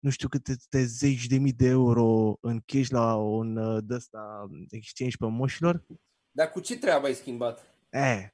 nu 0.00 0.10
știu 0.10 0.28
câte 0.28 0.56
de 0.70 0.84
zeci 0.84 1.26
de 1.26 1.38
mii 1.38 1.52
de 1.52 1.66
euro 1.66 2.38
în 2.40 2.60
cash 2.66 2.88
la 2.88 3.14
un 3.14 3.56
uh, 3.56 3.82
de 3.84 3.94
ăsta 3.94 4.50
exchange 4.70 5.16
pe 5.16 5.26
moșilor. 5.26 5.84
Dar 6.30 6.50
cu 6.50 6.60
ce 6.60 6.78
treabă 6.78 7.06
ai 7.06 7.14
schimbat? 7.14 7.74
Eh, 7.90 8.24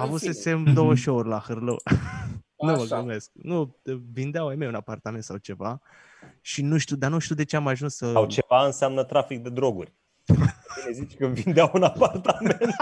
avusesem 0.00 0.58
fine. 0.62 0.72
două 0.72 0.90
Mhm. 0.92 1.00
show-uri 1.00 1.28
la 1.28 1.38
Hârlău. 1.38 1.80
nu 2.58 2.72
mă 2.74 2.82
Așa. 2.82 2.96
glumesc. 2.96 3.30
Nu, 3.32 3.76
vindeau 4.12 4.48
ai 4.48 4.56
mei 4.56 4.68
un 4.68 4.74
apartament 4.74 5.24
sau 5.24 5.36
ceva 5.36 5.80
și 6.40 6.62
nu 6.62 6.78
știu, 6.78 6.96
dar 6.96 7.10
nu 7.10 7.18
știu 7.18 7.34
de 7.34 7.44
ce 7.44 7.56
am 7.56 7.66
ajuns 7.66 7.94
să... 7.96 8.12
Sau 8.12 8.26
ceva 8.26 8.64
înseamnă 8.64 9.04
trafic 9.04 9.42
de 9.42 9.48
droguri. 9.50 9.92
Bine 10.26 10.92
zici 10.92 11.16
că 11.16 11.26
vindeau 11.26 11.70
un 11.74 11.82
apartament. 11.82 12.60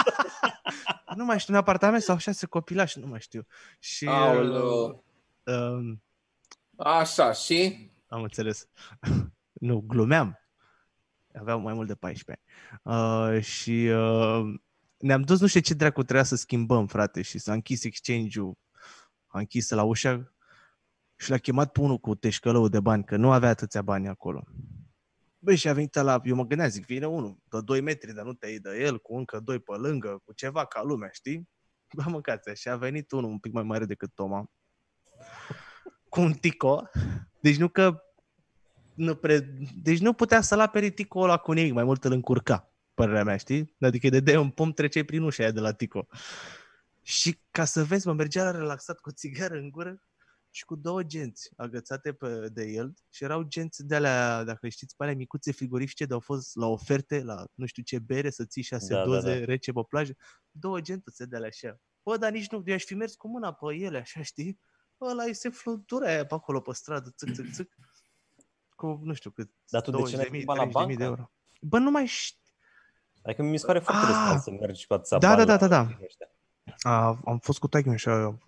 Nu 1.17 1.25
mai 1.25 1.39
știu, 1.39 1.53
un 1.53 1.59
apartament 1.59 2.03
sau 2.03 2.17
șase 2.17 2.47
copilași, 2.47 2.99
nu 2.99 3.07
mai 3.07 3.21
știu. 3.21 3.47
Și 3.79 4.07
Aoleu. 4.07 5.05
uh, 5.45 5.55
uh, 5.55 5.97
Așa, 6.77 7.33
și? 7.33 7.91
am 8.09 8.23
înțeles. 8.23 8.69
nu, 9.53 9.81
glumeam. 9.87 10.39
Aveam 11.39 11.63
mai 11.63 11.75
mult 11.75 11.87
de 11.89 11.95
14 11.95 12.45
ani. 12.83 13.35
Uh, 13.37 13.43
și 13.43 13.71
uh, 13.93 14.55
ne-am 15.05 15.23
dus, 15.23 15.41
nu 15.41 15.47
știu 15.47 15.61
ce 15.61 15.75
dracu 15.75 16.03
trebuia 16.03 16.25
să 16.25 16.37
schimbăm, 16.37 16.87
frate, 16.87 17.23
și 17.23 17.39
s-a 17.39 17.53
închis 17.53 17.85
exchange-ul, 17.85 18.59
a 19.27 19.39
închis 19.39 19.71
la 19.71 19.83
ușa 19.83 20.33
și 21.17 21.31
l-a 21.31 21.39
chemat 21.39 21.73
pe 21.73 21.81
unul 21.81 21.99
cu 21.99 22.15
teșcălău 22.15 22.69
de 22.69 22.81
bani, 22.81 23.05
că 23.05 23.17
nu 23.17 23.31
avea 23.33 23.49
atâția 23.49 23.83
bani 23.83 24.09
acolo. 24.09 24.45
Băi, 25.39 25.57
și 25.57 25.69
a 25.69 25.73
venit 25.73 25.95
la, 25.95 26.21
eu 26.25 26.35
mă 26.35 26.47
gândeam, 26.47 26.69
zic, 26.69 26.87
vine 26.87 27.07
unul, 27.07 27.39
de 27.51 27.61
2 27.61 27.81
metri, 27.81 28.15
dar 28.15 28.25
nu 28.25 28.33
te 28.33 28.49
iei 28.49 28.61
de 28.61 28.81
el, 28.81 28.99
cu 28.99 29.17
încă 29.17 29.41
doi 29.41 29.59
pe 29.59 29.73
lângă, 29.73 30.21
cu 30.25 30.33
ceva 30.33 30.65
ca 30.67 30.83
lumea, 30.83 31.09
știi? 31.13 31.49
Bă, 31.97 32.05
mâncați 32.07 32.61
și 32.61 32.69
a 32.69 32.77
venit 32.77 33.13
unul 33.13 33.31
un 33.31 33.39
pic 33.39 33.53
mai 33.53 33.63
mare 33.63 33.85
decât 33.85 34.15
Toma, 34.15 34.51
cu 36.09 36.21
un 36.21 36.33
tico, 36.33 36.89
deci 37.41 37.57
nu 37.57 37.69
că 37.69 38.03
nu 38.95 39.15
pre... 39.15 39.39
Deci 39.83 40.01
nu 40.01 40.13
putea 40.13 40.41
să-l 40.41 40.61
apere 40.61 40.89
tico 40.89 41.21
ăla 41.21 41.37
cu 41.37 41.53
nimic, 41.53 41.73
mai 41.73 41.85
mult 41.85 42.05
îl 42.05 42.13
încurca, 42.13 42.74
părerea 42.95 43.25
mea, 43.25 43.37
știi? 43.37 43.77
Adică 43.81 44.09
de 44.09 44.21
dai 44.21 44.37
un 44.37 44.51
pom 44.51 44.73
trece 44.73 45.05
prin 45.05 45.23
ușa 45.23 45.43
aia 45.43 45.53
de 45.53 45.61
la 45.61 45.73
tico. 45.73 46.07
Și 47.03 47.41
ca 47.51 47.65
să 47.65 47.85
vezi, 47.85 48.07
mă 48.07 48.13
mergea 48.13 48.45
la 48.45 48.51
relaxat 48.51 48.99
cu 48.99 49.09
o 49.09 49.13
țigară 49.13 49.55
în 49.55 49.71
gură 49.71 50.03
și 50.51 50.65
cu 50.65 50.77
două 50.77 51.03
genți 51.03 51.51
agățate 51.57 52.13
pe, 52.13 52.49
de 52.53 52.65
el 52.65 52.95
și 53.11 53.25
erau 53.25 53.43
genți 53.43 53.87
de 53.87 53.95
alea, 53.95 54.45
dacă 54.45 54.69
știți, 54.69 54.97
pe 54.97 55.03
alea 55.03 55.15
micuțe 55.15 55.53
frigorifice 55.53 56.05
de 56.05 56.15
au 56.15 56.21
fost 56.21 56.57
la 56.57 56.67
oferte, 56.67 57.23
la 57.23 57.45
nu 57.55 57.67
știu 57.67 57.83
ce 57.83 57.99
bere, 57.99 58.31
să 58.31 58.45
ții 58.45 58.63
șase 58.63 58.95
Da, 58.95 58.99
da, 58.99 59.05
doze 59.05 59.39
da. 59.39 59.45
rece 59.45 59.73
pe 59.73 59.81
plajă. 59.89 60.15
Două 60.51 60.81
gentuțe 60.81 61.25
de 61.25 61.37
alea 61.37 61.49
așa. 61.49 61.81
Bă, 62.03 62.17
dar 62.17 62.33
nici 62.33 62.49
nu, 62.51 62.63
eu 62.65 62.75
aș 62.75 62.85
fi 62.85 62.95
mers 62.95 63.15
cu 63.15 63.29
mâna 63.29 63.53
pe 63.53 63.75
ele, 63.75 63.99
așa, 63.99 64.23
știi? 64.23 64.61
Ăla 65.01 65.23
îi 65.23 65.35
se 65.35 65.49
flutura 65.49 66.07
aia 66.07 66.27
pe 66.27 66.35
acolo 66.35 66.61
pe 66.61 66.73
stradă, 66.73 67.11
țâc, 67.17 67.35
țâc, 67.35 67.53
țâc. 67.53 67.69
Cu, 68.75 69.01
nu 69.03 69.15
știu 69.15 69.31
cât, 69.31 69.51
Dar 69.69 69.83
tu 69.83 69.91
de 69.91 70.03
ce 70.03 70.17
n-ai 70.17 70.25
20.000, 70.25 70.29
schimbat 70.29 70.57
la 70.57 70.67
30.000 70.67 70.71
bancă? 70.73 70.95
de 70.95 71.05
euro. 71.05 71.33
Bă, 71.61 71.79
nu 71.79 71.91
mai 71.91 72.07
știu. 72.07 72.43
Adică 73.25 73.43
mi 73.43 73.59
se 73.59 73.67
pare 73.67 73.79
foarte 73.79 74.03
Ah! 74.03 74.09
riscant 74.09 74.41
să 74.43 74.51
mergi 74.51 74.87
cu 74.87 74.95
atâția 74.95 75.19
Da, 75.19 75.35
bani 75.35 75.47
da, 75.47 75.57
da, 75.57 75.67
la 75.67 75.69
da, 75.69 75.83
da. 75.83 75.85
din 75.85 76.05
ăștia. 76.05 76.29
A, 76.81 77.21
am 77.25 77.39
fost 77.39 77.59
cu 77.59 77.69
taică 77.69 77.91
așa, 77.91 78.39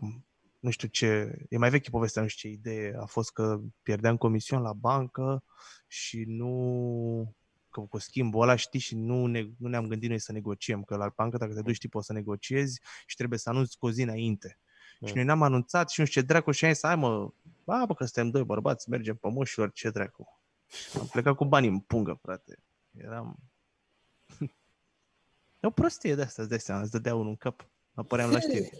nu 0.60 0.70
știu 0.70 0.88
ce, 0.88 1.38
e 1.48 1.58
mai 1.58 1.70
veche 1.70 1.90
povestea, 1.90 2.22
nu 2.22 2.28
știu 2.28 2.48
ce 2.48 2.54
idee, 2.56 2.96
a 3.00 3.04
fost 3.04 3.32
că 3.32 3.60
pierdeam 3.82 4.16
comision 4.16 4.62
la 4.62 4.72
bancă 4.72 5.44
și 5.86 6.24
nu, 6.26 7.34
că 7.70 7.80
cu 7.80 7.98
schimbul 7.98 8.42
ăla, 8.42 8.56
știi, 8.56 8.80
și 8.80 8.94
nu, 8.96 9.26
ne, 9.26 9.46
nu 9.58 9.68
ne-am 9.68 9.86
gândit 9.86 10.08
noi 10.08 10.18
să 10.18 10.32
negociem, 10.32 10.82
că 10.82 10.96
la 10.96 11.12
bancă 11.16 11.36
dacă 11.36 11.54
te 11.54 11.62
duci, 11.62 11.74
știi, 11.74 11.88
poți 11.88 12.06
să 12.06 12.12
negociezi 12.12 12.80
și 13.06 13.16
trebuie 13.16 13.38
să 13.38 13.48
anunți 13.48 13.78
cu 13.78 13.86
o 13.86 13.90
zi 13.90 14.02
înainte. 14.02 14.58
Mm. 15.00 15.08
Și 15.08 15.14
noi 15.14 15.24
n-am 15.24 15.42
anunțat 15.42 15.90
și 15.90 16.00
nu 16.00 16.06
știu 16.06 16.20
ce 16.20 16.26
dracu 16.26 16.50
și 16.50 16.64
am 16.64 16.72
zis, 16.72 16.82
hai 16.82 16.96
mă, 16.96 17.30
ba, 17.64 17.84
bă, 17.86 17.94
că 17.94 18.04
suntem 18.04 18.30
doi 18.30 18.44
bărbați, 18.44 18.90
mergem 18.90 19.16
pe 19.16 19.28
moșilor, 19.28 19.72
ce 19.72 19.90
dracu. 19.90 20.40
Am 21.00 21.06
plecat 21.06 21.34
cu 21.34 21.44
banii 21.44 21.68
în 21.68 21.78
pungă, 21.78 22.18
frate. 22.22 22.58
Eram... 22.90 23.38
E 25.60 25.66
o 25.66 25.70
prostie 25.70 26.14
de 26.14 26.22
asta, 26.22 26.42
îți 26.42 26.50
dai 26.50 26.60
seama, 26.60 26.80
îți 26.80 26.90
dădea 26.90 27.14
unul 27.14 27.28
în 27.28 27.36
cap. 27.36 27.66
Apăream 27.94 28.30
la 28.30 28.40
știri. 28.40 28.70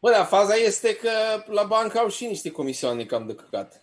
Bă, 0.00 0.10
dar 0.10 0.26
faza 0.26 0.54
este 0.54 0.96
că 0.96 1.08
la 1.52 1.62
bancă 1.62 1.98
au 1.98 2.08
și 2.08 2.26
niște 2.26 2.50
comisioane 2.50 3.04
cam 3.04 3.26
de 3.26 3.34
căcat. 3.34 3.82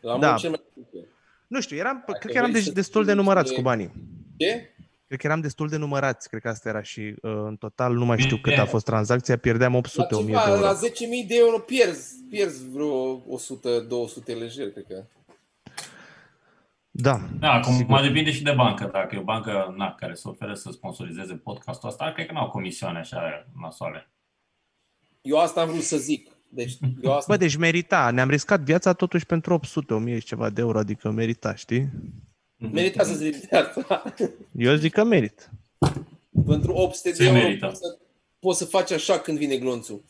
La 0.00 0.18
Da. 0.18 0.28
mult 0.28 0.40
cel 0.40 0.50
mai 0.50 0.62
puțin. 0.74 1.06
Nu 1.46 1.60
știu, 1.60 1.76
eram, 1.76 2.02
Dacă 2.06 2.18
cred 2.18 2.32
că 2.32 2.38
eram 2.38 2.50
vrei 2.50 2.62
de, 2.62 2.68
să 2.68 2.74
destul 2.74 3.02
de 3.04 3.08
ții 3.10 3.16
numărați 3.18 3.46
niște- 3.46 3.62
cu 3.62 3.68
banii. 3.68 3.92
Ce? 4.36 4.68
Cred 5.06 5.18
că 5.18 5.26
eram 5.26 5.40
destul 5.40 5.68
de 5.68 5.76
numărați, 5.76 6.28
cred 6.28 6.40
că 6.40 6.48
asta 6.48 6.68
era 6.68 6.82
și 6.82 7.00
uh, 7.00 7.14
în 7.22 7.56
total 7.56 7.94
nu 7.94 8.04
mai 8.04 8.18
știu 8.18 8.36
cât 8.36 8.44
Bine. 8.50 8.60
a 8.60 8.66
fost 8.66 8.84
tranzacția, 8.84 9.36
pierdeam 9.38 9.72
La, 9.72 9.78
800 9.78 10.14
1000 10.14 10.26
ceva, 10.28 10.44
de 10.44 10.50
euro. 10.50 10.60
la 10.62 10.74
10.000 10.78 11.26
de 11.28 11.34
euro 11.36 11.58
pierzi, 11.58 12.14
pierzi 12.30 12.68
vreo 12.70 13.16
100-200 13.16 14.34
lejer, 14.38 14.70
cred 14.72 14.84
că. 14.88 15.04
Da. 16.96 17.20
Da, 17.38 17.52
acum 17.52 17.72
Sigur. 17.72 17.90
mai 17.90 18.02
depinde 18.06 18.30
și 18.32 18.42
de 18.42 18.52
bancă. 18.52 18.88
Dacă 18.92 19.14
e 19.14 19.18
o 19.18 19.22
bancă 19.22 19.74
na, 19.76 19.94
care 19.94 20.14
se 20.14 20.28
oferă 20.28 20.54
să 20.54 20.70
sponsorizeze 20.72 21.34
podcastul 21.34 21.88
ăsta, 21.88 22.12
cred 22.14 22.26
că 22.26 22.32
n-au 22.32 22.48
comisioane 22.48 22.98
așa 22.98 23.46
nasoale. 23.60 24.08
Eu 25.22 25.36
asta 25.38 25.60
am 25.60 25.68
vrut 25.68 25.82
să 25.82 25.96
zic. 25.96 26.28
Deci, 26.48 26.72
eu 27.02 27.12
asta... 27.12 27.32
Bă, 27.32 27.38
deci 27.38 27.56
merita, 27.56 28.10
ne-am 28.10 28.28
riscat 28.30 28.60
viața 28.60 28.92
totuși 28.92 29.26
pentru 29.26 29.52
800, 29.54 29.94
1000 29.94 30.18
și 30.18 30.26
ceva 30.26 30.50
de 30.50 30.60
euro, 30.60 30.78
adică 30.78 31.10
merita, 31.10 31.54
știi? 31.54 31.88
Merita 32.56 33.04
să 33.04 33.14
zic 33.14 33.36
de 33.48 33.56
asta. 33.56 34.14
Eu 34.56 34.74
zic 34.74 34.92
că 34.92 35.04
merit. 35.04 35.50
Pentru 36.46 36.72
800 36.72 37.08
de 37.08 37.14
Se 37.14 37.24
euro 37.24 37.38
merită. 37.38 37.66
poți 37.66 37.78
să, 37.78 37.98
poți 38.38 38.58
să 38.58 38.64
faci 38.64 38.90
așa 38.92 39.18
când 39.18 39.38
vine 39.38 39.56
glonțul. 39.56 40.02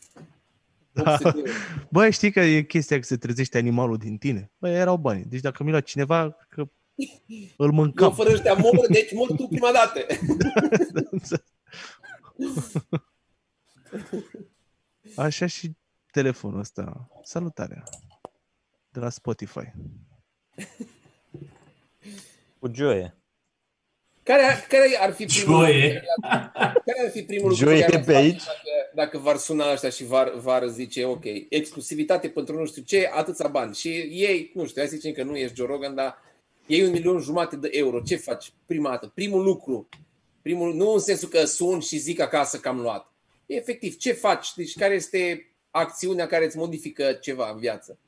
Da. 0.94 1.12
800 1.12 1.30
de 1.32 1.38
euro. 1.48 1.86
Bă, 1.90 2.10
știi 2.10 2.30
că 2.32 2.40
e 2.40 2.62
chestia 2.62 2.96
că 2.98 3.02
se 3.02 3.16
trezește 3.16 3.58
animalul 3.58 3.96
din 3.96 4.16
tine? 4.18 4.50
Bă, 4.58 4.68
erau 4.68 4.96
bani. 4.96 5.24
Deci 5.24 5.40
dacă 5.40 5.62
mi 5.64 5.70
lua 5.70 5.80
cineva, 5.80 6.36
că 6.48 6.60
îl 7.56 7.66
Eu 7.66 7.70
mâncam. 7.72 8.14
fără 8.14 8.30
ăștia 8.32 8.52
mor, 8.54 8.86
deci 8.90 9.12
mor 9.12 9.32
tu 9.32 9.46
prima 9.46 9.70
dată. 9.72 10.00
Așa 15.16 15.46
și 15.46 15.76
telefonul 16.10 16.58
ăsta. 16.58 17.08
Salutare. 17.22 17.82
De 18.90 19.00
la 19.00 19.08
Spotify. 19.08 19.72
Cu 22.58 22.70
joie. 22.72 23.16
Care, 24.24 24.42
care 24.68 24.96
ar 25.00 25.12
fi 25.12 25.24
primul 25.24 25.64
Joie. 25.64 26.04
Care 26.60 27.00
ar 27.04 27.10
fi 27.10 27.22
primul 27.22 27.48
lucru 27.48 27.64
Joie 27.64 27.84
pe 27.84 27.90
care 27.90 28.02
pe 28.02 28.12
l-ar 28.12 28.22
aici. 28.22 28.42
face 28.42 28.44
Dacă, 28.44 28.90
dacă 28.94 29.18
v-ar 29.18 29.36
suna 29.36 29.72
ăștia 29.72 29.88
și 29.88 30.04
v-ar, 30.04 30.32
v-ar 30.36 30.66
zice, 30.66 31.04
ok, 31.04 31.24
exclusivitate 31.48 32.28
pentru 32.28 32.58
nu 32.58 32.66
știu 32.66 32.82
ce, 32.82 33.10
atâția 33.14 33.48
bani. 33.48 33.74
Și 33.74 33.88
ei, 34.10 34.50
nu 34.54 34.66
știu, 34.66 34.80
hai 34.80 34.90
să 34.90 34.96
zicem 34.96 35.12
că 35.12 35.22
nu 35.22 35.36
ești 35.36 35.56
Joe 35.56 35.66
Rogan, 35.66 35.94
dar 35.94 36.18
iei 36.66 36.84
un 36.84 36.90
milion 36.90 37.20
jumate 37.20 37.56
de 37.56 37.68
euro. 37.72 38.00
Ce 38.00 38.16
faci 38.16 38.52
prima 38.66 38.90
dată? 38.90 39.12
Primul 39.14 39.42
lucru. 39.42 39.88
Primul, 40.42 40.74
nu 40.74 40.92
în 40.92 40.98
sensul 40.98 41.28
că 41.28 41.44
sun 41.44 41.80
și 41.80 41.96
zic 41.96 42.20
acasă 42.20 42.58
că 42.58 42.68
am 42.68 42.80
luat. 42.80 43.12
Efectiv, 43.46 43.96
ce 43.96 44.12
faci? 44.12 44.48
Deci 44.56 44.78
care 44.78 44.94
este 44.94 45.50
acțiunea 45.70 46.26
care 46.26 46.44
îți 46.44 46.56
modifică 46.56 47.12
ceva 47.12 47.50
în 47.52 47.58
viață? 47.58 47.98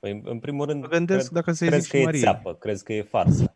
Păi, 0.00 0.22
în 0.24 0.38
primul 0.38 0.66
rând, 0.66 0.80
Mă 0.80 0.88
gândesc 0.88 1.30
cred, 1.30 1.42
dacă 1.42 1.52
să-i 1.52 1.68
crezi 1.68 1.82
zic 1.82 1.90
că 1.90 1.96
și 1.96 2.02
e 2.02 2.04
Marie. 2.04 2.20
țeapă, 2.20 2.54
crezi 2.54 2.84
că 2.84 2.92
e 2.92 3.02
farsă. 3.02 3.53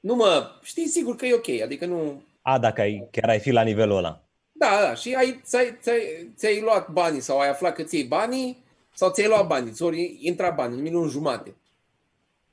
Nu 0.00 0.14
mă, 0.14 0.50
știi 0.62 0.86
sigur 0.88 1.16
că 1.16 1.26
e 1.26 1.34
ok, 1.34 1.48
adică 1.62 1.86
nu... 1.86 2.22
A, 2.42 2.58
dacă 2.58 2.80
ai, 2.80 3.08
chiar 3.10 3.28
ai 3.28 3.38
fi 3.38 3.50
la 3.50 3.62
nivelul 3.62 3.96
ăla. 3.96 4.22
Da, 4.52 4.78
da, 4.82 4.94
și 4.94 5.14
ai, 5.14 5.40
ți-ai, 5.44 5.78
ți-ai, 5.80 6.32
ți-ai 6.36 6.60
luat 6.60 6.90
banii 6.90 7.20
sau 7.20 7.38
ai 7.38 7.48
aflat 7.48 7.74
că 7.74 7.82
ți-ai 7.82 8.02
banii 8.02 8.64
sau 8.94 9.10
ți-ai 9.10 9.28
luat 9.28 9.46
banii, 9.46 9.72
ți-ori 9.72 10.18
intra 10.20 10.50
banii, 10.50 10.76
un 10.76 10.82
milion 10.82 11.08
jumate. 11.08 11.54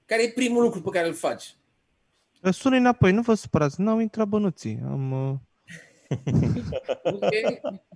Care 0.06 0.24
e 0.24 0.30
primul 0.30 0.62
lucru 0.62 0.82
pe 0.82 0.90
care 0.90 1.08
îl 1.08 1.14
faci? 1.14 1.56
Sună 2.52 2.76
înapoi, 2.76 3.12
nu 3.12 3.22
vă 3.22 3.34
supărați, 3.34 3.82
n-au 3.82 4.00
intrat 4.00 4.28
bănuții. 4.28 4.80
Am, 4.86 5.12
uh... 5.12 5.36
Ok? 7.04 7.30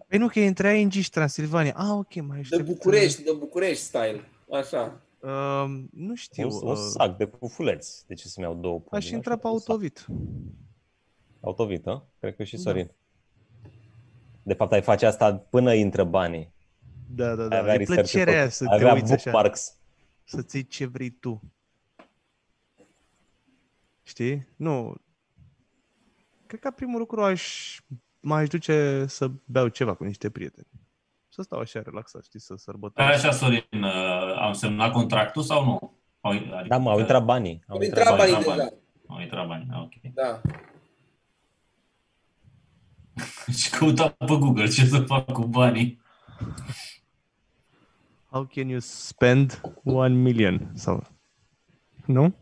Păi 0.07 0.17
nu, 0.17 0.27
că 0.27 0.39
intra 0.39 0.71
în 0.71 0.89
Giș, 0.89 1.07
Transilvania. 1.07 1.73
Ah, 1.75 1.89
ok, 1.91 2.15
mai 2.15 2.35
De 2.35 2.39
aștept. 2.39 2.65
București, 2.65 3.23
de 3.23 3.31
București 3.31 3.83
style. 3.83 4.29
Așa. 4.51 5.01
Uh, 5.21 5.83
nu 5.91 6.15
știu. 6.15 6.47
Un, 6.49 6.59
un 6.63 6.69
Uh, 6.71 6.77
sac 6.77 7.17
de 7.17 7.25
pufuleți. 7.27 8.07
De 8.07 8.13
ce 8.13 8.27
să-mi 8.27 8.45
iau 8.45 8.55
două 8.55 8.75
aș 8.75 8.83
pungile? 8.89 9.15
intra 9.15 9.31
Așa, 9.31 9.41
pe 9.41 9.47
un 9.47 9.59
sac. 9.59 9.69
autovit. 9.69 10.05
Autovit, 11.41 11.83
hă? 11.83 12.03
Cred 12.19 12.35
că 12.35 12.43
și 12.43 12.55
Da. 12.55 12.61
Sorin. 12.61 12.91
De 14.43 14.53
fapt, 14.53 14.71
ai 14.71 14.81
face 14.81 15.05
asta 15.05 15.35
până 15.35 15.73
intră 15.73 16.03
banii. 16.03 16.53
Da, 17.15 17.35
da, 17.35 17.43
Ai 17.43 17.49
da. 17.49 17.57
avea 17.59 17.73
E 17.73 17.77
research 17.77 18.09
plăcerea 18.11 18.33
aia 18.33 18.41
făcut. 18.49 18.53
să 18.55 18.63
Ai 18.63 18.77
te 18.77 18.83
avea 18.83 18.93
uiți 18.93 19.13
așa, 19.13 19.31
bookmarks. 19.31 19.75
să-ți 20.23 20.55
iei 20.55 20.67
ce 20.67 20.85
vrei 20.85 21.09
tu. 21.09 21.41
Știi? 24.03 24.47
Nu. 24.55 24.95
Cred 26.45 26.59
că 26.59 26.71
primul 26.71 26.99
lucru 26.99 27.23
aș, 27.23 27.77
m-aș 28.19 28.47
duce 28.49 29.05
să 29.07 29.31
beau 29.45 29.67
ceva 29.67 29.93
cu 29.93 30.03
niște 30.03 30.29
prieteni. 30.29 30.67
Să 31.33 31.41
stau 31.41 31.59
așa 31.59 31.81
relaxat, 31.81 32.23
știi, 32.23 32.39
să 32.39 32.47
Păi 32.53 32.57
sărbătoresc. 32.63 33.25
așa, 33.25 33.31
Sorin, 33.31 33.83
uh, 33.83 34.37
am 34.39 34.53
semnat 34.53 34.91
contractul 34.91 35.41
sau 35.41 35.63
nu? 35.65 35.97
Au, 36.21 36.31
adică, 36.31 36.65
Da, 36.67 36.77
mă, 36.77 36.89
au 36.89 36.99
intrat 36.99 37.23
banii. 37.25 37.63
Au 37.67 37.75
Au 37.77 37.81
intrat 37.83 37.99
intrat 37.99 38.17
banii. 38.17 38.33
banii 38.33 38.47
banii. 38.47 38.63
deja. 38.63 38.75
Au 39.07 39.19
intrat 39.21 39.47
bani, 39.47 39.67
ah, 39.71 39.81
ok. 39.81 40.13
Da. 40.13 40.41
Și 43.57 43.69
căutam 43.69 44.15
pe 44.17 44.35
Google 44.39 44.67
ce 44.67 44.85
să 44.85 44.99
fac 44.99 45.31
cu 45.31 45.45
banii. 45.45 46.01
How 48.29 48.43
can 48.45 48.67
you 48.69 48.79
spend 48.79 49.61
one 49.83 50.13
million? 50.15 50.71
Sau... 50.73 51.03
Nu? 52.05 52.33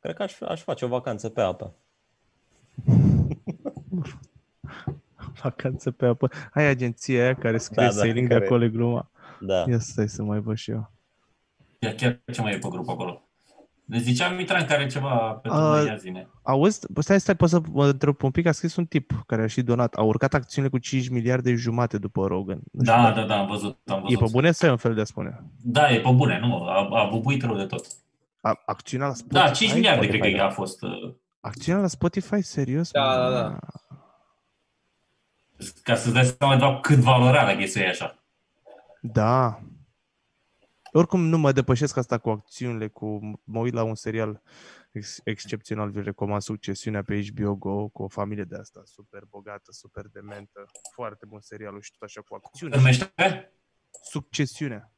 Cred 0.00 0.14
că 0.14 0.22
aș, 0.22 0.40
aș 0.40 0.60
face 0.62 0.84
o 0.84 0.88
vacanță 0.88 1.28
pe 1.28 1.40
apă. 1.40 1.74
Vacanță 5.42 5.90
pe 5.90 6.06
apă. 6.06 6.28
Ai 6.54 6.64
agenția 6.64 7.22
aia 7.22 7.34
care 7.34 7.58
scrie 7.58 7.76
Da, 7.86 7.90
da, 7.90 7.94
da, 7.96 8.00
sailing 8.00 8.28
care- 8.28 8.38
de 8.40 8.44
acolo 8.46 8.64
e 8.64 8.68
gluma. 8.68 9.10
Da. 9.40 9.64
Ia 9.68 9.78
stai 9.78 10.08
să 10.08 10.22
mai 10.22 10.38
văd 10.40 10.56
și 10.56 10.70
eu. 10.70 10.92
Ia 11.78 11.94
chiar 11.94 12.20
ce 12.32 12.40
mai 12.40 12.52
e 12.52 12.58
pe 12.58 12.68
grup 12.70 12.88
acolo? 12.88 13.22
Deci 13.84 14.00
ziceam 14.00 14.34
Mitran 14.36 14.64
care 14.66 14.80
are 14.80 14.86
ceva 14.90 15.16
pentru 15.42 15.60
A, 15.60 15.80
uh, 15.80 15.86
ia 15.86 15.96
zine. 15.96 16.28
Auzi, 16.42 16.92
bă, 16.92 17.00
stai, 17.00 17.20
stai, 17.20 17.34
poți 17.36 17.52
să 17.52 17.60
mă 17.72 17.86
întrerup 17.86 18.22
un 18.22 18.30
pic? 18.30 18.46
A 18.46 18.52
scris 18.52 18.76
un 18.76 18.84
tip 18.86 19.22
care 19.26 19.42
a 19.42 19.46
și 19.46 19.62
donat. 19.62 19.94
A 19.94 20.02
urcat 20.02 20.34
acțiunile 20.34 20.72
cu 20.72 20.78
5 20.78 21.08
miliarde 21.08 21.54
jumate 21.54 21.98
după 21.98 22.26
Rogan. 22.26 22.60
Nu 22.72 22.82
știu 22.84 22.94
Da, 22.94 23.02
dacă- 23.02 23.20
da, 23.20 23.26
da, 23.26 23.38
am 23.38 23.46
văzut, 23.46 23.78
am 23.86 23.98
E 23.98 24.00
văzut. 24.02 24.18
pe 24.18 24.26
bune 24.32 24.50
sau 24.52 24.68
e 24.68 24.72
un 24.72 24.76
fel 24.78 24.94
de 24.94 25.00
a 25.00 25.04
spune? 25.04 25.42
Da, 25.62 25.90
e 25.92 26.00
pe 26.00 26.10
bune, 26.14 26.38
nu, 26.38 26.62
a, 26.64 26.88
a 26.90 27.08
bubuit 27.10 27.42
rău 27.42 27.56
de 27.56 27.64
tot. 27.64 27.86
A, 28.40 28.62
acțiunea 28.66 29.06
la 29.06 29.14
Spotify? 29.14 29.44
Da, 29.44 29.50
5 29.50 29.74
miliarde 29.74 30.06
cred 30.06 30.12
Spotify, 30.14 30.36
că 30.36 30.42
da. 30.42 30.46
a 30.48 30.50
fost. 30.50 30.82
uh, 30.82 30.90
Acțiunea 31.40 31.80
la 31.82 31.86
Spotify? 31.88 32.42
Serios? 32.42 32.90
Da, 32.90 33.00
mă? 33.00 33.30
da, 33.30 33.30
da. 33.40 33.58
Ca 35.82 35.94
să-ți 35.94 36.14
dai 36.14 36.24
seama 36.24 36.56
doar 36.56 36.80
cât 36.80 36.98
valoarea 36.98 37.44
la 37.44 37.56
chestia 37.56 37.82
e 37.82 37.88
așa. 37.88 38.24
Da. 39.00 39.60
Oricum 40.92 41.20
nu 41.20 41.38
mă 41.38 41.52
depășesc 41.52 41.96
asta 41.96 42.18
cu 42.18 42.30
acțiunile, 42.30 42.88
cu 42.88 43.18
mă 43.44 43.58
uit 43.58 43.72
la 43.72 43.82
un 43.82 43.94
serial 43.94 44.42
ex- 44.90 45.20
excepțional, 45.24 45.90
vi 45.90 46.02
recomand 46.02 46.42
Succesiunea 46.42 47.02
pe 47.02 47.22
HBO 47.26 47.54
Go, 47.54 47.88
cu 47.88 48.02
o 48.02 48.08
familie 48.08 48.44
de 48.44 48.56
asta, 48.56 48.80
super 48.84 49.22
bogată, 49.28 49.72
super 49.72 50.06
dementă, 50.08 50.64
foarte 50.94 51.26
bun 51.26 51.40
serialul 51.40 51.80
și 51.80 51.90
tot 51.90 52.02
așa 52.02 52.20
cu 52.20 52.26
Se 52.36 52.40
acțiune. 52.44 52.76
numește? 52.76 53.12
Succesiunea. 54.02 54.92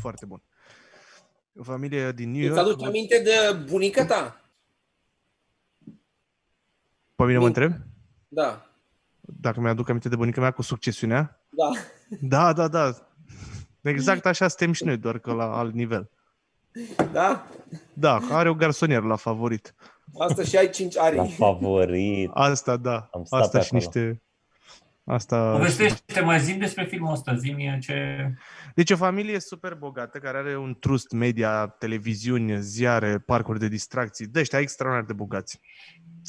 Foarte 0.00 0.26
bun. 0.26 0.42
O 1.58 1.62
familie 1.62 2.12
din 2.12 2.30
New 2.30 2.40
Îți 2.46 2.56
York. 2.56 2.60
aduci 2.68 2.84
aminte 2.86 3.18
de 3.22 3.64
bunica 3.68 4.06
ta? 4.06 4.50
Pe 7.14 7.24
mine 7.24 7.32
mă 7.34 7.38
Nu. 7.40 7.44
întreb? 7.46 7.72
Da. 8.28 8.70
Dacă 9.26 9.60
mi-aduc 9.60 9.88
aminte 9.88 10.08
de 10.08 10.16
bunica 10.16 10.40
mea 10.40 10.50
cu 10.50 10.62
succesiunea? 10.62 11.40
Da. 11.48 11.70
Da, 12.20 12.52
da, 12.52 12.68
da. 12.68 12.90
Exact 13.80 14.26
așa 14.26 14.48
suntem 14.48 14.72
și 14.72 14.84
noi, 14.84 14.96
doar 14.96 15.18
că 15.18 15.32
la 15.32 15.56
alt 15.56 15.74
nivel. 15.74 16.10
Da? 17.12 17.46
Da, 17.92 18.20
are 18.30 18.48
o 18.48 18.54
garsonieră 18.54 19.06
la 19.06 19.16
favorit. 19.16 19.74
Asta 20.18 20.42
și 20.42 20.56
ai 20.56 20.70
5 20.70 20.94
La 20.94 21.02
ari. 21.02 21.34
favorit. 21.36 22.30
Asta, 22.34 22.76
da. 22.76 23.08
Am 23.12 23.24
stat 23.24 23.40
Asta 23.40 23.58
pe 23.58 23.64
și 23.64 23.74
acolo. 23.74 23.82
niște... 23.84 24.22
Asta... 25.04 25.52
Povestește 25.52 26.20
mai 26.20 26.40
zim 26.40 26.58
despre 26.58 26.84
filmul 26.84 27.12
ăsta, 27.12 27.34
zi 27.34 27.78
ce... 27.80 28.30
Deci 28.74 28.90
o 28.90 28.96
familie 28.96 29.40
super 29.40 29.74
bogată 29.74 30.18
care 30.18 30.38
are 30.38 30.56
un 30.56 30.76
trust 30.80 31.10
media, 31.10 31.66
televiziuni, 31.66 32.62
ziare, 32.62 33.18
parcuri 33.18 33.58
de 33.58 33.68
distracții, 33.68 34.26
de 34.26 34.40
ăștia 34.40 34.58
extraordinar 34.58 35.06
de 35.06 35.12
bogați. 35.12 35.60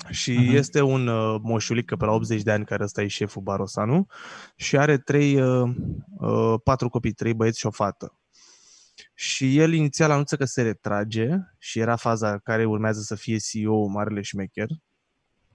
Și 0.10 0.32
Mhm. 0.32 0.56
este 0.56 0.82
un 0.82 1.08
uh, 1.08 1.40
moșulică 1.44 1.96
pe 1.96 2.06
la 2.06 2.12
80 2.12 2.42
de 2.42 2.52
ani 2.52 2.66
care 2.66 2.84
ăsta 2.84 3.02
e 3.02 3.08
șeful 3.08 3.42
Barosanu 3.42 4.08
și 4.56 4.78
are 4.78 4.98
trei, 4.98 5.42
uh, 5.42 5.76
uh, 6.18 6.60
patru 6.64 6.90
copii, 6.90 7.12
trei 7.12 7.34
băieți 7.34 7.60
și 7.60 7.66
o 7.66 7.72
fată. 7.72 8.20
Și 9.14 9.58
el 9.58 9.74
inițial 9.74 10.12
anunță 10.12 10.36
că 10.36 10.46
se 10.46 10.62
retrage 10.62 11.30
și 11.58 11.80
era 11.80 11.96
faza 11.96 12.38
care 12.38 12.66
urmează 12.66 13.02
să 13.02 13.16
fie 13.16 13.38
CEO 13.38 13.88
marele 13.88 14.22
șmecher 14.22 14.68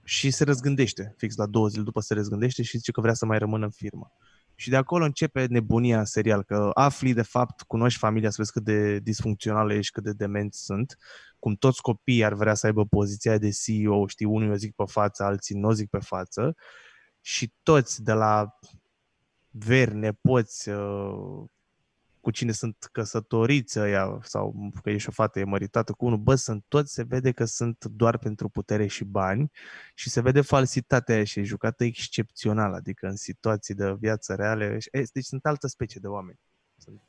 și 0.03 0.31
se 0.31 0.43
răzgândește, 0.43 1.13
fix 1.17 1.35
la 1.35 1.45
două 1.45 1.67
zile 1.67 1.83
după 1.83 1.99
se 1.99 2.13
răzgândește 2.13 2.63
și 2.63 2.77
zice 2.77 2.91
că 2.91 3.01
vrea 3.01 3.13
să 3.13 3.25
mai 3.25 3.37
rămână 3.37 3.65
în 3.65 3.71
firmă. 3.71 4.11
Și 4.55 4.69
de 4.69 4.75
acolo 4.75 5.03
începe 5.03 5.45
nebunia 5.49 5.99
în 5.99 6.05
serial, 6.05 6.43
că 6.43 6.69
afli 6.73 7.13
de 7.13 7.21
fapt, 7.21 7.61
cunoști 7.61 7.99
familia, 7.99 8.29
să 8.29 8.35
vezi 8.37 8.51
cât 8.51 8.63
de 8.63 8.99
disfuncționale 8.99 9.75
ești, 9.75 9.91
cât 9.91 10.03
de 10.03 10.11
demenți 10.13 10.63
sunt, 10.63 10.97
cum 11.43 11.55
toți 11.55 11.81
copiii 11.81 12.23
ar 12.23 12.33
vrea 12.33 12.53
să 12.53 12.65
aibă 12.65 12.85
poziția 12.85 13.37
de 13.37 13.49
CEO, 13.49 14.07
știi, 14.07 14.25
unul 14.25 14.51
o 14.51 14.55
zic 14.55 14.75
pe 14.75 14.83
față, 14.87 15.23
alții 15.23 15.55
nu 15.55 15.67
o 15.67 15.73
zic 15.73 15.89
pe 15.89 15.99
față, 15.99 16.55
și 17.21 17.53
toți 17.63 18.03
de 18.03 18.13
la 18.13 18.57
veri, 19.49 19.95
nepoți, 19.95 20.69
uh, 20.69 21.43
cu 22.21 22.31
cine 22.31 22.51
sunt 22.51 22.89
căsătoriți 22.91 23.79
ăia, 23.79 24.19
sau 24.21 24.71
că 24.81 24.89
ești 24.89 25.09
o 25.09 25.11
fată 25.11 25.39
e 25.39 25.43
măritată 25.43 25.93
cu 25.93 26.05
unul, 26.05 26.17
bă, 26.17 26.35
sunt 26.35 26.65
toți, 26.67 26.93
se 26.93 27.03
vede 27.03 27.31
că 27.31 27.45
sunt 27.45 27.85
doar 27.85 28.17
pentru 28.17 28.49
putere 28.49 28.87
și 28.87 29.03
bani 29.03 29.51
și 29.93 30.09
se 30.09 30.21
vede 30.21 30.41
falsitatea 30.41 31.15
aia 31.15 31.23
și 31.23 31.39
e 31.39 31.43
jucată 31.43 31.83
excepțional, 31.83 32.73
adică 32.73 33.07
în 33.07 33.15
situații 33.15 33.73
de 33.73 33.93
viață 33.99 34.35
reale. 34.35 34.77
Deci 35.13 35.25
sunt 35.25 35.45
altă 35.45 35.67
specie 35.67 35.99
de 36.01 36.07
oameni. 36.07 36.39
Sunt 36.77 37.01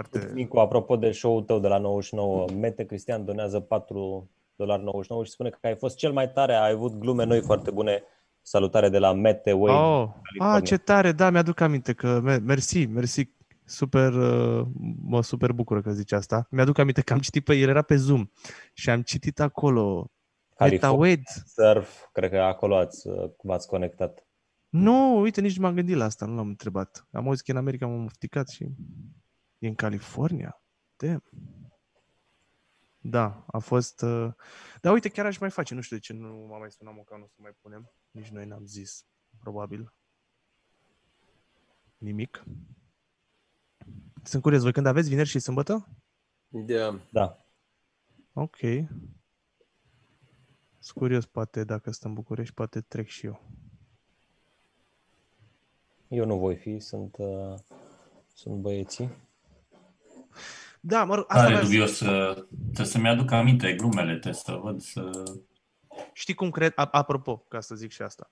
foarte... 0.00 0.30
Nicu, 0.34 0.58
apropo 0.58 0.96
de 0.96 1.10
show-ul 1.10 1.42
tău 1.42 1.58
de 1.58 1.68
la 1.68 1.78
99, 1.78 2.46
Mete 2.58 2.84
Cristian 2.84 3.24
donează 3.24 3.60
4 3.60 4.30
dolari 4.56 4.82
99 4.82 5.24
și 5.24 5.30
spune 5.30 5.50
că 5.50 5.58
ai 5.62 5.76
fost 5.76 5.96
cel 5.96 6.12
mai 6.12 6.30
tare, 6.30 6.54
ai 6.54 6.70
avut 6.70 6.98
glume 6.98 7.24
noi 7.24 7.40
foarte 7.40 7.70
bune. 7.70 8.02
Salutare 8.42 8.88
de 8.88 8.98
la 8.98 9.12
Mete 9.12 9.52
Wayne. 9.52 9.80
Oh, 9.80 10.08
ah, 10.38 10.62
ce 10.64 10.76
tare, 10.76 11.12
da, 11.12 11.30
mi-aduc 11.30 11.60
aminte 11.60 11.92
că 11.92 12.20
mersi, 12.44 12.86
mersi 12.86 13.30
super, 13.64 14.12
uh, 14.12 14.66
mă 15.02 15.22
super 15.22 15.52
bucură 15.52 15.80
că 15.80 15.90
zici 15.90 16.12
asta. 16.12 16.46
Mi-aduc 16.50 16.78
aminte 16.78 17.00
că 17.00 17.12
am 17.12 17.18
citit 17.18 17.44
pe 17.44 17.54
el, 17.54 17.68
era 17.68 17.82
pe 17.82 17.96
Zoom 17.96 18.30
și 18.72 18.90
am 18.90 19.02
citit 19.02 19.40
acolo 19.40 20.10
MetaWed. 20.58 21.22
Surf, 21.46 22.04
cred 22.12 22.30
că 22.30 22.38
acolo 22.38 22.76
ați, 22.76 23.08
uh, 23.08 23.30
v-ați 23.42 23.68
conectat. 23.68 24.26
Nu, 24.68 25.20
uite, 25.20 25.40
nici 25.40 25.56
nu 25.56 25.62
m-am 25.62 25.74
gândit 25.74 25.96
la 25.96 26.04
asta, 26.04 26.26
nu 26.26 26.34
l-am 26.34 26.48
întrebat. 26.48 27.06
Am 27.12 27.26
auzit 27.26 27.44
că 27.44 27.50
în 27.50 27.56
America 27.56 27.86
m-am 27.86 28.00
mufticat 28.00 28.48
și 28.48 28.66
e 29.58 29.66
în 29.66 29.74
California. 29.74 30.62
Damn. 30.96 31.22
Da, 32.98 33.44
a 33.46 33.58
fost... 33.58 34.02
Uh... 34.02 34.32
Dar 34.80 34.92
uite, 34.92 35.08
chiar 35.08 35.26
aș 35.26 35.38
mai 35.38 35.50
face, 35.50 35.74
nu 35.74 35.80
știu 35.80 35.96
de 35.96 36.02
ce 36.02 36.12
nu 36.12 36.46
m-a 36.50 36.58
mai 36.58 36.70
sunat 36.70 37.04
ca 37.04 37.16
nu 37.16 37.26
să 37.26 37.36
mai 37.36 37.52
punem. 37.60 37.92
Nici 38.10 38.28
noi 38.28 38.46
n-am 38.46 38.64
zis, 38.64 39.06
probabil. 39.38 39.92
Nimic. 41.98 42.44
Sunt 44.22 44.42
curios, 44.42 44.62
voi 44.62 44.72
când 44.72 44.86
aveți 44.86 45.08
vineri 45.08 45.28
și 45.28 45.38
sâmbătă? 45.38 45.88
Da. 46.48 47.00
Da. 47.10 47.44
Ok. 48.32 48.56
Sunt 50.78 50.98
curios, 50.98 51.26
poate 51.26 51.64
dacă 51.64 51.90
stăm 51.90 52.10
în 52.10 52.16
București, 52.16 52.54
poate 52.54 52.80
trec 52.80 53.06
și 53.06 53.26
eu. 53.26 53.42
Eu 56.08 56.26
nu 56.26 56.38
voi 56.38 56.56
fi, 56.56 56.78
sunt, 56.78 57.16
uh, 57.18 57.58
sunt 58.34 58.60
băieții. 58.60 59.10
Da, 60.80 61.04
mă 61.04 61.14
rog, 61.14 61.24
asta 61.28 61.44
Are 61.44 61.62
dubios 61.62 61.96
să, 61.96 62.46
trebuie 62.64 62.86
să-mi 62.86 63.08
aduc 63.08 63.30
aminte 63.30 63.74
glumele, 63.74 64.10
trebuie 64.10 64.42
să 64.44 64.52
văd 64.52 64.80
să... 64.80 65.10
Știi 66.12 66.34
cum 66.34 66.50
cred, 66.50 66.72
apropo, 66.74 67.36
ca 67.36 67.60
să 67.60 67.74
zic 67.74 67.90
și 67.90 68.02
asta, 68.02 68.30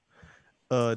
uh, 0.67 0.93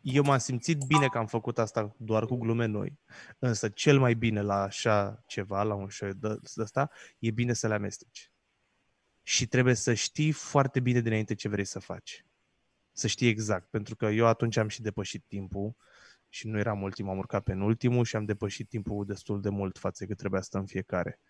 eu 0.00 0.22
m-am 0.22 0.38
simțit 0.38 0.78
bine 0.86 1.06
că 1.06 1.18
am 1.18 1.26
făcut 1.26 1.58
asta 1.58 1.94
doar 1.98 2.26
cu 2.26 2.36
glume 2.36 2.66
noi, 2.66 2.98
însă 3.38 3.68
cel 3.68 3.98
mai 3.98 4.14
bine 4.14 4.40
la 4.40 4.62
așa 4.62 5.22
ceva, 5.26 5.62
la 5.62 5.74
un 5.74 5.88
show 5.88 6.10
de 6.10 6.38
ăsta, 6.56 6.90
e 7.18 7.30
bine 7.30 7.52
să 7.52 7.68
le 7.68 7.74
amesteci. 7.74 8.32
Și 9.22 9.46
trebuie 9.46 9.74
să 9.74 9.94
știi 9.94 10.32
foarte 10.32 10.80
bine 10.80 11.00
dinainte 11.00 11.34
ce 11.34 11.48
vrei 11.48 11.64
să 11.64 11.78
faci. 11.78 12.24
Să 12.92 13.06
știi 13.06 13.28
exact, 13.28 13.70
pentru 13.70 13.96
că 13.96 14.06
eu 14.06 14.26
atunci 14.26 14.56
am 14.56 14.68
și 14.68 14.82
depășit 14.82 15.24
timpul 15.26 15.76
și 16.32 16.48
nu 16.48 16.58
eram 16.58 16.82
ultim, 16.82 17.08
am 17.08 17.18
urcat 17.18 17.42
pe 17.42 17.52
ultimul 17.52 18.04
și 18.04 18.16
am 18.16 18.24
depășit 18.24 18.68
timpul 18.68 19.04
destul 19.06 19.40
de 19.40 19.48
mult 19.48 19.78
față 19.78 20.06
că 20.06 20.14
trebuia 20.14 20.40
să 20.40 20.46
stăm 20.46 20.64
fiecare. 20.64 21.20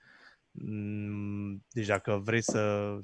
Mm, 0.50 1.64
deci 1.70 1.86
dacă 1.86 2.20
vrei 2.24 2.42
să 2.42 2.94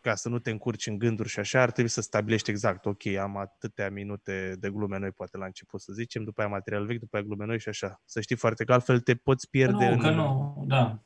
ca 0.00 0.14
să 0.14 0.28
nu 0.28 0.38
te 0.38 0.50
încurci 0.50 0.86
în 0.86 0.98
gânduri 0.98 1.28
și 1.28 1.38
așa, 1.38 1.60
ar 1.60 1.70
trebui 1.70 1.90
să 1.90 2.00
stabilești 2.00 2.50
exact, 2.50 2.86
ok, 2.86 3.06
am 3.06 3.36
atâtea 3.36 3.90
minute 3.90 4.56
de 4.58 4.70
glume 4.70 4.98
noi, 4.98 5.10
poate 5.10 5.36
la 5.36 5.44
început 5.44 5.80
să 5.80 5.92
zicem, 5.92 6.24
după 6.24 6.40
aia 6.40 6.50
material 6.50 6.86
vechi, 6.86 6.98
după 6.98 7.16
aia 7.16 7.24
glume 7.24 7.44
noi 7.44 7.60
și 7.60 7.68
așa. 7.68 8.02
Să 8.04 8.20
știi 8.20 8.36
foarte 8.36 8.64
că 8.64 8.72
altfel 8.72 9.00
te 9.00 9.14
poți 9.14 9.50
pierde 9.50 9.86
nu, 9.86 9.92
în, 9.92 9.98
că 9.98 10.10
nu, 10.10 10.64
da. 10.66 11.02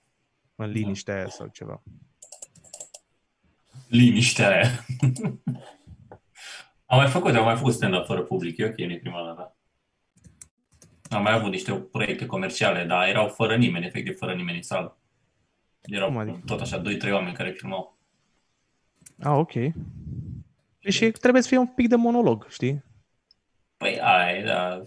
în 0.54 0.70
liniștea 0.70 1.14
da. 1.14 1.20
aia 1.20 1.28
sau 1.28 1.46
ceva. 1.46 1.82
Liniștea 3.88 4.48
aia. 4.48 4.70
am 6.87 6.99
mai 6.99 7.09
făcut, 7.09 7.34
am 7.34 7.45
mai 7.45 7.57
făcut 7.57 7.72
stand-up 7.72 8.05
fără 8.05 8.22
public, 8.22 8.57
e 8.57 8.64
ok, 8.64 8.78
nu 8.78 8.99
prima 8.99 9.24
dată. 9.24 9.57
Am 11.11 11.22
mai 11.22 11.32
avut 11.32 11.51
niște 11.51 11.74
proiecte 11.74 12.26
comerciale, 12.26 12.84
dar 12.84 13.09
erau 13.09 13.28
fără 13.28 13.57
nimeni, 13.57 13.87
efectiv 13.87 14.16
fără 14.16 14.34
nimeni 14.34 14.57
în 14.57 14.62
sală. 14.62 14.99
Erau 15.82 16.18
adică? 16.18 16.41
tot 16.47 16.61
așa, 16.61 16.82
2-3 16.82 17.12
oameni 17.12 17.34
care 17.34 17.51
filmau. 17.51 17.99
Ah, 19.18 19.37
ok. 19.37 19.53
Și 20.78 21.11
trebuie 21.11 21.43
să 21.43 21.49
fie 21.49 21.59
un 21.59 21.66
pic 21.66 21.89
de 21.89 21.97
monolog, 21.97 22.47
știi? 22.49 22.84
Păi 23.76 24.01
ai, 24.01 24.45
da. 24.45 24.82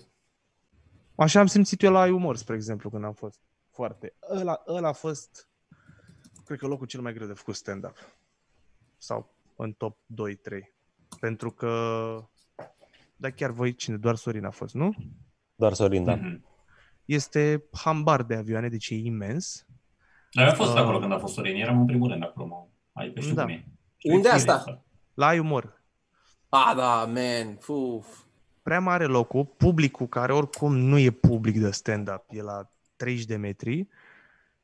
Așa 1.16 1.40
am 1.40 1.46
simțit 1.46 1.82
eu 1.82 1.92
la 1.92 2.14
umor, 2.14 2.38
spre 2.38 2.56
exemplu, 2.56 2.90
când 2.90 3.04
am 3.04 3.14
fost. 3.14 3.40
Foarte. 3.72 4.14
Ăla, 4.30 4.64
ăla 4.68 4.88
a 4.88 4.94
fost, 4.94 5.50
cred 6.46 6.58
că 6.58 6.68
locul 6.68 6.88
cel 6.88 7.02
mai 7.02 7.14
greu 7.14 7.28
de 7.28 7.34
făcut 7.34 7.56
stand-up. 7.56 7.96
Sau 8.98 9.34
în 9.56 9.72
top 9.72 9.98
2-3. 9.98 10.79
Pentru 11.20 11.52
că, 11.52 11.72
da, 13.16 13.30
chiar 13.30 13.50
voi, 13.50 13.76
cine? 13.76 13.98
Doar 13.98 14.16
Sorin 14.16 14.46
a 14.46 14.50
fost, 14.50 14.74
nu? 14.74 14.96
Doar 15.56 15.74
Sorin, 15.74 16.04
da. 16.04 16.18
Mm-hmm. 16.18 16.40
Este 17.06 17.64
hambar 17.72 18.24
de 18.24 18.36
avioane, 18.36 18.70
deci 18.70 18.90
e 18.90 18.96
imens. 18.96 19.66
Noi 20.32 20.46
am 20.46 20.56
fost 20.56 20.74
uh, 20.74 20.78
acolo 20.78 21.00
când 21.00 21.12
a 21.12 21.20
fost 21.20 21.34
Sorin, 21.34 21.56
eram 21.56 21.80
în 21.80 21.86
primul 21.86 22.10
rând 22.10 22.24
acolo. 22.24 22.70
Adică 22.94 23.20
știu 23.20 23.34
da. 23.34 23.42
cum 23.42 23.52
e. 23.52 23.66
Unde 24.04 24.30
asta? 24.30 24.84
La 25.14 25.34
umor. 25.40 25.84
Ah, 26.50 26.74
da, 26.76 27.06
man. 27.06 27.60
Uf. 27.68 28.08
Prea 28.62 28.80
mare 28.80 29.06
locul, 29.06 29.46
publicul 29.46 30.08
care 30.08 30.34
oricum 30.34 30.76
nu 30.76 30.98
e 30.98 31.10
public 31.10 31.60
de 31.60 31.72
stand-up, 31.72 32.24
e 32.30 32.42
la 32.42 32.72
30 32.96 33.26
de 33.26 33.36
metri 33.36 33.88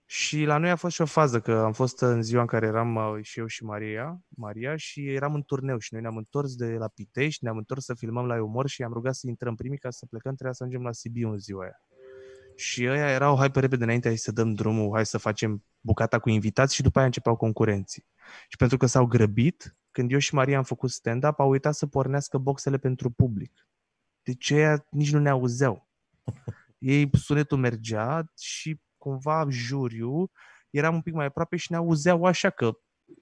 și 0.08 0.44
la 0.44 0.58
noi 0.58 0.70
a 0.70 0.76
fost 0.76 0.96
și 0.96 1.02
o 1.02 1.06
fază, 1.06 1.40
că 1.40 1.52
am 1.52 1.74
fost 1.74 2.02
în 2.02 2.22
ziua 2.22 2.42
în 2.42 2.48
care 2.48 2.66
eram 2.66 2.96
uh, 2.96 3.18
și 3.22 3.40
eu 3.40 3.46
și 3.46 3.64
Maria, 3.64 4.20
Maria 4.28 4.76
și 4.76 5.14
eram 5.14 5.34
în 5.34 5.42
turneu 5.42 5.78
și 5.78 5.94
noi 5.94 6.02
ne-am 6.02 6.18
întors 6.18 6.56
de 6.56 6.66
la 6.66 6.88
Pitești, 6.88 7.44
ne-am 7.44 7.58
întors 7.58 7.86
să 7.86 7.94
filmăm 7.94 8.26
la 8.26 8.44
umor 8.44 8.68
și 8.68 8.84
am 8.84 8.94
rugat 8.94 9.16
să 9.16 9.28
intrăm 9.28 9.56
primii 9.56 9.78
ca 9.78 9.90
să 9.90 10.06
plecăm, 10.06 10.34
trebuia 10.34 10.54
să 10.54 10.64
ajungem 10.64 10.86
la 10.86 10.92
Sibiu 10.92 11.32
în 11.32 11.38
ziua 11.38 11.64
aia. 11.64 11.80
Și 12.56 12.88
ăia 12.88 13.10
erau, 13.10 13.38
hai 13.38 13.52
pe 13.52 13.60
repede 13.60 13.84
înainte, 13.84 14.08
hai 14.08 14.18
să 14.18 14.32
dăm 14.32 14.54
drumul, 14.54 14.92
hai 14.94 15.06
să 15.06 15.18
facem 15.18 15.64
bucata 15.80 16.20
cu 16.20 16.30
invitați 16.30 16.76
și 16.76 16.82
după 16.82 16.98
aia 16.98 17.08
începeau 17.08 17.36
concurenții. 17.36 18.06
Și 18.48 18.58
pentru 18.58 18.78
că 18.78 18.86
s-au 18.86 19.06
grăbit, 19.06 19.78
când 19.92 20.12
eu 20.12 20.18
și 20.18 20.34
Maria 20.34 20.58
am 20.58 20.64
făcut 20.64 20.90
stand-up, 20.90 21.40
au 21.40 21.50
uitat 21.50 21.76
să 21.76 21.88
pornească 21.88 22.38
boxele 22.38 22.78
pentru 22.78 23.10
public. 23.10 23.68
Deci 24.24 24.52
ăia 24.52 24.88
nici 24.90 25.12
nu 25.12 25.20
ne 25.20 25.30
auzeau. 25.30 25.90
Ei, 26.78 27.10
sunetul 27.14 27.58
mergea 27.58 28.32
și 28.40 28.82
cumva 29.06 29.46
juriu 29.50 30.32
eram 30.70 30.96
un 30.96 31.02
pic 31.02 31.14
mai 31.14 31.26
aproape 31.26 31.56
și 31.56 31.72
ne 31.72 31.78
auzeau 31.78 32.24
așa 32.24 32.50
că 32.50 32.72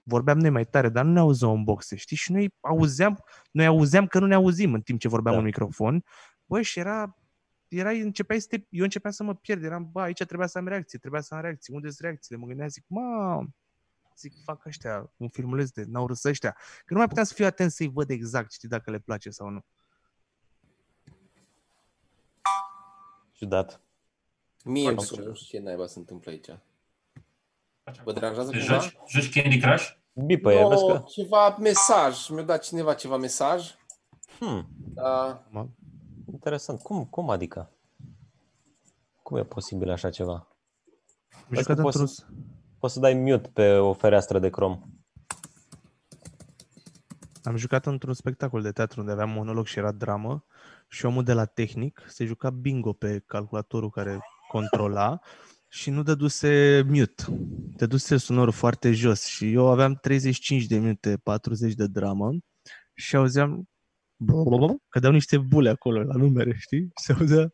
vorbeam 0.02 0.38
noi 0.38 0.50
mai 0.50 0.64
tare, 0.64 0.88
dar 0.88 1.04
nu 1.04 1.12
ne 1.12 1.18
auzeau 1.18 1.54
în 1.54 1.64
boxe, 1.64 1.96
știi? 1.96 2.16
Și 2.16 2.32
noi 2.32 2.54
auzeam, 2.60 3.18
noi 3.50 3.66
auzeam 3.66 4.06
că 4.06 4.18
nu 4.18 4.26
ne 4.26 4.34
auzim 4.34 4.74
în 4.74 4.80
timp 4.80 5.00
ce 5.00 5.08
vorbeam 5.08 5.34
da. 5.34 5.40
în 5.40 5.46
microfon. 5.46 6.04
Băi, 6.44 6.62
și 6.62 6.78
era 6.78 7.16
era, 7.68 7.90
începeai 7.90 8.40
să 8.40 8.46
te, 8.50 8.56
eu 8.68 8.84
începeam 8.84 9.12
să 9.12 9.22
mă 9.22 9.34
pierd, 9.34 9.64
eram, 9.64 9.88
bă, 9.92 10.00
aici 10.00 10.24
trebuia 10.24 10.46
să 10.46 10.58
am 10.58 10.68
reacție, 10.68 10.98
trebuia 10.98 11.20
să 11.20 11.34
am 11.34 11.40
reacție, 11.40 11.74
unde 11.74 11.88
sunt 11.88 12.00
reacțiile? 12.00 12.40
Mă 12.40 12.46
gândeam, 12.46 12.68
zic, 12.68 12.84
mă, 12.86 13.44
zic, 14.16 14.32
fac 14.44 14.66
ăștia 14.66 15.12
un 15.16 15.28
filmuleț 15.28 15.70
de 15.70 15.84
n-au 15.86 16.06
râs 16.06 16.24
ăștia. 16.24 16.56
Că 16.84 16.92
nu 16.92 16.98
mai 16.98 17.08
puteam 17.08 17.26
să 17.26 17.34
fiu 17.34 17.44
atent 17.44 17.70
să-i 17.70 17.88
văd 17.88 18.10
exact, 18.10 18.52
știi, 18.52 18.68
dacă 18.68 18.90
le 18.90 18.98
place 18.98 19.30
sau 19.30 19.48
nu. 19.48 19.64
Ciudat. 23.32 23.80
Mie 24.64 24.88
îmi 24.88 25.00
sună, 25.00 25.26
nu 25.26 25.34
știu 25.34 25.58
ce 25.58 25.64
naiba 25.64 25.86
se 25.86 25.98
întâmplă 25.98 26.30
aici. 26.30 26.48
Vă 28.04 28.12
deranjează 28.12 28.50
cumva? 28.50 28.78
Joci, 28.78 28.96
joci 29.08 29.32
Candy 29.32 29.58
Crush? 29.58 29.90
Bipă, 30.12 30.52
no, 30.52 30.68
vezi 30.68 30.86
că... 30.86 31.04
ceva 31.08 31.56
mesaj. 31.60 32.28
Mi-a 32.28 32.42
dat 32.42 32.62
cineva 32.62 32.94
ceva 32.94 33.16
mesaj. 33.16 33.74
Hmm. 34.38 34.68
Da. 34.94 35.44
Interesant. 36.32 36.80
Cum, 36.80 37.04
cum 37.04 37.30
adică? 37.30 37.70
Cum 39.22 39.36
e 39.36 39.44
posibil 39.44 39.90
așa 39.90 40.10
ceva? 40.10 40.48
poți, 41.82 41.98
să, 41.98 42.24
poți 42.78 42.94
să 42.94 43.00
dai 43.00 43.14
mute 43.14 43.48
pe 43.48 43.76
o 43.76 43.92
fereastră 43.92 44.38
de 44.38 44.50
crom. 44.50 44.82
Am 47.42 47.56
jucat 47.56 47.86
într-un 47.86 48.14
spectacol 48.14 48.62
de 48.62 48.72
teatru 48.72 49.00
unde 49.00 49.12
aveam 49.12 49.30
monolog 49.30 49.66
și 49.66 49.78
era 49.78 49.92
dramă 49.92 50.44
și 50.88 51.06
omul 51.06 51.24
de 51.24 51.32
la 51.32 51.44
tehnic 51.44 52.04
se 52.08 52.24
juca 52.24 52.50
bingo 52.50 52.92
pe 52.92 53.22
calculatorul 53.26 53.90
care 53.90 54.20
controla 54.54 55.20
și 55.68 55.90
nu 55.90 56.02
dăduse 56.02 56.82
mute. 56.88 57.24
Dăduse 57.76 58.16
sonorul 58.16 58.52
foarte 58.52 58.92
jos 58.92 59.24
și 59.24 59.52
eu 59.52 59.68
aveam 59.68 59.94
35 59.94 60.64
de 60.64 60.78
minute, 60.78 61.16
40 61.22 61.74
de 61.74 61.86
dramă 61.86 62.30
și 62.94 63.16
auzeam 63.16 63.68
că 64.88 64.98
dau 64.98 65.12
niște 65.12 65.38
bule 65.38 65.70
acolo 65.70 66.02
la 66.02 66.14
numere, 66.14 66.56
știi? 66.58 66.90
Se 66.94 67.12
auzea 67.12 67.52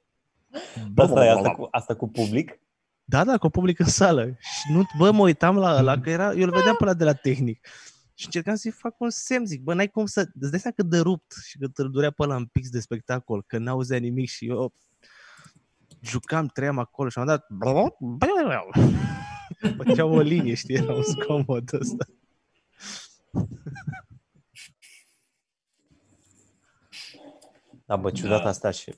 Asta 0.97 1.25
e 1.25 1.31
asta 1.31 1.51
cu, 1.51 1.69
asta 1.71 1.95
cu 1.95 2.09
public? 2.09 2.59
Da, 3.05 3.25
da, 3.25 3.39
cu 3.39 3.49
public 3.49 3.79
în 3.79 3.87
sală. 3.87 4.27
Și 4.27 4.73
nu, 4.73 4.83
bă, 4.99 5.11
mă 5.11 5.23
uitam 5.23 5.57
la 5.57 5.77
ăla, 5.79 6.01
că 6.01 6.11
era, 6.11 6.33
eu 6.33 6.45
îl 6.45 6.51
vedeam 6.51 6.77
pe 6.79 6.85
ăla 6.85 6.95
de 6.95 7.05
la 7.05 7.13
tehnic. 7.13 7.67
Și 8.15 8.25
încercam 8.25 8.55
să-i 8.55 8.71
fac 8.71 9.01
un 9.01 9.11
semn, 9.11 9.47
zic, 9.47 9.63
bă, 9.63 9.75
n-ai 9.75 9.89
cum 9.89 10.07
să... 10.07 10.29
Îți 10.41 10.51
dai 10.51 10.61
seama 10.61 10.77
cât 10.77 10.89
de 10.89 10.99
rupt 10.99 11.33
și 11.47 11.59
cât 11.59 11.79
îl 11.79 11.91
durea 11.91 12.11
pe 12.11 12.23
ăla 12.23 12.37
în 12.37 12.47
pix 12.47 12.69
de 12.69 12.81
spectacol, 12.81 13.43
că 13.47 13.59
n-auzea 13.59 13.99
nimic 13.99 14.29
și 14.29 14.49
eu 14.49 14.75
jucam, 16.03 16.47
trăiam 16.47 16.79
acolo 16.79 17.09
și 17.09 17.19
am 17.19 17.27
dat... 17.27 17.47
Făcea 19.77 20.05
o 20.05 20.21
linie, 20.21 20.55
știi, 20.55 20.75
era 20.75 20.93
un 20.95 21.03
scomod 21.03 21.73
ăsta. 21.73 22.05
Da, 27.87 27.97
bă, 27.97 28.11
ciudat 28.11 28.43
Da. 28.43 28.49
asta 28.49 28.71
și... 28.71 28.95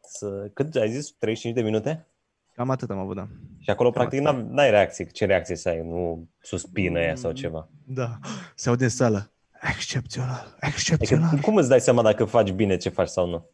Să... 0.00 0.50
Cât 0.54 0.74
ai 0.74 0.90
zis? 0.90 1.10
35 1.10 1.54
de 1.54 1.62
minute? 1.62 2.06
Cam 2.54 2.70
atât 2.70 2.90
am 2.90 2.98
avut, 2.98 3.16
da. 3.16 3.28
Și 3.58 3.70
acolo, 3.70 3.90
Cam 3.90 4.00
practic, 4.00 4.26
asta. 4.26 4.42
n- 4.42 4.46
n-ai 4.50 4.70
reacție. 4.70 5.04
Ce 5.04 5.24
reacție 5.24 5.56
să 5.56 5.68
ai? 5.68 5.82
Nu 5.82 6.28
suspină 6.40 7.00
ea 7.00 7.14
sau 7.14 7.30
Mm. 7.30 7.36
ceva. 7.36 7.68
Da. 7.84 8.18
Se 8.54 8.68
aude 8.68 8.84
în 8.84 8.90
sală. 8.90 9.30
Excepțional, 9.62 10.46
Adică, 10.50 10.66
excepțional. 10.66 11.38
cum 11.38 11.56
îți 11.56 11.68
dai 11.68 11.80
seama 11.80 12.02
dacă 12.02 12.24
faci 12.24 12.50
bine 12.50 12.76
ce 12.76 12.88
faci 12.88 13.08
sau 13.08 13.26
nu? 13.28 13.46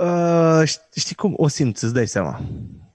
Uh, 0.00 0.62
ș- 0.66 0.88
știi 0.94 1.14
cum? 1.14 1.34
O 1.36 1.48
simți, 1.48 1.84
îți 1.84 1.94
dai 1.94 2.06
seama. 2.06 2.40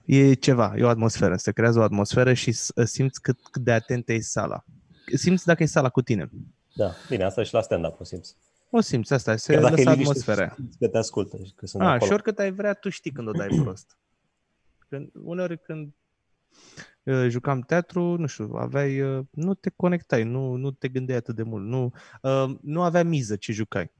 E 0.04 0.32
ceva, 0.34 0.72
e 0.76 0.82
o 0.84 0.88
atmosferă. 0.88 1.36
Se 1.36 1.52
creează 1.52 1.78
o 1.78 1.82
atmosferă 1.82 2.32
și 2.32 2.52
s- 2.52 2.72
simți 2.84 3.20
cât, 3.20 3.38
cât 3.50 3.62
de 3.62 3.72
atentă 3.72 4.12
e 4.12 4.20
sala. 4.20 4.64
Simți 5.14 5.46
dacă 5.46 5.62
e 5.62 5.66
sala 5.66 5.88
cu 5.88 6.02
tine. 6.02 6.30
Da, 6.74 6.90
bine, 7.08 7.24
asta 7.24 7.42
și 7.42 7.54
la 7.54 7.60
stand-up 7.62 8.00
o 8.00 8.04
simți. 8.04 8.36
O 8.70 8.80
simți, 8.80 9.12
asta 9.12 9.36
se 9.36 9.52
Chiar 9.52 9.62
dacă 9.62 9.80
e 9.80 9.84
lăsă 9.84 9.90
liniște, 9.96 10.18
atmosfera. 10.18 10.54
simți 10.54 10.78
că 10.78 10.88
te 10.88 10.98
ascultă 10.98 11.36
și 11.44 11.52
că 11.56 11.66
sunt 11.66 11.82
A, 11.82 11.86
acolo. 11.86 12.06
și 12.06 12.12
oricât 12.12 12.38
ai 12.38 12.52
vrea, 12.52 12.74
tu 12.74 12.88
știi 12.88 13.10
când 13.10 13.28
o 13.28 13.32
dai 13.32 13.48
prost. 13.62 13.96
Când, 14.88 15.10
uneori 15.24 15.58
când 15.62 15.92
uh, 17.02 17.26
jucam 17.28 17.60
teatru, 17.60 18.16
nu 18.16 18.26
știu, 18.26 18.50
aveai, 18.54 19.00
uh, 19.00 19.24
nu 19.30 19.54
te 19.54 19.70
conectai, 19.76 20.22
nu, 20.24 20.54
nu 20.54 20.70
te 20.70 20.88
gândeai 20.88 21.18
atât 21.18 21.34
de 21.34 21.42
mult, 21.42 21.64
nu, 21.66 21.92
uh, 22.22 22.54
nu 22.60 22.82
avea 22.82 23.02
miză 23.04 23.36
ce 23.36 23.52
jucai. 23.52 23.90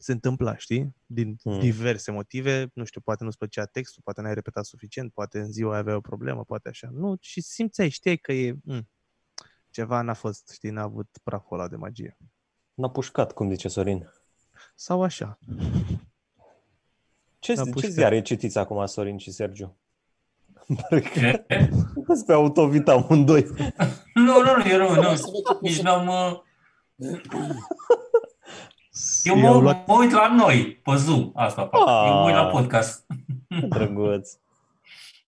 Se 0.00 0.12
întâmpla, 0.12 0.56
știi? 0.56 0.94
Din 1.06 1.36
Hmm. 1.42 1.58
diverse 1.58 2.10
motive, 2.10 2.70
nu 2.74 2.84
știu, 2.84 3.00
poate 3.00 3.24
nu-ți 3.24 3.36
plăcea 3.38 3.64
textul, 3.64 4.02
poate 4.04 4.20
n-ai 4.20 4.34
repetat 4.34 4.64
suficient, 4.64 5.12
poate 5.12 5.38
în 5.38 5.52
ziua 5.52 5.76
aveai 5.76 5.96
o 5.96 6.00
problemă, 6.00 6.44
poate 6.44 6.68
așa. 6.68 6.88
Nu, 6.92 7.16
și 7.20 7.40
simțeai, 7.40 7.88
știai 7.88 8.16
că 8.16 8.32
e, 8.32 8.54
mm, 8.64 8.88
ceva 9.70 10.00
n-a 10.02 10.14
fost, 10.14 10.50
știi, 10.52 10.70
n-a 10.70 10.82
avut 10.82 11.08
praful 11.22 11.58
ăla 11.58 11.68
de 11.68 11.76
magie. 11.76 12.16
N-a 12.74 12.90
pușcat, 12.90 13.32
cum 13.32 13.50
zice 13.50 13.68
Sorin. 13.68 14.10
Sau 14.74 15.02
așa. 15.02 15.38
Ce, 17.38 17.54
N-a 17.54 17.64
ce 17.64 17.70
pușcat. 17.70 17.90
ziare 17.90 18.22
citiți 18.22 18.58
acum 18.58 18.86
Sorin 18.86 19.18
și 19.18 19.30
Sergiu? 19.30 19.76
Ce? 21.14 21.44
Sunt 22.06 22.24
pe 22.26 22.32
autovit 22.32 22.88
amândoi. 22.88 23.42
Nu, 24.14 24.24
nu, 24.42 24.56
nu, 24.56 24.68
eu 24.68 24.78
nu, 24.78 24.88
Vreau 24.88 25.10
nu. 25.10 25.16
să 25.16 25.22
văd 25.32 25.34
ce 25.46 25.52
pot 25.52 25.60
Nici 25.60 25.74
să- 25.74 25.82
n-am... 25.82 26.42
uh, 29.24 29.32
Eu 29.32 29.36
I-au 29.38 29.54
mă, 29.54 29.60
luat- 29.60 29.86
mă 29.86 29.94
uit 29.94 30.10
la 30.10 30.34
noi, 30.34 30.76
pe 30.76 30.94
Zoom, 30.96 31.30
asta 31.34 31.62
fac. 31.66 31.80
Eu 32.06 32.14
mă 32.14 32.24
uit 32.24 32.34
la 32.34 32.44
Ah. 32.44 32.50
podcast. 32.50 33.06
Drăguț. 33.68 34.30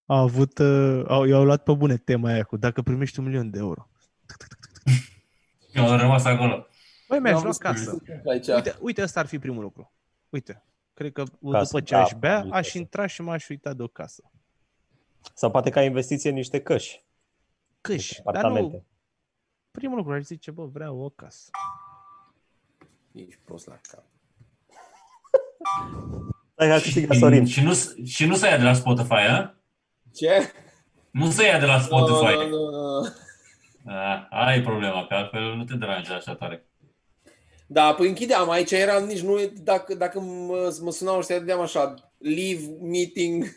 Au 0.06 0.16
avut, 0.16 0.58
uh, 0.58 1.04
au, 1.08 1.24
i-au 1.24 1.44
luat 1.44 1.62
pe 1.62 1.72
bune 1.74 1.96
tema 1.96 2.28
aia 2.30 2.42
cu 2.44 2.56
dacă 2.56 2.82
primești 2.82 3.18
un 3.18 3.24
milion 3.24 3.50
de 3.50 3.58
euro. 3.58 3.88
Eu 5.72 5.88
am 5.88 5.98
rămas 5.98 6.24
acolo. 6.24 6.66
Băi, 7.08 7.18
mi-aș 7.18 7.32
Eu 7.34 7.40
lua 7.40 7.50
am 7.50 7.56
casă. 7.58 7.84
văzut 7.84 8.02
Aici. 8.30 8.46
Uite, 8.46 8.76
uite, 8.80 9.02
ăsta 9.02 9.20
ar 9.20 9.26
fi 9.26 9.38
primul 9.38 9.62
lucru. 9.62 9.92
Uite, 10.28 10.64
cred 10.94 11.12
că 11.12 11.22
Casă, 11.50 11.64
după 11.64 11.80
ce 11.80 11.94
da, 11.94 12.00
aș 12.02 12.10
bea, 12.18 12.30
probabil 12.30 12.52
aș 12.58 12.64
casă. 12.66 12.78
intra 12.78 13.06
și 13.06 13.22
m-aș 13.22 13.48
uita 13.48 13.72
de 13.72 13.82
o 13.82 13.86
casă. 13.86 14.22
Sau 15.34 15.50
poate 15.50 15.70
ca 15.70 15.82
investiție 15.82 16.30
în 16.30 16.36
niște 16.36 16.60
căși, 16.60 17.04
Câși, 17.80 17.96
niște 17.98 18.22
dar 18.24 18.34
apartamente. 18.34 18.76
nu, 18.76 18.84
primul 19.70 19.96
lucru 19.96 20.12
aș 20.12 20.22
zice, 20.22 20.50
bă, 20.50 20.64
vreau 20.64 20.98
o 20.98 21.08
casă. 21.08 21.50
Ești 23.12 23.38
prost 23.44 23.66
la 23.66 23.78
cap. 23.90 24.04
Hai, 26.56 26.68
hai 26.68 26.80
câștiga 26.80 27.14
Sorin. 27.14 27.46
Și 27.46 27.62
nu, 27.62 27.72
și 28.04 28.26
nu 28.26 28.34
se 28.34 28.46
ia 28.48 28.56
de 28.56 28.62
la 28.64 28.72
Spotify, 28.72 29.12
a? 29.12 29.54
Ce? 30.14 30.52
Nu 31.10 31.30
se 31.30 31.44
ia 31.46 31.58
de 31.58 31.66
la 31.66 31.76
Nu, 31.76 31.82
Spotify. 31.82 32.34
nu, 32.34 32.48
nu, 32.48 32.70
nu. 32.70 33.08
Ah, 33.84 34.26
aia 34.30 34.56
e 34.56 34.62
problema, 34.62 35.06
că 35.06 35.14
altfel 35.14 35.54
nu 35.56 35.64
te 35.64 35.74
deranja 35.74 36.14
așa 36.14 36.34
tare. 36.34 36.64
Da, 37.66 37.94
păi 37.94 38.08
închideam, 38.08 38.50
aici 38.50 38.70
era 38.70 38.98
nici 38.98 39.20
nu, 39.20 39.36
dacă, 39.62 39.94
dacă 39.94 40.20
mă, 40.20 40.76
mă 40.82 40.90
sunau 40.90 41.18
ăștia, 41.18 41.38
dădeam 41.38 41.60
așa, 41.60 41.94
leave 42.18 42.60
meeting. 42.80 43.44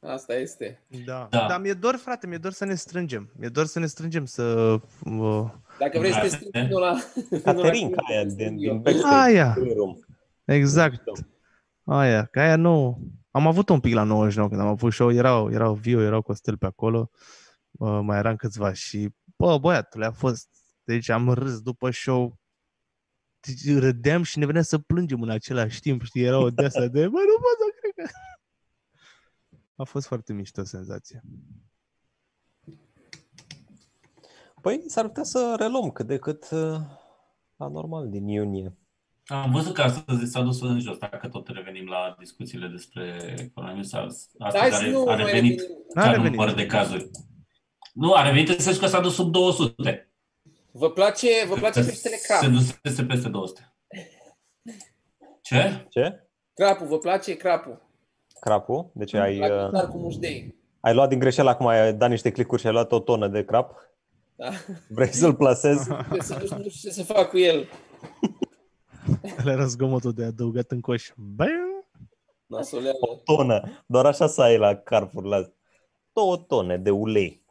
Asta 0.00 0.34
este. 0.34 0.82
Da. 1.04 1.26
Da. 1.30 1.46
Dar 1.48 1.60
mi-e 1.60 1.72
dor, 1.72 1.96
frate, 1.96 2.26
mi-e 2.26 2.38
dor 2.38 2.52
să 2.52 2.64
ne 2.64 2.74
strângem. 2.74 3.30
Mi-e 3.38 3.48
dor 3.48 3.66
să 3.66 3.78
ne 3.78 3.86
strângem, 3.86 4.24
să... 4.24 4.42
Uh, 5.04 5.50
Dacă 5.80 5.98
vrei 5.98 6.12
să 6.12 6.20
te 6.20 6.28
Da. 6.28 6.36
strângi 6.36 6.68
până 6.68 6.78
la... 6.78 6.98
Caterinca 7.52 8.02
aia 8.08 8.24
din, 8.24 8.56
din 8.56 8.80
backstage. 8.80 9.14
Aia. 9.14 9.54
green 9.58 9.74
room. 9.74 9.96
exact. 10.44 11.02
Aia, 11.84 12.24
că 12.24 12.40
aia 12.40 12.56
nu... 12.56 13.00
Am 13.30 13.46
avut 13.46 13.68
un 13.68 13.80
pic 13.80 13.94
la 13.94 14.02
99 14.02 14.48
când 14.48 14.60
am 14.60 14.66
avut 14.66 14.92
show, 14.92 15.12
erau, 15.12 15.52
erau 15.52 15.74
Viu, 15.74 16.00
erau 16.00 16.22
Costel 16.22 16.56
pe 16.58 16.66
acolo, 16.66 17.10
uh, 17.70 17.98
mai 18.02 18.18
eram 18.18 18.36
câțiva 18.36 18.72
și, 18.72 19.08
bă, 19.36 19.58
băiatule, 19.58 20.04
a 20.06 20.10
fost, 20.10 20.48
deci 20.84 21.08
am 21.08 21.32
râs 21.32 21.60
după 21.60 21.90
show, 21.90 22.38
deci 23.40 23.78
râdeam 23.78 24.22
și 24.22 24.38
ne 24.38 24.46
venea 24.46 24.62
să 24.62 24.78
plângem 24.78 25.22
în 25.22 25.30
același 25.30 25.80
timp, 25.80 26.02
știi, 26.02 26.22
era 26.22 26.38
o 26.38 26.50
deasă 26.50 26.88
de, 26.88 27.08
bă, 27.08 27.18
nu 27.18 27.38
pot 27.40 27.56
să 27.58 27.74
cred 27.80 28.06
că... 28.06 28.12
A 29.82 29.84
fost 29.84 30.06
foarte 30.06 30.32
mișto 30.32 30.64
senzație. 30.64 31.22
Păi 34.60 34.82
s-ar 34.86 35.06
putea 35.06 35.22
să 35.22 35.54
reluăm 35.58 35.90
cât 35.90 36.06
de 36.06 36.18
cât 36.18 36.48
uh, 36.50 36.76
la 37.56 37.68
normal 37.68 38.08
din 38.08 38.28
iunie. 38.28 38.72
Am 39.26 39.50
văzut 39.52 39.74
că 39.74 39.82
astăzi 39.82 40.30
s-a 40.30 40.40
dus 40.42 40.60
în 40.60 40.80
jos, 40.80 40.98
dacă 40.98 41.28
tot 41.28 41.48
revenim 41.48 41.86
la 41.86 42.16
discuțiile 42.18 42.66
despre 42.66 43.34
coronavirus. 43.54 43.92
Hai 43.92 44.08
Astăzi 44.38 44.70
să 44.74 44.82
are, 44.82 44.90
nu 44.90 45.00
a 45.00 45.04
mai 45.04 45.16
revenit 45.16 45.58
revenim. 45.60 45.76
N-a 45.94 46.02
ca 46.02 46.10
revenit. 46.10 46.30
număr 46.38 46.54
de 46.54 46.66
cazuri. 46.66 47.10
Nu, 47.92 48.12
a 48.12 48.22
revenit 48.22 48.48
în 48.48 48.58
sensul 48.58 48.82
că 48.82 48.88
s-a 48.88 49.00
dus 49.00 49.14
sub 49.14 49.32
200. 49.32 50.10
Vă 50.72 50.90
place, 50.90 51.26
vă 51.48 51.54
place 51.54 51.84
peștele 51.84 52.16
Se 52.16 52.26
crap? 52.40 52.50
dusese 52.52 53.04
peste 53.04 53.28
200. 53.28 53.74
Ce? 55.40 55.86
Ce? 55.90 56.28
Crapul, 56.54 56.86
vă 56.86 56.98
place 56.98 57.36
crapul? 57.36 57.82
Crapul? 58.40 58.90
Deci 58.94 59.14
ai, 59.14 59.38
La 59.38 59.64
uh, 59.64 59.70
dar 59.72 59.88
cu 59.88 59.96
mușdei. 59.98 60.54
ai 60.80 60.94
luat 60.94 61.08
din 61.08 61.18
greșeală 61.18 61.50
acum, 61.50 61.66
ai 61.66 61.92
dat 61.94 62.08
niște 62.10 62.30
clicuri 62.32 62.60
și 62.60 62.66
ai 62.66 62.72
luat 62.72 62.92
o 62.92 62.98
tonă 62.98 63.28
de 63.28 63.44
crap. 63.44 63.74
Da. 64.40 64.50
Vrei 64.88 65.12
să-l 65.12 65.34
plasezi? 65.34 65.88
Trebuie 65.88 66.22
să 66.22 66.34
nu 66.38 66.68
știu 66.68 66.88
ce 66.88 66.90
să 66.90 67.02
fac 67.02 67.28
cu 67.28 67.38
el. 67.38 67.68
Ăla 69.40 69.52
era 69.56 69.66
zgomotul 69.66 70.12
de 70.12 70.24
adăugat 70.24 70.70
în 70.70 70.80
coș. 70.80 71.10
Bă, 71.16 71.46
Nasoleală. 72.46 72.96
O 73.00 73.14
tonă. 73.14 73.84
Doar 73.86 74.06
așa 74.06 74.26
să 74.26 74.42
ai 74.42 74.58
la 74.58 74.76
Carrefour. 74.76 75.24
La 75.24 75.52
două 76.12 76.36
tone 76.36 76.78
de 76.78 76.90
ulei. 76.90 77.44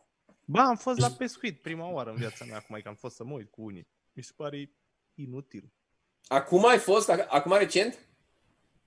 Bă, 0.45 0.59
am 0.59 0.75
fost 0.75 0.99
la 0.99 1.09
pescuit 1.09 1.61
prima 1.61 1.91
oară 1.91 2.09
în 2.09 2.15
viața 2.15 2.45
mea, 2.47 2.57
acum 2.57 2.75
e 2.75 2.81
că 2.81 2.87
am 2.87 2.95
fost 2.95 3.15
să 3.15 3.23
mă 3.23 3.33
uit 3.33 3.51
cu 3.51 3.61
unii. 3.61 3.87
Mi 4.13 4.23
se 4.23 4.31
pare 4.35 4.71
inutil. 5.13 5.73
Acum 6.27 6.65
ai 6.65 6.77
fost? 6.77 7.11
Ac- 7.11 7.27
Acum 7.27 7.57
recent? 7.57 8.08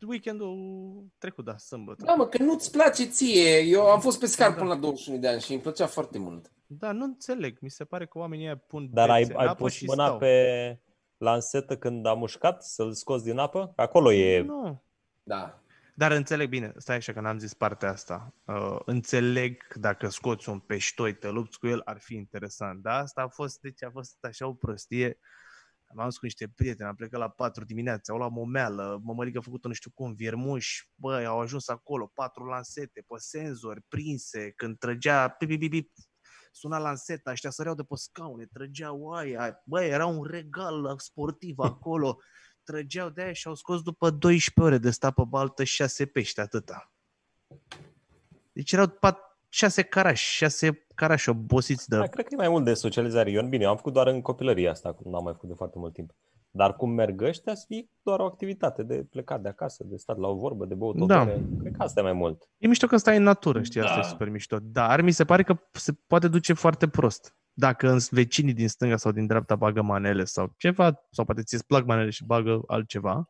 Weekendul 0.07 1.05
trecut, 1.19 1.45
da, 1.45 1.57
sâmbătă. 1.57 2.05
Da, 2.05 2.15
mă, 2.15 2.27
că 2.27 2.43
nu-ți 2.43 2.71
place 2.71 3.05
ție. 3.05 3.59
Eu 3.59 3.87
am 3.91 4.01
fost 4.01 4.19
pescar 4.19 4.49
Da. 4.51 4.55
până 4.55 4.69
la 4.69 4.77
21 4.77 5.19
de 5.19 5.29
ani 5.29 5.41
și 5.41 5.53
îmi 5.53 5.61
plăcea 5.61 5.87
foarte 5.87 6.19
mult. 6.19 6.51
Da, 6.67 6.93
nu 6.93 7.05
înțeleg. 7.05 7.59
Mi 7.61 7.71
se 7.71 7.85
pare 7.85 8.07
că 8.07 8.19
oamenii 8.19 8.45
ăia 8.45 8.57
pun 8.57 8.89
Dar 8.93 9.11
ai, 9.11 9.21
bețe 9.23 9.33
în 9.33 9.39
ai 9.41 9.47
apă 9.47 9.63
pus 9.63 9.73
și 9.73 9.85
mâna 9.85 10.05
stau. 10.07 10.19
pe 10.19 10.79
lansetă 11.17 11.77
când 11.77 12.07
a 12.07 12.13
mușcat 12.15 12.65
să-l 12.65 12.93
scoți 12.93 13.25
din 13.25 13.39
apă? 13.39 13.73
Acolo 13.77 14.13
e... 14.13 14.41
Nu. 14.43 14.83
Da. 15.23 15.63
Dar 15.95 16.11
înțeleg 16.11 16.49
bine, 16.49 16.73
stai 16.77 16.97
așa 16.97 17.13
că 17.13 17.21
n-am 17.21 17.39
zis 17.39 17.55
partea 17.55 17.91
asta. 17.91 18.35
Uh, 18.45 18.79
înțeleg 18.85 19.67
că 19.67 19.79
dacă 19.79 20.09
scoți 20.09 20.49
un 20.49 20.59
peștoi, 20.59 21.15
te 21.15 21.29
lupți 21.29 21.59
cu 21.59 21.67
el, 21.67 21.81
ar 21.85 21.99
fi 22.01 22.15
interesant. 22.15 22.83
Dar 22.83 23.01
asta 23.01 23.23
a 23.23 23.29
fost, 23.29 23.61
deci 23.61 23.83
a 23.83 23.91
fost 23.91 24.17
așa 24.25 24.47
o 24.47 24.53
prostie. 24.53 25.19
Am 25.97 26.05
dus 26.05 26.19
cu 26.19 26.25
niște 26.25 26.49
prieteni, 26.49 26.89
am 26.89 26.95
plecat 26.95 27.21
la 27.21 27.29
4 27.29 27.65
dimineața, 27.65 28.13
au 28.13 28.19
luat 28.19 28.31
momeală, 28.31 29.01
mămălică 29.03 29.39
a 29.39 29.41
făcut 29.41 29.65
nu 29.65 29.73
știu 29.73 29.91
cum, 29.95 30.15
viermuși, 30.15 30.91
băi, 30.95 31.25
au 31.25 31.41
ajuns 31.41 31.69
acolo, 31.69 32.11
patru 32.15 32.45
lansete, 32.45 33.05
pe 33.07 33.15
senzori, 33.17 33.83
prinse, 33.89 34.51
când 34.51 34.79
trăgea, 34.79 35.29
pip, 35.29 35.49
pip, 35.49 35.61
pip, 35.61 35.71
pip, 35.71 35.91
suna 36.53 36.79
lanseta, 36.79 37.31
ăștia 37.31 37.51
săreau 37.51 37.75
de 37.75 37.83
pe 37.83 37.95
scaune, 37.97 38.47
trăgeau 38.47 39.11
aia, 39.11 39.63
băi, 39.65 39.89
era 39.89 40.07
un 40.07 40.25
regal 40.25 40.95
sportiv 40.99 41.59
acolo, 41.71 42.19
trăgeau 42.65 43.09
de 43.09 43.23
aia 43.23 43.33
și 43.33 43.47
au 43.47 43.55
scos 43.55 43.83
după 43.83 44.11
12 44.11 44.61
ore 44.61 44.79
de 44.79 44.91
sta 44.91 45.11
pe 45.11 45.23
baltă 45.29 45.65
6 45.65 46.07
pești, 46.07 46.41
atâta. 46.41 46.93
Deci 48.53 48.73
erau 48.73 48.89
pat, 48.89 49.32
șase 49.53 49.83
carași, 49.83 50.35
șase 50.35 50.87
carași 50.95 51.29
obosiți 51.29 51.89
de... 51.89 51.97
Da, 51.97 52.07
cred 52.07 52.25
că 52.25 52.31
e 52.35 52.37
mai 52.37 52.49
mult 52.49 52.65
de 52.65 52.75
socializare. 52.75 53.31
Ion, 53.31 53.49
bine, 53.49 53.63
eu 53.63 53.71
am 53.71 53.77
făcut 53.77 53.93
doar 53.93 54.07
în 54.07 54.21
copilărie 54.21 54.69
asta, 54.69 54.89
acum 54.89 55.11
n-am 55.11 55.23
mai 55.25 55.33
făcut 55.33 55.49
de 55.49 55.55
foarte 55.55 55.79
mult 55.79 55.93
timp. 55.93 56.11
Dar 56.51 56.77
cum 56.77 56.91
merg 56.91 57.23
ăștia, 57.23 57.55
să 57.55 57.65
fie 57.69 57.89
doar 58.03 58.21
o 58.21 58.25
activitate 58.25 58.83
de 58.83 59.07
plecat 59.11 59.41
de 59.41 59.49
acasă, 59.49 59.85
de 59.87 59.97
stat 59.97 60.19
la 60.19 60.29
o 60.29 60.35
vorbă, 60.35 60.65
de 60.65 60.75
băut 60.75 61.01
o 61.01 61.07
Da. 61.07 61.25
bere. 61.25 61.43
Cred 61.61 61.73
că 61.77 61.83
asta 61.83 62.01
e 62.01 62.03
mai 62.03 62.13
mult. 62.13 62.49
E 62.59 62.67
mișto 62.67 62.87
când 62.87 63.01
stai 63.01 63.17
în 63.17 63.23
natură, 63.23 63.63
știi, 63.63 63.81
asta 63.81 63.95
Da. 63.95 64.01
e 64.01 64.03
super 64.11 64.29
mișto. 64.29 64.59
Dar 64.63 65.01
mi 65.01 65.11
se 65.11 65.25
pare 65.25 65.43
că 65.43 65.57
se 65.73 65.93
poate 66.07 66.29
duce 66.29 66.53
foarte 66.53 66.89
prost. 66.89 67.35
Dacă 67.53 67.91
în 67.91 67.99
vecinii 68.11 68.53
din 68.53 68.69
stânga 68.69 68.97
sau 68.97 69.13
din 69.13 69.27
dreapta 69.27 69.57
bagă 69.57 69.83
manele 69.83 70.25
sau 70.25 70.55
ceva, 70.57 71.01
sau 71.11 71.25
poate 71.25 71.43
ți-ți 71.43 71.67
plac 71.67 71.85
manele 71.85 72.11
și 72.11 72.25
bagă 72.25 72.63
altceva, 72.67 73.29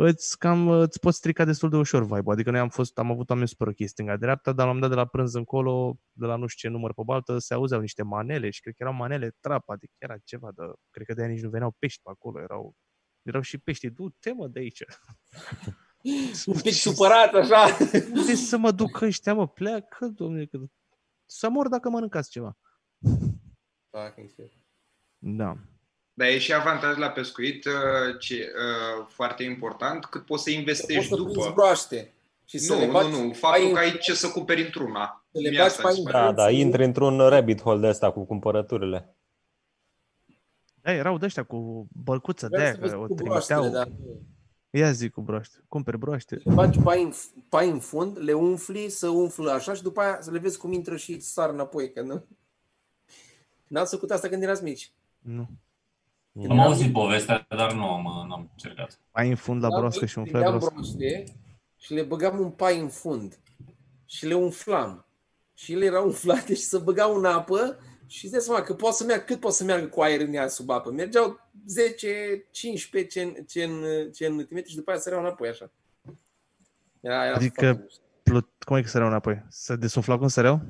îți 0.00 0.38
cam 0.38 0.68
îți 0.68 1.00
poți 1.00 1.16
strica 1.16 1.44
destul 1.44 1.68
de 1.68 1.76
ușor 1.76 2.02
vibe 2.02 2.30
Adică 2.32 2.50
noi 2.50 2.60
am 2.60 2.68
fost, 2.68 2.98
am 2.98 3.10
avut 3.10 3.30
oameni 3.30 3.48
super 3.48 3.66
ok 3.66 3.76
stânga-dreapta, 3.84 4.52
dar 4.52 4.66
la 4.66 4.70
un 4.70 4.76
moment 4.76 4.80
dat 4.80 4.90
de 4.90 5.04
la 5.04 5.06
prânz 5.06 5.34
încolo, 5.34 5.98
de 6.12 6.26
la 6.26 6.36
nu 6.36 6.46
știu 6.46 6.68
ce 6.68 6.74
număr 6.74 6.94
pe 6.94 7.02
baltă, 7.04 7.38
se 7.38 7.54
auzeau 7.54 7.80
niște 7.80 8.02
manele 8.02 8.50
și 8.50 8.60
cred 8.60 8.74
că 8.74 8.82
erau 8.82 8.94
manele 8.94 9.36
trap, 9.40 9.68
adică 9.68 9.92
era 9.98 10.18
ceva 10.24 10.50
de, 10.54 10.62
cred 10.90 11.06
că 11.06 11.14
de 11.14 11.22
aia 11.22 11.30
nici 11.30 11.42
nu 11.42 11.50
veneau 11.50 11.74
pești 11.78 12.00
pe 12.02 12.10
acolo, 12.10 12.40
erau, 12.40 12.74
erau 13.22 13.40
și 13.40 13.58
pești, 13.58 13.90
du-te 13.90 14.32
mă 14.32 14.48
de 14.48 14.58
aici. 14.58 14.82
Un 16.46 16.60
pic 16.62 16.72
supărat, 16.72 17.34
așa. 17.34 17.76
Unde 18.14 18.34
să 18.34 18.58
mă 18.58 18.70
duc 18.70 19.00
ăștia, 19.00 19.34
mă, 19.34 19.48
pleacă, 19.48 20.06
domnule, 20.06 20.46
că... 20.46 20.58
să 21.26 21.48
mor 21.48 21.68
dacă 21.68 21.88
mănâncați 21.88 22.30
ceva. 22.30 22.58
Fucking 23.90 24.28
shit. 24.28 24.52
Da. 25.18 25.56
Dar 26.18 26.28
e 26.28 26.38
și 26.38 26.52
avantaj 26.54 26.96
la 26.96 27.08
pescuit, 27.08 27.64
uh, 27.64 28.18
ce, 28.18 28.34
uh, 28.34 29.06
foarte 29.08 29.42
important, 29.42 30.04
cât 30.04 30.24
poți 30.26 30.42
să 30.42 30.48
Poți 30.48 30.58
investești 30.58 31.08
să 31.08 31.14
prinzi 31.14 31.32
după. 31.32 31.52
broaște. 31.54 32.12
Și 32.44 32.58
să 32.58 32.72
Nu, 32.74 32.78
le 32.80 32.86
nu, 32.86 32.92
bagi 32.92 33.10
nu. 33.10 33.16
pai 33.18 33.32
Faptul 33.32 33.66
în- 33.66 33.72
că 33.72 33.78
ai 33.78 33.98
ce 33.98 34.14
să 34.14 34.28
cumperi 34.28 34.62
într-una. 34.64 35.24
Să 35.32 35.38
le 35.40 35.48
Mie 35.48 35.58
bagi 35.58 35.70
asta 35.70 35.82
pai 35.82 35.90
mi 35.90 35.96
se 35.98 36.02
în 36.04 36.10
pare. 36.12 36.24
Da, 36.24 36.32
da, 36.32 36.42
Părinții- 36.42 36.64
intri 36.64 36.84
într-un 36.84 37.18
rabbit 37.28 37.60
hole 37.62 37.80
de 37.80 37.86
ăsta 37.86 38.10
cu 38.10 38.24
cumpărăturile. 38.24 39.14
Da, 40.82 40.92
erau 40.92 41.18
de 41.18 41.24
ăștia 41.24 41.42
cu 41.42 41.88
bălcuță 42.04 42.48
de 42.48 42.56
Vreau 42.56 42.64
aia, 42.66 42.74
să 42.74 42.80
vezi 42.80 42.92
că 42.92 42.98
o 43.00 43.04
cu 43.06 43.14
broaștele, 43.14 43.58
trimiteau. 43.60 43.84
da. 44.70 44.78
Ia 44.78 44.90
zic 44.92 45.12
cu 45.12 45.20
broaște. 45.20 45.56
Cumperi 45.68 45.98
broaște. 45.98 46.40
Le 46.44 46.54
bagi 46.54 46.78
pai 46.78 47.02
în, 47.02 47.12
pai 47.48 47.68
în 47.70 47.78
fund, 47.80 48.18
le 48.20 48.32
umfli, 48.32 48.88
să 48.88 49.08
umflă 49.08 49.50
așa 49.50 49.74
și 49.74 49.82
după 49.82 50.00
aia 50.00 50.18
să 50.20 50.30
le 50.30 50.38
vezi 50.38 50.58
cum 50.58 50.72
intră 50.72 50.96
și 50.96 51.20
sar 51.20 51.50
înapoi. 51.50 51.92
Că 51.92 52.00
nu... 52.02 52.24
N-ați 53.66 53.94
făcut 53.94 54.10
asta 54.10 54.28
când 54.28 54.42
erați 54.42 54.62
mici. 54.62 54.92
Nu. 55.18 55.48
Am 56.48 56.58
auzit 56.60 56.92
povestea, 56.92 57.46
dar 57.48 57.72
nu 57.72 57.84
am, 57.90 58.26
n-am 58.28 58.48
încercat. 58.52 59.00
Ai 59.10 59.28
în 59.28 59.34
fund 59.36 59.60
la 59.62 59.66
Eram 59.66 59.78
broască 59.80 60.00
mic, 60.02 60.10
și 60.10 60.18
un 60.18 60.24
fel 60.24 60.32
prindeam 60.32 60.58
broască. 60.58 60.74
broaște 60.80 61.24
și 61.76 61.92
le 61.94 62.02
băgam 62.02 62.38
un 62.40 62.50
pai 62.50 62.80
în 62.80 62.88
fund 62.88 63.38
și 64.04 64.26
le 64.26 64.34
umflam. 64.34 65.06
Și 65.54 65.72
ele 65.72 65.84
erau 65.84 66.04
umflate 66.04 66.54
și 66.54 66.62
să 66.62 66.78
băgau 66.78 67.16
în 67.16 67.24
apă 67.24 67.78
și 68.06 68.24
îți 68.24 68.32
dai 68.32 68.42
seama 68.42 68.62
că 68.62 68.74
poate 68.74 68.96
să 68.96 69.04
meargă, 69.04 69.24
cât 69.24 69.40
poate 69.40 69.56
să 69.56 69.64
meargă 69.64 69.86
cu 69.86 70.00
aer 70.00 70.20
în 70.20 70.34
ea 70.34 70.48
sub 70.48 70.70
apă. 70.70 70.90
Mergeau 70.90 71.50
10, 71.66 72.46
15 72.50 73.20
cen, 73.20 73.44
cen, 73.48 73.70
centimetri 74.12 74.70
și 74.70 74.76
după 74.76 74.90
aia 74.90 75.00
săreau 75.00 75.20
înapoi 75.20 75.48
așa. 75.48 75.70
Era, 77.00 77.24
era 77.26 77.34
Adică- 77.34 77.60
foarte 77.64 77.82
mișto. 77.82 78.02
Plut... 78.22 78.48
Cum 78.58 78.76
e 78.76 78.82
că 78.82 78.88
săreau 78.88 79.08
înapoi? 79.10 79.44
Să 79.48 79.76
desumflau 79.76 80.18
cum 80.18 80.28
săreau? 80.28 80.60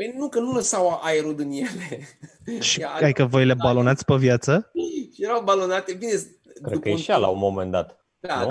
Păi 0.00 0.14
nu, 0.16 0.28
că 0.28 0.40
nu 0.40 0.52
lăsau 0.52 1.00
aerul 1.02 1.36
din 1.36 1.50
ele. 1.50 2.08
Și 2.68 2.80
Ia, 2.80 2.88
ai 2.88 3.12
că 3.12 3.24
voi 3.24 3.46
le 3.46 3.54
balonați 3.54 4.04
pe 4.04 4.14
viață? 4.14 4.70
Și 5.14 5.22
erau 5.24 5.42
balonate, 5.42 5.92
bine, 5.94 6.12
Cred 6.62 6.78
că 6.78 6.88
ieșea 6.88 7.16
la 7.16 7.28
un 7.28 7.38
moment 7.38 7.70
dat. 7.70 8.04
Da, 8.20 8.40
nu? 8.40 8.48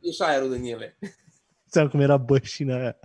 ieșea 0.00 0.26
aerul 0.26 0.52
din 0.52 0.64
ele. 0.64 0.98
Ți-am 1.70 1.88
cum 1.88 2.00
era 2.00 2.16
bășina 2.16 2.76
aia. 2.76 2.96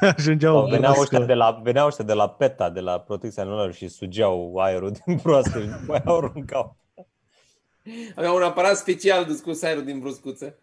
Ajungeau 0.00 0.54
Sau 0.54 0.62
o 0.62 0.68
veneau 0.68 0.92
broască. 0.92 1.00
ăștia, 1.00 1.26
de 1.26 1.34
la, 1.34 1.60
veneau 1.62 1.86
ăștia 1.86 2.04
de 2.04 2.12
la 2.12 2.28
PETA, 2.28 2.70
de 2.70 2.80
la 2.80 3.00
protecția 3.00 3.42
animalelor 3.42 3.74
și 3.74 3.88
sugeau 3.88 4.56
aerul 4.56 4.92
din 5.04 5.20
broască 5.22 5.60
și 5.60 5.66
după 5.66 5.92
aia 5.92 6.02
o 6.06 6.16
aruncau. 6.16 6.76
Avea 8.14 8.32
un 8.32 8.42
aparat 8.42 8.76
special 8.76 9.24
de 9.24 9.32
scos 9.32 9.62
aerul 9.62 9.84
din 9.84 9.98
bruscuță. 9.98 10.58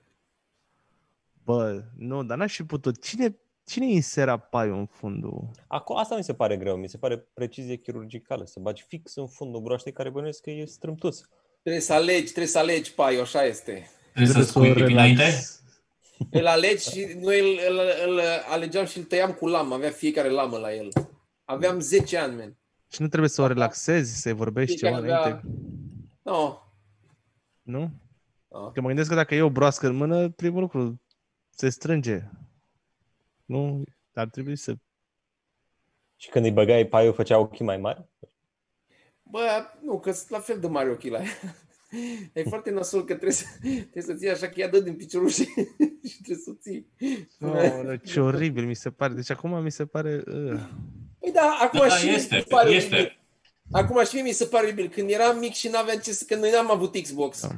Bă, 1.43 1.84
nu, 1.97 2.24
dar 2.24 2.38
n-aș 2.38 2.55
fi 2.55 2.64
putut. 2.64 3.03
Cine, 3.03 3.38
cine 3.68 3.86
insera 3.91 4.38
paiul 4.38 4.78
în 4.78 4.86
fundul? 4.86 5.49
Acum, 5.68 5.97
asta 5.97 6.15
mi 6.15 6.24
se 6.24 6.34
pare 6.34 6.57
greu, 6.57 6.76
mi 6.76 6.89
se 6.89 6.97
pare 6.97 7.18
precizie 7.18 7.76
chirurgicală, 7.76 8.45
să 8.45 8.59
bagi 8.59 8.84
fix 8.88 9.15
în 9.15 9.28
fundul 9.28 9.61
broaștei 9.61 9.91
care 9.91 10.09
bănuiesc 10.09 10.41
că 10.41 10.49
e 10.49 10.65
strâmtus. 10.65 11.30
Trebuie 11.61 11.82
să 11.82 11.93
alegi, 11.93 12.24
trebuie 12.24 12.47
să 12.47 12.57
alegi 12.59 12.93
paiul, 12.93 13.22
așa 13.22 13.43
este. 13.43 13.89
Trebuie 14.13 14.34
să 14.34 14.39
o 14.39 14.43
spui 14.43 14.74
pipi 14.74 14.91
înainte? 14.91 15.22
relax- 15.24 15.61
Îl 16.32 16.45
alegi 16.47 16.89
și 16.89 17.18
noi 17.22 17.39
îl, 17.39 17.59
îl, 17.70 17.80
îl 18.07 18.20
alegeam 18.49 18.86
și 18.86 18.97
îl 18.97 19.03
tăiam 19.03 19.32
cu 19.34 19.47
lamă. 19.47 19.74
Avea 19.76 19.89
fiecare 19.89 20.30
lamă 20.30 20.57
la 20.57 20.74
el. 20.74 20.89
Aveam 21.45 21.80
10 21.80 22.18
ani, 22.18 22.36
man. 22.36 22.57
Și 22.91 23.01
nu 23.01 23.07
trebuie 23.07 23.30
să 23.30 23.41
o 23.41 23.47
relaxezi, 23.47 24.22
să-i 24.22 24.34
vorbești 24.34 24.78
ceva 24.78 24.97
Fiecare 24.97 25.13
avea... 25.20 25.28
înainte, 25.41 25.47
No. 26.22 26.57
nu? 27.61 27.89
no. 28.47 28.72
Că 28.72 28.82
mă 28.82 28.88
gândesc 28.88 29.09
că 29.09 29.15
dacă 29.15 29.36
e 29.36 29.41
o 29.41 29.49
broască 29.49 29.88
în 29.88 29.95
mână, 29.95 30.30
primul 30.30 30.59
lucru 30.61 31.01
se 31.49 31.70
strânge. 31.70 32.30
Nu? 33.47 33.83
Ar 34.13 34.27
trebui 34.27 34.55
să... 34.55 34.75
Și 36.15 36.29
când 36.29 36.45
îi 36.45 36.51
băgai 36.51 36.87
paiul, 36.87 37.13
făcea 37.13 37.37
ochii 37.37 37.65
mai 37.65 37.77
mari? 37.77 38.05
Bă, 39.23 39.65
nu, 39.81 39.99
că 39.99 40.11
sunt 40.11 40.29
la 40.29 40.39
fel 40.39 40.59
de 40.59 40.67
mari 40.67 40.89
ochii 40.89 41.09
la 41.09 41.17
ea. 41.17 41.55
E 42.33 42.43
foarte 42.43 42.69
nasol 42.69 42.99
că 42.99 43.13
trebuie 43.13 43.31
să, 43.31 43.45
trebuie 43.61 44.03
să 44.03 44.13
ții 44.13 44.29
așa 44.29 44.47
că 44.47 44.59
ea 44.59 44.69
dă 44.69 44.79
din 44.79 44.95
piciorul 44.95 45.29
și, 45.29 45.43
și 46.09 46.21
trebuie 46.23 46.43
să 46.43 46.49
o 46.49 46.53
ții. 46.53 46.87
Oh, 47.39 47.99
ce 48.03 48.19
oribil 48.19 48.65
mi 48.65 48.75
se 48.75 48.89
pare. 48.89 49.13
Deci 49.13 49.29
acum 49.29 49.63
mi 49.63 49.71
se 49.71 49.85
pare... 49.85 50.23
Uh. 50.27 50.59
Păi 51.19 51.31
da, 51.31 51.57
acum 51.61 51.79
Da, 51.79 51.87
și 51.89 52.03
mie 52.03 52.11
mi 52.11 52.17
este, 52.17 52.39
se 52.39 52.45
pare 52.47 52.69
este. 52.69 52.95
oribil. 52.95 53.19
Acum 53.71 54.03
și 54.03 54.13
mie 54.13 54.23
mi 54.23 54.31
se 54.31 54.45
pare 54.45 54.65
oribil. 54.65 54.89
Când 54.89 55.09
eram 55.09 55.37
mic 55.37 55.53
și 55.53 55.67
n-aveam 55.67 55.99
ce 55.99 56.11
să... 56.11 56.23
Că 56.27 56.35
noi 56.35 56.51
n-am 56.51 56.71
avut 56.71 57.01
Xbox. 57.01 57.41
Da. 57.41 57.55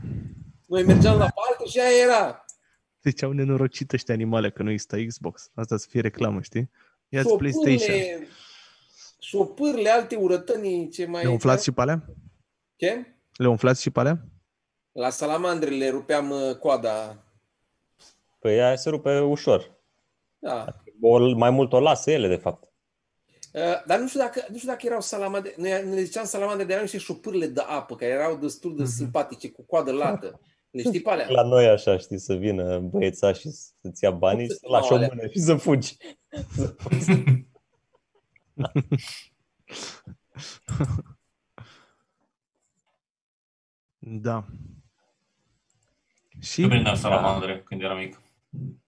Noi 0.65 0.83
mergeam 0.83 1.17
la 1.17 1.27
parcă 1.27 1.63
și 1.69 1.79
aia 1.79 2.03
era. 2.03 2.45
Deci 3.02 3.22
au 3.22 3.32
nenorocit 3.32 3.93
ăștia 3.93 4.14
animale 4.14 4.52
că 4.52 4.64
nu 4.64 4.70
există 4.70 5.06
Xbox. 5.06 5.52
Asta 5.54 5.78
să 5.78 5.88
fie 5.89 6.02
reclamă, 6.02 6.41
știi? 6.41 6.70
Ia-ți 7.10 7.36
PlayStation. 7.36 7.97
Șopârle, 7.97 8.28
șopârle, 9.20 9.89
alte 9.89 10.16
urătănii, 10.16 10.89
ce 10.89 11.06
mai... 11.06 11.24
Le 11.24 11.30
umflați 11.30 11.64
și 11.64 11.72
pe 11.72 11.82
alea? 11.82 12.06
Ce? 12.76 13.16
Le 13.36 13.47
umflați 13.47 13.82
și 13.82 13.89
pe 13.89 14.00
alea? 14.00 14.26
La 14.91 15.10
salamandre 15.10 15.70
le 15.70 15.89
rupeam 15.89 16.30
uh, 16.30 16.56
coada. 16.56 17.24
Păi 18.39 18.62
aia 18.62 18.76
se 18.76 18.89
rupe 18.89 19.20
ușor. 19.20 19.78
Da. 20.39 20.82
O, 21.02 21.36
mai 21.36 21.50
mult 21.50 21.74
o 21.74 21.80
lasă 21.80 22.12
ele, 22.12 22.28
de 22.28 22.36
fapt. 22.36 22.72
Uh, 23.54 23.86
Dar 23.86 24.00
nu 24.00 24.08
știu 24.08 24.20
dacă, 24.20 24.45
nu 24.50 24.56
știu 24.56 24.70
dacă 24.70 24.86
erau 24.86 25.02
salamandre, 25.02 25.54
noi 25.58 25.86
ne 25.86 26.02
ziceam 26.02 26.26
salamandre, 26.26 26.64
dar 26.64 26.72
erau 26.72 26.84
niște 26.84 26.97
șopârle 26.97 27.47
de 27.47 27.62
apă, 27.62 27.95
care 27.95 28.12
erau 28.12 28.38
destul 28.38 28.76
de 28.76 28.86
simpatice, 28.86 29.52
cu 29.52 29.62
coadă 29.62 29.91
lată. 29.91 30.39
Le 30.72 30.82
știi 30.82 31.01
pe 31.01 31.09
alea? 31.09 31.26
La 31.30 31.43
noi 31.43 31.67
așa, 31.67 31.97
știi, 31.97 32.17
să 32.20 32.34
vină 32.34 32.78
băieța 32.80 33.34
și 33.34 33.49
să-ți 33.82 34.03
ia 34.03 34.11
banii 34.11 34.45
și 34.45 34.51
să 34.51 34.65
lași 34.70 34.91
o 34.91 34.95
Alea. 34.95 35.09
mână 35.13 35.28
și 35.28 35.39
să 35.39 35.55
fugi. 35.55 35.95
Da. 43.99 44.45
Și 46.41 46.61
Nu 46.61 46.67
prindeam 46.67 46.95
salamandre 46.95 47.61
când 47.65 47.82
eram 47.82 47.97
mic. 47.97 48.22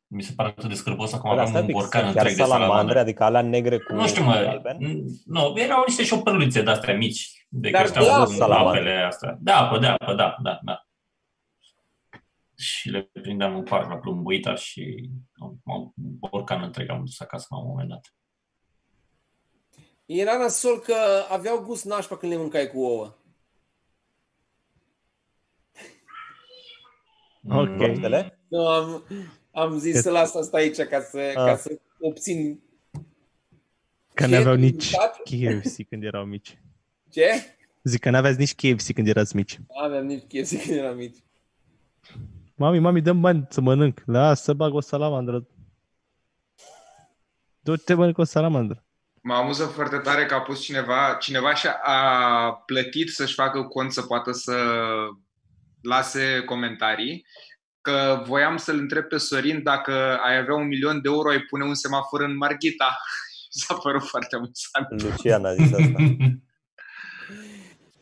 Mi 0.08 0.22
se 0.24 0.34
pare 0.36 0.50
atât 0.50 0.70
de 0.70 0.76
scârbos 0.76 1.14
acum 1.14 1.30
Dar 1.30 1.32
aveam 1.40 1.48
asta 1.48 1.60
un 1.60 1.66
pic, 1.66 1.76
borcan 1.76 2.02
chiar 2.02 2.06
întreg 2.12 2.26
de 2.36 2.42
salamandre, 2.42 2.66
salamandre. 2.68 3.00
adică 3.00 3.24
alea 3.24 3.42
negre 3.42 3.78
cu 3.78 3.94
Nu 3.94 4.08
știu, 4.08 4.24
mă, 4.24 4.34
galben? 4.34 4.78
nu, 5.26 5.54
erau 5.56 5.84
niște 5.88 6.04
șopărluțe 6.04 6.62
de-astea 6.62 6.96
mici, 6.98 7.46
de 7.50 7.70
Dar 7.70 7.82
creșteau 7.82 8.06
de 8.06 8.12
în 8.12 8.16
apă, 8.22 8.32
salamandre. 8.32 8.80
apele 8.80 9.02
astea. 9.02 9.38
De 9.42 9.52
apă, 9.52 9.80
de 9.80 9.88
apă, 9.88 10.14
da, 10.14 10.36
da, 10.44 10.60
da. 10.64 10.86
Și 12.62 12.90
le 12.90 13.10
prindeam 13.22 13.56
în 13.56 13.64
parc 13.64 13.90
la 13.90 13.98
plumbuita 13.98 14.56
și 14.56 15.10
un 15.66 15.92
borcan 15.96 16.64
întreg 16.64 16.90
am 16.90 17.00
dus 17.06 17.20
acasă 17.20 17.48
la 17.50 17.58
un 17.58 17.68
moment 17.68 17.90
dat. 17.90 18.14
Era 20.06 20.38
nasol 20.38 20.80
că 20.80 20.96
aveau 21.30 21.62
gust 21.64 21.86
nașpa 21.86 22.18
când 22.18 22.32
le 22.32 22.38
mâncai 22.38 22.68
cu 22.68 22.80
ouă. 22.80 23.16
Ok. 27.50 27.68
Mm, 27.70 27.78
Broastele? 27.78 28.40
Nu, 28.48 28.68
am, 28.68 29.04
am 29.52 29.78
zis 29.78 30.02
să 30.02 30.12
las 30.12 30.36
asta 30.36 30.58
aici 30.58 30.78
ca 30.82 31.02
să, 31.02 31.18
Ah. 31.18 31.34
ca 31.34 31.56
să 31.58 31.80
obțin... 32.00 32.62
că 34.14 34.24
Ce 34.26 34.30
n-aveau 34.30 34.56
nici 34.56 34.92
mâncat? 34.92 35.18
KFC 35.64 35.88
când 35.90 36.04
erau 36.04 36.26
mici. 36.26 36.62
Ce? 37.10 37.56
Zic 37.84 38.00
că 38.00 38.10
n-aveați 38.10 38.38
nici 38.40 38.56
KFC 38.56 38.94
când 38.94 39.08
erați 39.08 39.36
mici. 39.36 39.58
Nu 39.58 39.78
aveam 39.84 40.06
nici 40.06 40.24
KFC 40.24 40.66
când 40.66 40.78
eram 40.78 40.96
mici. 40.96 41.18
Mami, 42.62 42.80
mami, 42.80 43.02
dăm 43.02 43.22
bani 43.22 43.48
să 43.50 43.62
mănânc. 43.62 44.02
Lasă 44.06 44.44
să 44.44 44.54
bag 44.54 44.74
o 44.74 44.80
salamandră. 44.80 45.48
Du-te 47.60 47.94
mănânc 47.94 48.18
o 48.18 48.24
salamandră. 48.24 48.86
Mă 49.22 49.34
amuză 49.34 49.66
foarte 49.66 49.98
tare 49.98 50.26
că 50.26 50.34
a 50.34 50.42
pus 50.42 50.62
cineva, 50.62 51.18
cineva 51.20 51.54
și 51.54 51.68
a 51.84 52.54
plătit 52.66 53.10
să-și 53.10 53.34
facă 53.34 53.64
cont 53.64 53.92
să 53.92 54.02
poată 54.02 54.32
să 54.32 54.56
lase 55.82 56.44
comentarii, 56.46 57.26
că 57.82 58.24
voiam 58.26 58.58
să-l 58.58 58.78
întreb 58.78 59.04
pe 59.04 59.18
Sorin 59.18 59.64
dacă 59.64 60.18
ai 60.18 60.38
avea 60.38 60.56
un 60.56 60.68
milion 60.68 61.02
de 61.02 61.10
euro, 61.10 61.30
ai 61.30 61.40
pune 61.40 61.64
un 61.64 61.76
semafor 61.76 62.22
în 62.22 62.38
Marghita. 62.38 62.98
s-a 63.50 63.74
părut 63.74 64.04
foarte 64.04 64.36
amuzant. 64.36 65.04
Lucian 65.04 65.46
a 65.46 65.54
zis 65.54 65.74
asta. 65.74 65.98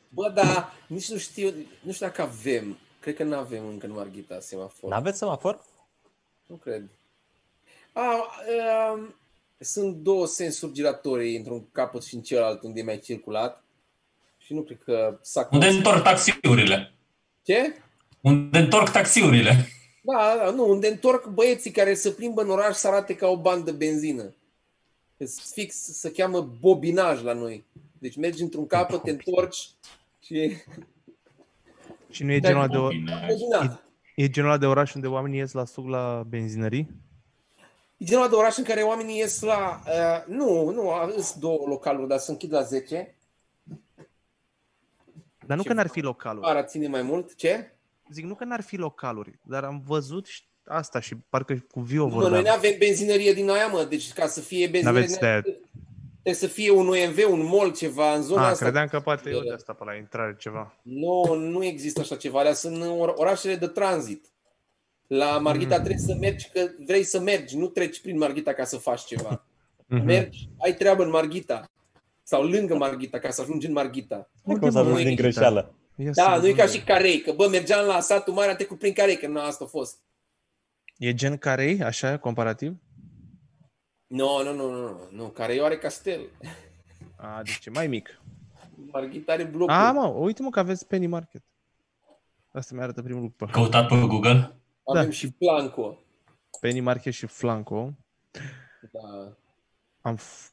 Bă, 0.09 0.31
da, 0.33 0.73
nici 0.87 1.09
nu 1.09 1.17
știu, 1.17 1.53
nu 1.81 1.91
știu 1.91 2.05
dacă 2.05 2.21
avem. 2.21 2.77
Cred 2.99 3.15
că 3.15 3.23
nu 3.23 3.35
avem 3.35 3.67
încă 3.67 3.85
în 3.85 3.91
Marghita 3.91 4.39
semafor. 4.39 4.89
N-aveți 4.89 5.17
semafor? 5.17 5.65
Nu 6.45 6.55
cred. 6.55 6.89
A, 7.93 8.27
um, 8.93 9.15
sunt 9.57 9.95
două 9.95 10.27
sensuri 10.27 10.71
giratorii 10.71 11.37
într-un 11.37 11.69
capăt 11.71 12.03
și 12.03 12.15
în 12.15 12.21
celălalt 12.21 12.63
unde 12.63 12.79
e 12.79 12.83
mai 12.83 12.99
circulat. 12.99 13.63
Și 14.37 14.53
nu 14.53 14.61
cred 14.61 14.81
că 14.83 15.19
s-a 15.21 15.47
Unde 15.51 15.67
întorc 15.67 16.03
taxiurile? 16.03 16.93
Ce? 17.43 17.81
Unde 18.21 18.57
întorc 18.57 18.89
taxiurile? 18.91 19.67
Da, 20.01 20.35
da, 20.37 20.51
nu, 20.51 20.69
unde 20.69 20.87
întorc 20.87 21.27
băieții 21.27 21.71
care 21.71 21.93
se 21.93 22.11
plimbă 22.11 22.41
în 22.41 22.49
oraș 22.49 22.75
să 22.75 22.87
arate 22.87 23.15
ca 23.15 23.27
o 23.27 23.37
bandă 23.37 23.71
benzină. 23.71 24.33
Îs 25.17 25.51
Fix 25.51 25.75
se 25.75 26.11
cheamă 26.11 26.41
bobinaj 26.59 27.23
la 27.23 27.33
noi. 27.33 27.65
Deci 27.99 28.15
mergi 28.15 28.41
într-un 28.41 28.67
capăt, 28.67 29.01
te 29.01 29.09
întorci 29.09 29.69
și... 30.23 30.57
Și 32.11 32.23
nu 32.23 32.31
e 32.31 32.39
genul 32.39 32.57
ăla 32.61 32.67
de, 32.67 32.77
or- 32.77 32.93
Bine. 32.93 33.25
Bobinaj. 33.27 33.75
e 34.15 34.29
genul 34.29 34.49
ăla 34.49 34.59
de 34.59 34.65
oraș 34.65 34.93
unde 34.93 35.07
oamenii 35.07 35.39
ies 35.39 35.51
la 35.51 35.65
suc 35.65 35.87
la 35.87 36.23
benzinării? 36.27 36.89
E 37.97 38.05
genul 38.05 38.21
ăla 38.21 38.31
de 38.31 38.37
oraș 38.37 38.57
în 38.57 38.63
care 38.63 38.81
oamenii 38.81 39.17
ies 39.17 39.41
la... 39.41 39.79
Uh, 39.85 40.33
nu, 40.35 40.69
nu, 40.69 41.11
sunt 41.11 41.33
două 41.41 41.65
localuri, 41.67 42.07
dar 42.07 42.17
se 42.17 42.31
închid 42.31 42.53
la 42.53 42.61
10. 42.61 43.15
Dar 45.45 45.57
nu 45.57 45.63
Ce 45.63 45.67
că 45.69 45.73
n-ar 45.73 45.87
fi 45.87 45.99
localuri. 46.01 46.47
Ara 46.47 46.63
ține 46.63 46.87
mai 46.87 47.01
mult. 47.01 47.35
Ce? 47.35 47.71
Zic, 48.11 48.25
nu 48.25 48.35
că 48.35 48.43
n-ar 48.43 48.61
fi 48.61 48.75
localuri, 48.75 49.39
dar 49.41 49.63
am 49.63 49.81
văzut 49.85 50.25
și 50.27 50.41
asta 50.65 50.99
și 50.99 51.15
parcă 51.29 51.65
cu 51.71 51.79
Vio 51.79 52.03
Mă, 52.07 52.11
noi 52.11 52.21
vorbeam. 52.21 52.43
nu 52.43 52.49
avem 52.51 52.73
benzinărie 52.77 53.33
din 53.33 53.49
aia, 53.49 53.67
mă. 53.67 53.83
Deci 53.89 54.13
ca 54.13 54.27
să 54.27 54.41
fie 54.41 54.67
benzinărie... 54.67 54.99
N-aveți 54.99 55.19
de- 55.19 55.59
Trebuie 56.29 56.49
să 56.49 56.55
fie 56.55 56.71
un 56.71 56.87
OMV, 56.87 57.31
un 57.31 57.45
mall, 57.45 57.73
ceva 57.75 58.13
în 58.13 58.21
zona 58.21 58.41
Ah, 58.45 58.51
asta. 58.51 58.65
credeam 58.65 58.87
că 58.87 58.99
poate 58.99 59.29
e 59.29 59.31
de 59.47 59.53
asta 59.53 59.73
pe 59.73 59.83
la 59.83 59.95
intrare 59.95 60.35
ceva. 60.39 60.73
Nu, 60.81 61.33
nu 61.35 61.63
există 61.63 61.99
așa 61.99 62.15
ceva. 62.15 62.39
Alea 62.39 62.53
sunt 62.53 62.83
or- 62.99 63.13
orașele 63.15 63.55
de 63.55 63.67
tranzit. 63.67 64.25
La 65.07 65.37
Marghita 65.37 65.75
Mm. 65.77 65.83
trebuie 65.83 66.05
să 66.05 66.15
mergi 66.19 66.49
că 66.53 66.67
vrei 66.85 67.03
să 67.03 67.19
mergi, 67.19 67.57
nu 67.57 67.67
treci 67.67 68.01
prin 68.01 68.17
Marghita 68.17 68.53
ca 68.53 68.63
să 68.63 68.77
faci 68.77 69.01
ceva. 69.05 69.45
Mhm. 69.85 70.05
Mergi, 70.05 70.49
ai 70.57 70.73
treabă 70.73 71.03
în 71.03 71.09
Marghita 71.09 71.69
sau 72.23 72.43
lângă 72.43 72.75
Marghita 72.75 73.19
ca 73.19 73.29
să 73.29 73.41
ajungi 73.41 73.65
în 73.67 73.73
Marghita. 73.73 74.29
Cum 74.43 74.71
să 74.71 74.79
ajungi 74.79 75.03
din 75.03 75.15
greșeală? 75.15 75.73
Ia 75.95 76.11
Da, 76.13 76.33
să 76.35 76.41
nu 76.41 76.47
e 76.47 76.53
ca 76.53 76.63
văd. 76.65 76.73
și 76.73 76.83
Carei, 76.83 77.21
că 77.21 77.31
bă, 77.31 77.47
mergeam 77.47 77.85
la 77.85 77.99
satul 77.99 78.33
mare, 78.33 78.49
am 78.49 78.55
trecut 78.55 78.79
prin 78.79 78.93
Carei, 78.93 79.17
că 79.17 79.27
nu 79.27 79.39
asta 79.39 79.63
a 79.63 79.67
fost. 79.67 79.97
E 80.97 81.13
gen 81.13 81.37
carei, 81.37 81.81
așa, 81.83 82.17
comparativ? 82.17 82.73
Nu, 84.09 84.43
nu, 84.43 84.53
nu, 84.53 84.71
nu, 84.71 84.81
nu, 84.81 85.07
nu, 85.11 85.27
Carei 85.27 85.61
are 85.61 85.77
castel. 85.77 86.19
A, 87.15 87.41
deci 87.43 87.65
e 87.65 87.69
mai 87.69 87.87
mic. 87.87 88.21
Marghita 88.91 89.31
are 89.31 89.43
blocuri. 89.43 89.77
A, 89.77 89.91
mă, 89.91 90.05
uite 90.05 90.41
mă 90.41 90.49
că 90.49 90.59
aveți 90.59 90.87
Penny 90.87 91.07
Market. 91.07 91.43
Asta 92.51 92.75
mi 92.75 92.81
arată 92.81 93.01
primul 93.01 93.21
lucru. 93.21 93.45
pe 93.45 93.51
Căutat 93.51 93.87
pe 93.87 93.95
Google? 94.07 94.55
Avem 94.83 95.03
da. 95.03 95.09
și 95.09 95.35
Blanco. 95.39 95.97
Penny 96.59 96.79
Market 96.79 97.13
și 97.13 97.25
Flanco. 97.25 97.93
Da. 98.91 99.35
Am 100.01 100.17
f- 100.17 100.51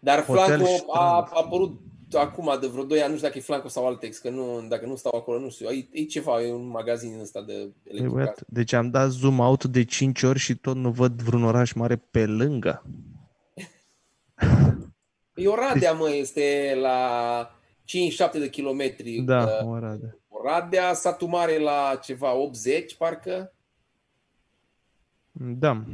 Dar 0.00 0.24
Hotel 0.24 0.44
Flanco 0.44 0.64
Strand. 0.66 0.90
a, 0.94 1.00
a 1.00 1.30
apărut 1.34 1.80
acum 2.18 2.56
de 2.60 2.66
vreo 2.66 2.84
2 2.84 3.00
ani, 3.00 3.08
nu 3.10 3.16
știu 3.16 3.26
dacă 3.28 3.38
e 3.38 3.42
Flanco 3.42 3.68
sau 3.68 3.86
Altex, 3.86 4.18
că 4.18 4.30
nu, 4.30 4.66
dacă 4.68 4.86
nu 4.86 4.96
stau 4.96 5.18
acolo, 5.18 5.38
nu 5.38 5.50
știu. 5.50 5.68
E, 5.68 5.88
e 5.90 6.04
ceva, 6.04 6.42
e 6.42 6.52
un 6.52 6.66
magazin 6.66 7.18
ăsta 7.20 7.42
de 7.42 7.52
Păi, 7.52 7.72
electrical. 7.84 8.10
băiat, 8.14 8.42
deci 8.46 8.72
am 8.72 8.90
dat 8.90 9.10
zoom 9.10 9.38
out 9.38 9.64
de 9.64 9.84
5 9.84 10.22
ori 10.22 10.38
și 10.38 10.54
tot 10.56 10.76
nu 10.76 10.90
văd 10.90 11.22
vreun 11.22 11.44
oraș 11.44 11.72
mare 11.72 11.96
pe 11.96 12.26
lângă. 12.26 12.82
E 15.34 15.48
Oradea, 15.48 15.92
mă, 15.92 16.10
este 16.10 16.76
la 16.80 17.56
5-7 17.84 18.38
de 18.38 18.48
kilometri. 18.50 19.20
Da, 19.20 19.42
Uh, 19.62 19.68
Oradea. 19.68 20.16
Oradea, 20.28 20.92
satul 20.94 21.28
mare 21.28 21.58
la 21.58 21.98
ceva 22.02 22.34
80, 22.34 22.96
parcă. 22.96 23.54
Da. 25.32 25.84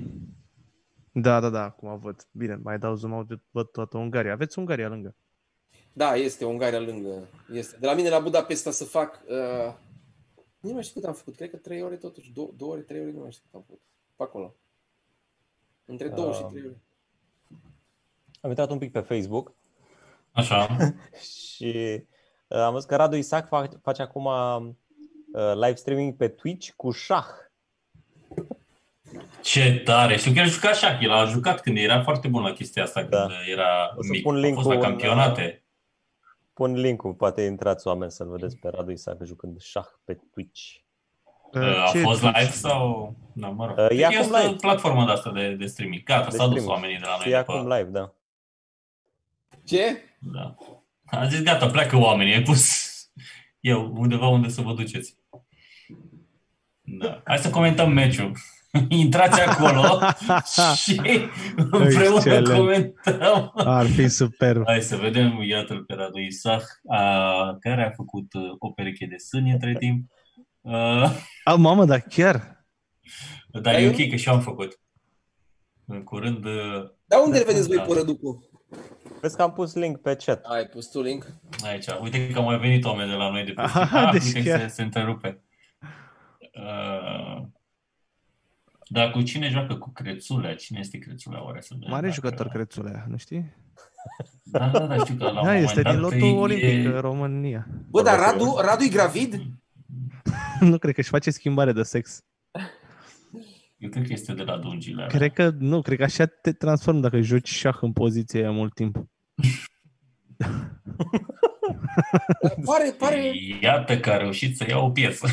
Da, 1.13 1.41
da, 1.41 1.49
da, 1.51 1.63
acum 1.63 1.99
văd. 1.99 2.27
Bine, 2.31 2.61
mai 2.63 2.79
dau 2.79 2.95
zoom 2.95 3.13
out, 3.13 3.29
de- 3.29 3.41
văd 3.51 3.67
toată 3.71 3.99
Ungaria. 3.99 4.33
Aveți 4.33 4.59
Ungaria 4.59 4.89
lângă. 4.89 5.15
Da, 5.99 6.15
este 6.15 6.45
Ungaria 6.45 6.81
lângă. 6.81 7.29
Este. 7.53 7.77
De 7.81 7.87
la 7.87 7.95
mine 7.95 8.09
la 8.09 8.19
Budapesta 8.19 8.71
să 8.71 8.85
fac... 8.85 9.21
Uh, 9.29 9.75
nu 10.61 10.73
mai 10.73 10.83
știu 10.83 11.01
cât 11.01 11.09
am 11.09 11.15
făcut. 11.15 11.37
Cred 11.37 11.51
că 11.51 11.57
3 11.57 11.83
ore 11.83 11.97
totuși. 11.97 12.33
2 12.33 12.49
ore, 12.61 12.81
3 12.81 13.01
ore, 13.01 13.11
nu 13.11 13.21
mai 13.21 13.31
știu 13.33 13.43
cât 13.45 13.55
am 13.55 13.65
făcut. 13.67 13.81
Pe 14.17 14.23
acolo. 14.23 14.55
Între 15.85 16.09
2 16.09 16.33
și 16.33 16.41
Ah. 16.45 16.51
3 16.51 16.63
ore. 16.65 16.81
Am 18.41 18.49
intrat 18.51 18.71
un 18.71 18.79
pic 18.79 18.93
pe 18.93 19.01
Facebook 19.01 19.53
Așa. 20.33 20.67
și 21.53 22.03
uh, 22.49 22.59
am 22.59 22.73
văzut 22.73 22.89
că 22.89 22.97
Radu 22.97 23.17
Isac 23.17 23.47
fa- 23.47 23.81
face 23.83 24.03
acum 24.03 24.25
uh, 24.25 25.53
live 25.55 25.75
streaming 25.75 26.17
pe 26.17 26.29
Twitch 26.29 26.71
cu 26.77 26.91
șah. 26.91 27.27
Ce 29.43 29.83
tare! 29.85 30.17
Știu 30.17 30.33
că 30.33 30.39
el 30.39 30.47
juca 30.49 30.73
șah, 30.73 30.99
el 31.03 31.11
a 31.11 31.25
jucat 31.25 31.61
când 31.61 31.77
era 31.77 32.03
foarte 32.03 32.29
bun 32.29 32.43
la 32.43 32.53
chestia 32.53 32.83
asta, 32.83 33.03
Da. 33.03 33.21
când 33.21 33.33
era 33.49 33.95
O 33.97 34.03
să 34.03 34.09
mic. 34.11 34.23
pun 34.23 34.35
A 34.37 34.39
link-ul 34.39 34.63
fost 34.63 34.75
la 34.79 34.85
în, 34.87 34.91
campionate. 34.91 35.63
Pun 36.59 36.73
link-ul, 36.75 37.15
poate 37.15 37.43
intrați 37.43 37.87
oameni 37.87 38.11
să-l 38.11 38.29
vedeți 38.31 38.57
pe 38.57 38.69
Radu 38.69 38.91
Isac 38.91 39.25
jucând 39.25 39.61
șah 39.61 39.87
pe 40.05 40.19
Twitch. 40.33 40.61
Uh, 41.53 41.63
A 41.63 41.91
ce 41.93 41.99
fost 42.01 42.21
Twitch? 42.21 42.39
live 42.39 42.51
sau... 42.51 43.15
Da, 43.35 43.49
mă 43.49 43.67
rog. 43.67 43.79
Uh, 43.79 43.85
e 43.85 43.87
Cred 43.87 44.01
că 44.01 44.07
acum 44.07 44.19
este 44.21 44.37
live. 44.39 44.51
o 44.53 44.57
platformă 44.57 45.05
de 45.05 45.13
asta 45.13 45.33
de, 45.33 45.55
de 45.55 45.67
streaming. 45.67 46.03
Gata, 46.03 46.29
De 46.31 46.37
s-au 46.37 46.49
dus 46.49 46.59
streaming. 46.61 46.69
oamenii 46.69 46.99
de 46.99 47.05
la 47.05 47.11
noi. 47.17 47.21
Și 47.21 47.33
e 47.33 47.37
după- 47.39 47.53
acum 47.53 47.69
live, 47.73 47.89
da. 47.91 48.13
Ce? 49.65 50.03
Da. 50.19 50.55
A 51.07 51.27
zis, 51.27 51.43
gata, 51.43 51.67
pleacă 51.67 51.97
oamenii, 51.97 52.35
ai 52.35 52.43
pus 52.43 52.87
eu 53.61 53.93
undeva 53.97 54.27
unde 54.29 54.49
să 54.49 54.61
vă 54.61 54.73
duceți. 54.73 55.17
Da. 56.81 57.23
Hai 57.25 57.39
să 57.39 57.51
comentăm 57.51 57.93
meciul. 57.93 58.33
Intrați 59.03 59.41
acolo 59.41 59.99
și 60.83 61.01
împreună 61.57 62.15
Excelent. 62.15 62.47
comentăm. 62.49 63.53
Ar 63.55 63.87
fi 63.87 64.09
superb. 64.09 64.63
Hai 64.67 64.81
să 64.81 64.97
vedem, 64.97 65.43
iată-l 65.43 65.85
pe 65.85 65.95
Radu 65.95 66.19
Isah, 66.19 66.63
a, 66.89 67.57
care 67.61 67.85
a 67.85 67.91
făcut 67.91 68.33
uh, 68.35 68.43
o 68.59 68.71
pereche 68.71 69.07
de 69.07 69.17
sâni 69.17 69.51
între 69.51 69.75
timp. 69.79 70.11
Uh, 70.61 71.11
A, 71.45 71.55
mamă, 71.55 71.85
dar 71.85 72.01
chiar? 72.01 72.65
dar 73.63 73.75
e 73.75 73.87
ok 73.89 74.09
că 74.11 74.17
și 74.17 74.29
eu 74.29 74.35
am 74.35 74.41
făcut. 74.41 74.81
În 75.87 76.03
curând, 76.03 76.45
uh, 76.45 76.91
Dar 77.05 77.21
unde 77.25 77.39
îl 77.39 77.45
vedeți 77.45 77.67
voi 77.67 77.77
Da. 77.77 77.83
pe 77.83 77.93
Răducu? 77.95 78.49
Vezi 79.21 79.37
că 79.37 79.43
am 79.43 79.53
pus 79.53 79.75
link 79.75 79.97
pe 80.01 80.17
chat. 80.25 80.45
Ai 80.45 80.65
pus 80.65 80.87
tu 80.87 81.03
link? 81.03 81.27
aici, 81.65 81.87
uite 82.03 82.29
că 82.31 82.39
au 82.39 82.45
mai 82.45 82.59
venit 82.59 82.85
oameni 82.85 83.11
de 83.11 83.17
la 83.17 83.31
noi 83.31 83.45
de 83.45 83.53
pe 83.53 83.61
Aha, 83.61 84.07
ah, 84.07 84.13
deci 84.13 84.25
uite 84.25 84.43
chiar. 84.43 84.61
că 84.61 84.67
se, 84.67 84.75
se 84.75 84.83
întrerupe. 84.83 85.43
Uh, 86.55 87.43
dar 88.89 89.11
cu 89.11 89.23
cine 89.23 89.49
joacă? 89.49 89.75
Cu 89.75 89.91
Crețulea? 89.91 90.55
Cine 90.55 90.79
este 90.79 90.99
Crețulea? 90.99 91.45
Oare 91.45 91.61
să 91.61 91.69
vedem 91.73 91.89
Mare 91.91 92.09
dacă- 92.09 92.15
jucător 92.15 92.49
Crețule, 92.49 93.05
nu 93.09 93.17
știi? 93.17 93.55
Da, 94.43 94.69
da, 94.69 94.87
da, 94.87 94.97
știu 94.99 95.15
că 95.15 95.25
la 95.25 95.29
un 95.29 95.35
Da, 95.35 95.41
moment 95.43 95.63
este 95.65 95.83
dat 95.83 95.93
din 95.93 96.01
lotul 96.01 96.19
e- 96.23 96.31
olimpic 96.33 96.95
în 96.95 97.01
România. 97.01 97.67
Bă, 97.91 98.03
dar 98.03 98.19
Radu, 98.19 98.57
Radu 98.61 98.83
e 98.85 98.89
gravid? 98.89 99.43
nu 100.61 100.79
cred 100.79 100.95
că 100.95 101.01
își 101.01 101.09
face 101.09 101.31
schimbare 101.31 101.73
de 101.73 101.83
sex. 101.83 102.23
Eu 103.77 103.89
cred 103.89 104.07
că 104.07 104.13
este 104.13 104.33
de 104.33 104.43
la 104.43 104.57
Dungile. 104.57 105.07
Cred 105.09 105.33
că 105.33 105.51
nu, 105.59 105.83
cred 105.83 105.99
că 105.99 106.05
așa 106.05 106.27
te 106.27 106.53
transform 106.53 107.01
dacă 107.01 107.21
joci 107.21 107.49
șah 107.49 107.77
în 107.81 107.93
poziție 107.93 108.41
aia 108.41 108.51
mult 108.51 108.75
timp. 108.75 108.97
Pare, 112.65 112.95
pare... 112.99 113.33
Iată 113.61 113.99
că 113.99 114.11
a 114.11 114.17
reușit 114.17 114.57
să 114.57 114.65
ia 114.69 114.79
o 114.79 114.91
piesă. 114.91 115.27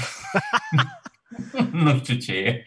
nu 1.72 1.98
știu 1.98 2.16
ce 2.16 2.34
e. 2.34 2.64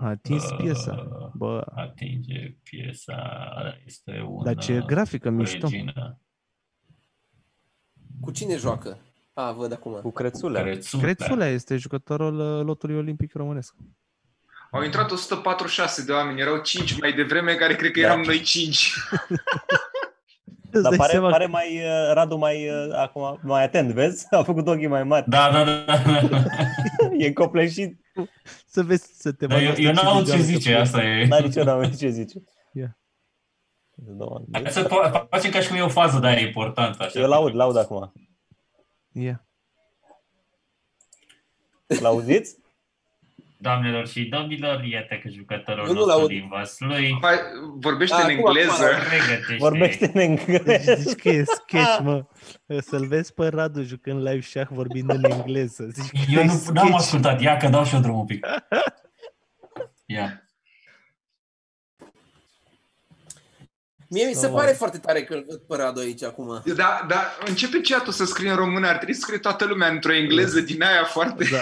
A 0.00 0.08
atins 0.08 0.50
Uh, 0.50 0.56
piesa. 0.56 1.30
Bă, 1.34 1.66
Atinge 1.74 2.56
piesa. 2.62 3.42
Este 3.86 4.24
un 4.28 4.44
dar 4.44 4.56
ce 4.56 4.82
grafică 4.86 5.30
mișto. 5.30 5.66
regină. 5.68 6.20
Cu 8.20 8.30
cine 8.30 8.56
joacă? 8.56 8.98
A, 9.32 9.52
văd 9.52 9.72
acum. 9.72 9.92
Cu 10.00 10.10
crețule. 10.10 10.60
Crețulea. 10.62 11.04
Crețulea 11.04 11.46
este 11.48 11.76
jucătorul 11.76 12.38
uh, 12.58 12.64
lotului 12.64 12.96
olimpic 12.96 13.34
românesc. 13.34 13.74
Au 14.70 14.82
intrat 14.82 15.10
146 15.10 16.04
de 16.04 16.12
oameni, 16.12 16.40
erau 16.40 16.58
5 16.62 17.00
mai 17.00 17.12
devreme, 17.12 17.54
care 17.54 17.74
cred 17.76 17.90
că 17.90 18.00
Da. 18.00 18.06
eram 18.06 18.20
noi 18.20 18.40
5. 18.40 18.94
Îți 20.70 20.82
Dar 20.82 20.90
dai 20.90 20.96
pare, 20.98 21.10
seama 21.12 21.30
pare 21.30 21.46
mai, 21.46 21.76
uh, 21.78 22.12
Radu 22.12 22.36
mai, 22.36 22.68
uh, 22.68 22.94
acum, 22.94 23.38
mai 23.42 23.62
atent, 23.64 23.90
vezi? 23.92 24.26
A 24.34 24.42
făcut 24.42 24.66
ochii 24.68 24.86
mai 24.86 25.04
mari. 25.04 25.28
Da, 25.28 25.50
da, 25.52 25.64
da. 25.64 25.84
da. 25.84 26.44
E 27.18 27.32
copleșit. 27.32 28.00
să 28.66 28.82
vezi 28.82 29.10
să 29.20 29.32
te 29.32 29.46
Dar 29.46 29.60
eu, 29.62 29.68
bagi 29.68 29.84
eu 29.84 29.90
asta 29.90 30.02
n-am 30.02 30.24
și 30.24 30.24
ce 30.24 30.36
degeaba 30.36 30.44
zice, 30.52 30.72
să- 30.72 30.78
asta 30.78 31.02
e. 31.02 31.26
N-are 31.26 31.46
nicio 31.46 31.62
n 31.64 31.92
ce 31.96 32.08
zice. 32.08 32.42
Ia. 32.72 32.98
Doamne. 33.94 34.46
Hai 34.52 34.70
să 34.70 34.82
fa- 34.82 35.26
facem 35.30 35.50
ca 35.50 35.60
și 35.60 35.68
cum 35.68 35.76
e 35.76 35.80
o 35.82 35.88
fază 35.88 36.18
de 36.18 36.26
aia 36.26 36.38
importantă. 36.46 37.02
Așa. 37.02 37.20
Eu 37.20 37.28
laud, 37.28 37.54
laud 37.54 37.76
acum. 37.76 38.12
Ia. 39.12 39.46
L-auziți? 42.00 42.56
Doamnelor 43.60 44.08
și 44.08 44.24
domnilor, 44.24 44.82
iată 44.84 45.14
că 45.22 45.28
jucătorul 45.28 45.86
Eu 45.86 45.92
nu 45.92 45.98
nostru 45.98 46.16
l-aud. 46.16 46.28
din 46.28 46.48
Vaslui 46.48 47.18
Hai, 47.20 47.36
Vorbește 47.74 48.16
Da, 48.16 48.22
în 48.26 48.30
acum, 48.38 48.46
engleză. 48.46 48.84
acum. 48.84 49.06
pregătește. 49.08 49.56
Vorbește 49.58 50.10
în 50.14 50.20
engleză. 50.20 50.94
Zici 50.94 51.20
că 51.20 51.28
e 51.28 51.44
sketch, 51.44 51.98
mă. 52.02 52.24
Să-l 52.80 53.06
vezi 53.06 53.34
pe 53.34 53.46
Radu 53.46 53.82
jucând 53.82 54.18
live 54.26 54.40
șah 54.40 54.66
vorbind 54.70 55.10
în 55.10 55.24
engleză. 55.24 55.86
Zici 55.92 56.10
că 56.10 56.30
Eu 56.32 56.40
e 56.40 56.44
nu 56.44 56.52
sketch. 56.52 56.80
am 56.80 56.94
ascultat, 56.94 57.40
ia 57.40 57.56
că 57.56 57.68
dau 57.68 57.84
și 57.84 57.94
eu 57.94 58.00
drumul 58.00 58.20
un 58.20 58.26
pic. 58.26 58.46
Ia. 60.06 60.42
Mie 64.10 64.26
mi 64.26 64.34
se 64.34 64.46
So- 64.48 64.52
pare 64.52 64.72
foarte 64.72 64.98
tare 64.98 65.22
că 65.24 65.34
îl 65.34 65.44
văd 65.48 65.58
pe 65.58 65.76
Radu 65.76 66.00
aici 66.00 66.22
acum. 66.24 66.62
Da, 66.76 67.04
da, 67.08 67.22
începe 67.46 67.80
chat 67.80 68.06
să 68.06 68.24
scrie 68.24 68.50
în 68.50 68.56
română, 68.56 68.86
ar 68.88 68.96
trebui 68.96 69.14
să 69.14 69.20
scrie 69.20 69.38
toată 69.38 69.64
lumea 69.64 69.88
într-o 69.88 70.12
engleză 70.14 70.60
din 70.60 70.82
aia 70.82 71.04
foarte... 71.04 71.44
Da. 71.50 71.60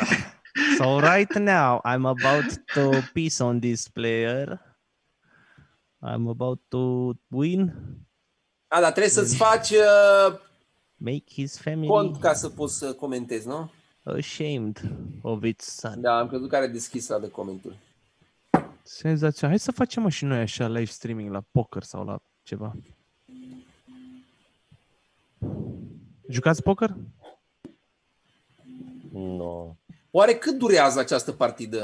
So 0.79 1.01
right 1.01 1.35
now, 1.35 1.81
I'm 1.85 2.07
about 2.07 2.45
to 2.75 2.91
piss 3.13 3.39
on 3.39 3.61
this 3.61 3.89
player. 3.89 4.61
I'm 6.03 6.29
about 6.29 6.61
to 6.69 7.13
win, 7.29 7.73
A, 8.69 8.81
dar 8.81 8.91
trebuie 8.91 9.13
să-ți 9.13 9.37
faci 9.37 9.71
uh, 9.71 10.39
make 10.97 11.25
his 11.33 11.59
family 11.59 11.87
cont 11.87 12.17
ca 12.17 12.35
să 12.35 12.49
poți 12.49 12.79
să 12.79 12.93
comentezi, 12.93 13.47
nu? 13.47 13.71
ashamed 14.03 14.81
of 15.23 15.45
its 15.45 15.65
son. 15.65 16.01
Da, 16.01 16.19
am 16.19 16.29
crezut 16.29 16.49
că 16.49 16.57
are 16.57 16.67
deschis 16.67 17.09
la 17.09 17.19
de 17.19 17.31
comentarii. 17.31 17.79
Senzațional. 18.83 19.57
Hai 19.57 19.65
să 19.65 19.73
facem 19.73 20.03
mă, 20.03 20.09
și 20.09 20.25
noi 20.25 20.39
așa 20.39 20.69
live 20.69 20.85
streaming 20.85 21.31
la 21.31 21.41
poker 21.51 21.83
sau 21.83 22.05
la 22.05 22.19
ceva. 22.43 22.77
Jucați 26.29 26.63
poker? 26.63 26.97
Nu. 29.13 29.77
Oare 30.17 30.35
cât 30.35 30.59
durează 30.59 30.99
această 30.99 31.33
partidă? 31.33 31.79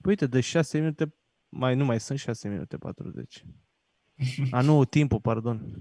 Păi 0.00 0.10
Uite, 0.10 0.26
de 0.26 0.40
6 0.40 0.78
minute, 0.78 1.14
mai 1.48 1.74
nu 1.74 1.84
mai 1.84 2.00
sunt 2.00 2.18
6 2.18 2.48
minute 2.48 2.76
40. 2.76 3.44
A, 4.50 4.60
nu, 4.60 4.84
timpul, 4.84 5.20
pardon. 5.20 5.76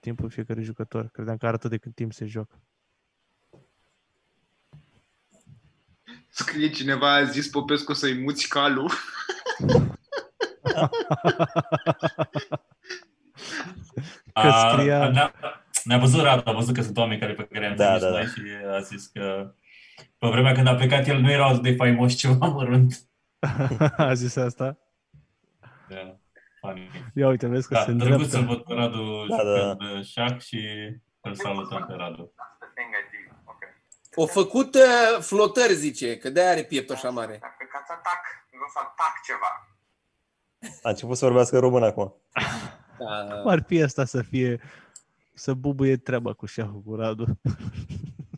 Timpul 0.00 0.30
fiecare 0.30 0.62
jucător. 0.62 1.08
Credeam 1.08 1.36
că 1.36 1.46
arată 1.46 1.68
de 1.68 1.76
cât 1.78 1.94
timp 1.94 2.12
se 2.12 2.26
joacă. 2.26 2.60
Scrie 6.28 6.70
cineva, 6.70 7.14
a 7.14 7.24
zis 7.24 7.48
Popescu 7.48 7.92
să-i 7.92 8.22
muți 8.22 8.48
calul. 8.48 8.90
Că 14.32 14.50
scria- 14.50 15.00
A, 15.02 15.08
ne-a, 15.10 15.32
ne-a 15.84 15.98
văzut 15.98 16.20
Radu, 16.22 16.50
a 16.50 16.52
văzut 16.52 16.74
că 16.74 16.82
sunt 16.82 16.96
oameni 16.96 17.20
care 17.20 17.32
pe 17.34 17.46
care 17.52 17.66
am 17.66 17.76
Da, 17.76 17.84
trimis 17.98 18.02
da, 18.02 18.10
noi 18.10 18.22
da. 18.24 18.28
și 18.28 18.40
a 18.76 18.80
zis 18.80 19.06
că 19.06 19.54
pe 20.18 20.28
vremea 20.28 20.52
când 20.52 20.66
a 20.66 20.74
plecat 20.74 21.06
el 21.06 21.20
nu 21.20 21.30
erau 21.30 21.48
atât 21.48 21.62
de 21.62 21.74
faimoși 21.74 22.16
ceva 22.26 22.46
mărunt. 22.46 22.94
A 23.96 24.12
zis 24.14 24.36
asta? 24.36 24.78
Da, 25.88 26.16
funny. 26.60 26.90
Ia 27.14 27.28
uite, 27.28 27.46
vezi 27.46 27.68
că 27.68 27.74
Da, 27.74 27.80
se 27.80 27.92
drăguț 27.92 28.28
să-l 28.30 28.40
îndreaptă. 28.40 28.54
văd 28.54 28.62
pe 28.62 28.74
Radu 28.74 29.26
Da, 29.28 29.36
da. 29.44 29.68
jucând 29.70 30.04
șac 30.04 30.40
și 30.40 30.60
îl 31.20 31.34
salutăm 31.34 31.84
pe 31.88 31.94
Radu. 31.94 32.32
O 34.18 34.26
făcut 34.26 34.74
uh, 34.74 35.20
flotări, 35.20 35.74
zice, 35.74 36.16
că 36.18 36.30
de 36.30 36.42
are 36.42 36.62
pieptul 36.64 36.94
așa 36.94 37.10
mare. 37.10 37.38
Dacă 37.40 37.66
ca 37.72 37.82
să 37.86 37.92
atac, 37.92 38.20
nu 38.52 38.66
să 38.72 38.78
atac 38.82 39.14
ceva. 39.26 39.68
A 40.82 40.88
început 40.88 41.16
să 41.16 41.24
vorbească 41.24 41.58
român 41.58 41.82
acum. 41.82 42.14
Da. 42.98 43.36
Cum 43.40 43.50
ar 43.50 43.62
fi 43.66 43.82
asta 43.82 44.04
să 44.04 44.22
fie, 44.22 44.60
să 45.34 45.54
bubuie 45.54 45.96
treaba 45.96 46.32
cu 46.32 46.46
șahul 46.46 46.82
cu 46.82 46.94
Radu? 46.94 47.40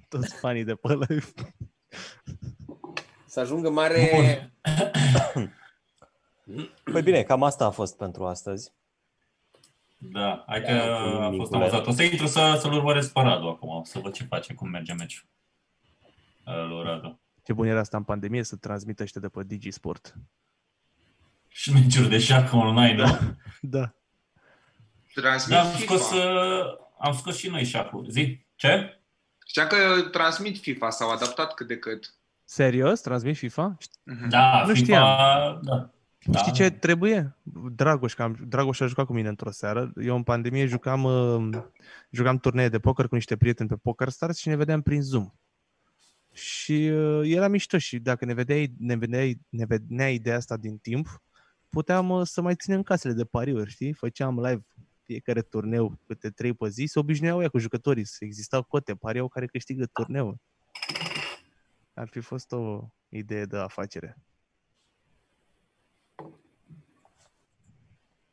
Toți 0.09 0.35
fanii 0.35 0.65
de 0.65 0.75
pe 0.75 0.89
live. 0.95 1.25
Să 3.27 3.41
ajungă 3.41 3.71
mare... 3.71 4.53
Păi 6.85 7.03
bine, 7.03 7.23
cam 7.23 7.43
asta 7.43 7.65
a 7.65 7.71
fost 7.71 7.97
pentru 7.97 8.27
astăzi. 8.27 8.73
Da, 9.99 10.45
hai 10.47 10.61
că 10.63 10.73
Da, 10.73 11.27
a 11.27 11.31
fost 11.31 11.51
Nicule. 11.51 11.61
amuzat. 11.63 11.87
O 11.87 11.91
să 11.91 12.03
intru 12.03 12.27
să, 12.27 12.57
să-l 12.61 12.73
urmăresc 12.73 13.13
pe 13.13 13.21
Radu 13.21 13.47
acum, 13.47 13.83
să 13.85 13.99
văd 13.99 14.13
ce 14.13 14.25
face, 14.25 14.55
cum 14.55 14.69
merge 14.71 14.93
meciul. 14.93 15.27
Uh, 16.47 16.67
lui 16.69 16.83
Radu. 16.83 17.21
Ce 17.45 17.53
bun 17.53 17.67
era 17.67 17.79
asta 17.81 17.97
în 17.97 18.03
pandemie 18.03 18.43
să 18.43 18.57
transmită 18.57 19.03
ăștia 19.03 19.21
de 19.21 19.29
pe 19.29 19.43
Digisport. 19.45 20.15
Și 21.49 21.73
meciuri 21.73 22.09
de 22.09 22.19
șac 22.19 22.53
online, 22.53 22.95
da? 22.97 23.19
Da. 23.61 23.93
Transmit 25.15 25.57
Da, 25.57 25.63
am 25.65 25.71
FIFA. 25.71 25.95
scos, 25.97 26.13
uh, 26.13 26.65
am 26.99 27.13
scos 27.13 27.37
și 27.37 27.49
noi 27.49 27.65
șacul. 27.65 28.07
Zi, 28.11 28.47
ce? 28.55 28.98
Știa 29.49 29.67
că 29.67 30.03
transmit 30.11 30.59
FIFA, 30.59 30.91
s-au 30.91 31.11
adaptat 31.11 31.55
cât 31.55 31.67
de 31.67 31.77
cât. 31.79 32.15
Serios? 32.45 33.01
Transmit 33.01 33.37
FIFA? 33.37 33.77
Mhm. 34.03 34.29
Da, 34.29 34.65
Nu 34.67 34.75
FIFA, 34.75 35.61
da. 35.63 35.91
Da. 36.27 36.39
Știi 36.39 36.53
ce 36.53 36.71
trebuie? 36.71 37.37
Dragoș, 37.75 38.15
că 38.15 38.23
am, 38.23 38.37
Dragoș 38.49 38.81
a 38.81 38.87
jucat 38.87 39.07
cu 39.07 39.13
mine 39.13 39.29
într-o 39.29 39.51
seară. 39.51 39.93
Eu 40.03 40.17
în 40.17 40.23
pandemie 40.23 40.67
jucam, 40.67 41.05
uh, 41.05 41.59
jucam 42.11 42.39
turnee 42.39 42.69
de 42.69 42.79
poker 42.79 43.09
cu 43.09 43.15
niște 43.15 43.37
prieteni 43.37 43.69
pe 43.69 43.77
Poker 43.77 44.09
Stars 44.09 44.39
și 44.39 44.49
ne 44.49 44.57
vedeam 44.57 44.83
prin 44.83 45.03
Zoom. 45.03 45.31
Și 46.33 46.73
uh, 46.73 47.21
era 47.25 47.49
mișto 47.49 47.79
și 47.79 47.99
dacă 47.99 48.25
ne 48.25 48.35
vedeai, 48.35 48.75
ne 48.79 48.97
vedeai, 48.97 49.41
ne 49.49 49.65
vedea 49.65 50.11
ideea 50.11 50.37
asta 50.37 50.57
din 50.57 50.79
timp, 50.79 51.23
puteam 51.69 52.11
uh, 52.11 52.27
să 52.27 52.41
mai 52.41 52.55
ținem 52.55 52.83
casele 52.83 53.15
de 53.15 53.25
pariuri, 53.25 53.71
știi? 53.71 53.93
Făceam 53.93 54.41
live 54.41 54.65
fiecare 55.09 55.43
turneu 55.43 55.99
câte 56.07 56.31
trei 56.31 56.53
pe 56.55 56.69
zi, 56.69 56.85
se 56.87 56.99
obișnuiau 56.99 57.43
ea 57.43 57.49
cu 57.49 57.59
jucătorii, 57.59 58.05
să 58.05 58.25
existau 58.25 58.63
cote, 58.63 58.95
pariau 58.95 59.29
care 59.29 59.47
câștigă 59.47 59.87
turneul. 59.87 60.37
Ar 61.95 62.09
fi 62.09 62.21
fost 62.21 62.53
o 62.53 62.81
idee 63.09 63.45
de 63.45 63.57
afacere. 63.57 64.17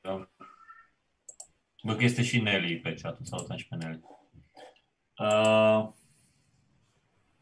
Da. 0.02 0.30
Bă, 1.84 1.96
că 1.96 2.04
este 2.04 2.24
și 2.24 2.42
Nelly 2.42 2.80
pe 2.80 2.94
chat, 3.02 3.20
salutăm 3.24 3.58
și 3.58 3.68
pe 3.68 3.76
Nelly. 3.76 4.02
Uh, 5.18 5.90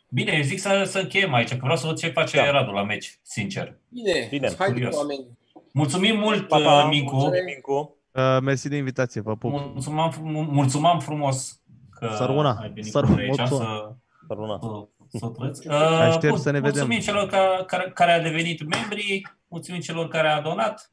bine, 0.09 0.31
eu 0.31 0.41
zic 0.41 0.59
să, 0.59 0.83
să 0.83 0.99
încheiem 0.99 1.33
aici, 1.33 1.49
că 1.49 1.55
vreau 1.61 1.77
să 1.77 1.85
văd 1.85 1.97
ce 1.97 2.07
face 2.09 2.37
Da. 2.37 2.51
Radu 2.51 2.71
la 2.71 2.83
meci, 2.83 3.19
sincer. 3.21 3.77
Bine, 3.89 4.27
Bine, 4.29 4.53
hai 4.57 4.71
curios. 4.71 4.95
oameni. 4.95 5.37
Mulțumim 5.71 6.17
mult, 6.19 6.47
Pa, 6.47 6.59
pa, 6.61 6.83
uh, 6.83 6.89
Mincu. 6.89 7.15
mulțumim, 7.15 7.43
Mincu. 7.43 7.97
Uh, 8.13 8.37
mersi 8.41 8.69
de 8.69 8.75
invitație, 8.77 9.21
vă 9.21 9.35
pup. 9.35 9.51
Mulțumam, 9.51 10.11
frum- 10.11 10.47
mulțumam 10.51 10.99
frumos 10.99 11.61
că 11.91 12.13
Săruna, 12.17 12.53
ai 12.53 12.67
venit 12.69 12.91
săruna, 12.91 13.11
cu 13.13 13.17
noi 13.19 13.27
aici 13.27 13.37
mulțumim. 13.37 13.63
să, 13.63 13.95
Săruna. 14.27 14.59
să, 14.61 15.17
să 15.17 15.27
trăți. 15.27 15.67
Aștept 16.07 16.33
bun, 16.33 16.37
să 16.41 16.51
ne 16.51 16.59
vedem. 16.59 16.73
Mulțumim 16.87 16.99
celor 16.99 17.29
ca, 17.29 17.63
care, 17.67 17.91
care 17.93 18.11
a 18.11 18.21
devenit 18.21 18.67
membri, 18.67 19.21
mulțumim 19.47 19.81
celor 19.81 20.07
care 20.07 20.27
a 20.27 20.41
donat. 20.41 20.91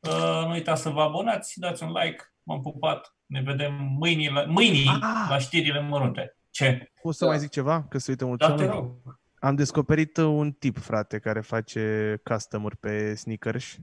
Uh, 0.00 0.42
nu 0.46 0.50
uitați 0.50 0.82
să 0.82 0.88
vă 0.88 1.00
abonați, 1.00 1.58
dați 1.58 1.82
un 1.82 1.92
like, 1.92 2.32
m-am 2.42 2.60
pupat. 2.60 3.14
Ne 3.26 3.40
vedem 3.40 3.74
mâini 3.98 4.28
la, 4.28 4.44
mâinii 4.44 4.88
Ah! 4.88 5.26
la 5.28 5.38
știrile 5.38 5.80
mărunte. 5.80 6.36
Ce? 6.50 6.92
Pot 7.02 7.14
să 7.14 7.24
mai 7.24 7.38
zic 7.38 7.50
ceva? 7.50 7.82
Că 7.82 7.98
se 7.98 8.10
uită 8.10 8.24
mulți 8.24 8.46
Da, 8.48 8.54
te 8.54 8.62
oameni? 8.64 8.70
rog. 9.04 9.18
Am 9.38 9.54
descoperit 9.54 10.16
uh, 10.16 10.24
un 10.24 10.52
tip, 10.52 10.78
frate, 10.78 11.18
care 11.18 11.40
face 11.40 12.16
custom-uri 12.24 12.76
pe 12.76 13.14
sneakers. 13.14 13.76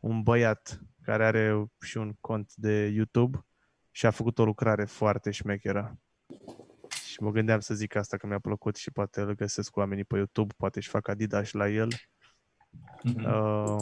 Un 0.00 0.22
băiat 0.22 0.80
care 1.02 1.24
are 1.24 1.64
și 1.80 1.96
un 1.96 2.12
cont 2.20 2.52
de 2.54 2.86
YouTube 2.86 3.46
și 3.90 4.06
a 4.06 4.10
făcut 4.10 4.38
o 4.38 4.44
lucrare 4.44 4.84
foarte 4.84 5.30
șmecheră. 5.30 5.98
Și 7.04 7.22
mă 7.22 7.30
gândeam 7.30 7.60
să 7.60 7.74
zic 7.74 7.94
asta 7.94 8.16
că 8.16 8.26
mi-a 8.26 8.38
plăcut 8.38 8.76
și 8.76 8.90
poate 8.90 9.20
îl 9.20 9.34
găsesc 9.34 9.70
cu 9.70 9.78
oamenii 9.78 10.04
pe 10.04 10.16
YouTube, 10.16 10.54
poate 10.56 10.80
și 10.80 10.88
fac 10.88 11.08
Adidas 11.08 11.52
la 11.52 11.68
el. 11.68 11.88
Mhm. 13.02 13.24
Uh, 13.24 13.76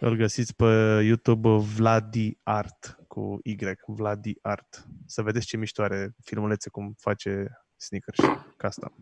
îl 0.00 0.16
găsiți 0.16 0.56
pe 0.56 1.00
YouTube 1.04 1.48
Vladi 1.48 2.38
Art 2.42 2.98
cu 3.06 3.38
Y, 3.42 3.56
Vladi 3.86 4.38
Art. 4.42 4.86
Să 5.06 5.22
vedeți 5.22 5.46
ce 5.46 5.56
mișto 5.56 5.82
are 5.82 6.14
filmulețe 6.24 6.70
cum 6.70 6.94
face 6.98 7.46
sneakers 7.76 8.18
custom. 8.58 8.92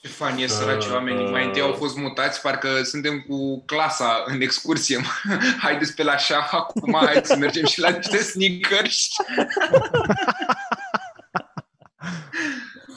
Ce 0.00 0.08
fani 0.08 0.42
e 0.42 0.46
săraci 0.46 0.86
oamenii. 0.86 1.30
Mai 1.30 1.44
întâi 1.44 1.60
au 1.60 1.72
fost 1.72 1.96
mutați, 1.96 2.40
parcă 2.40 2.82
suntem 2.82 3.20
cu 3.20 3.64
clasa 3.64 4.22
în 4.26 4.40
excursie. 4.40 5.00
Haideți 5.62 5.94
pe 5.94 6.02
la 6.02 6.16
șah, 6.16 6.48
acum 6.50 6.96
hai 7.04 7.20
să 7.22 7.36
mergem 7.36 7.66
și 7.66 7.80
la 7.80 7.88
niște 7.88 8.16
sneakers. 8.16 9.08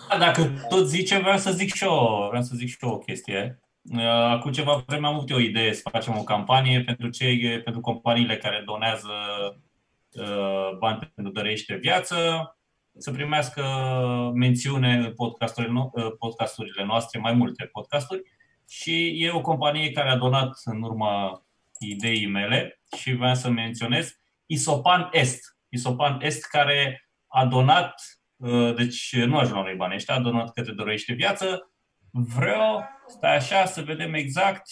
Da, 0.09 0.17
dacă 0.17 0.65
tot 0.69 0.87
zice, 0.87 1.17
vreau 1.17 1.37
să 1.37 1.51
zic 1.51 1.73
și 1.73 1.83
eu, 1.83 2.25
vreau 2.27 2.43
să 2.43 2.51
zic 2.55 2.67
și 2.67 2.77
eu 2.81 2.89
o 2.89 2.97
chestie. 2.97 3.59
Uh, 3.81 4.05
Acum 4.05 4.51
ceva 4.51 4.83
vreme 4.87 5.07
am 5.07 5.13
avut 5.13 5.29
eu 5.29 5.37
o 5.37 5.39
idee 5.39 5.73
să 5.73 5.89
facem 5.91 6.17
o 6.17 6.23
campanie 6.23 6.81
pentru 6.83 7.09
cei, 7.09 7.61
pentru 7.61 7.81
companiile 7.81 8.37
care 8.37 8.63
donează 8.65 9.09
uh, 10.11 10.77
bani 10.77 11.11
pentru 11.15 11.33
dărește 11.33 11.75
viață, 11.75 12.15
să 12.97 13.11
primească 13.11 13.63
mențiune 14.33 14.93
în 14.93 15.13
podcasturile, 15.13 15.73
no- 15.73 16.03
uh, 16.03 16.13
podcasturile 16.19 16.85
noastre, 16.85 17.19
mai 17.19 17.33
multe 17.33 17.65
podcasturi. 17.65 18.21
Și 18.67 19.23
e 19.23 19.31
o 19.31 19.41
companie 19.41 19.91
care 19.91 20.09
a 20.09 20.17
donat 20.17 20.59
în 20.63 20.81
urma 20.81 21.45
ideii 21.79 22.27
mele 22.27 22.81
și 22.97 23.13
vreau 23.13 23.35
să 23.35 23.49
menționez 23.49 24.19
Isopan 24.45 25.09
Est. 25.11 25.57
Isopan 25.69 26.19
Est 26.21 26.45
care 26.45 27.09
a 27.27 27.45
donat, 27.45 27.93
uh, 28.35 28.75
deci 28.75 29.15
nu 29.15 29.37
ajung 29.37 29.55
la 29.55 29.63
noi 29.63 29.75
bani 29.75 29.95
ăștia, 29.95 30.15
a 30.15 30.19
donat 30.19 30.53
către 30.53 30.71
Dorește 30.71 31.13
Viață 31.13 31.71
vreo, 32.11 32.83
stai 33.07 33.35
așa 33.35 33.65
să 33.65 33.81
vedem 33.81 34.13
exact, 34.13 34.63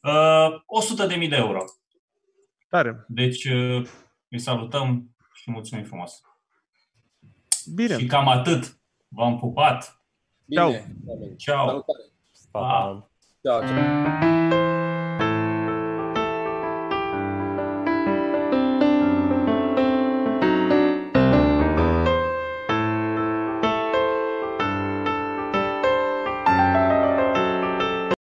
uh, 0.00 0.48
100.000 0.66 1.28
de 1.28 1.36
euro. 1.36 1.64
Tare. 2.68 3.04
Deci 3.08 3.44
uh, 3.44 3.86
îi 4.28 4.38
salutăm 4.38 5.16
și 5.32 5.50
mulțumim 5.50 5.84
frumos. 5.84 6.20
Bine. 7.74 7.98
Și 7.98 8.06
cam 8.06 8.28
atât. 8.28 8.76
V-am 9.08 9.38
pupat. 9.38 10.02
Bine, 10.44 10.60
Ciao. 10.60 10.70
oameni. 11.06 11.36
Ciao. 11.36 11.66
Salutare. 11.66 12.02
Pa, 12.50 12.60
Pa. 12.60 12.68
pa. 12.68 13.08
Ciao, 13.42 13.60
ciao. 13.66 14.77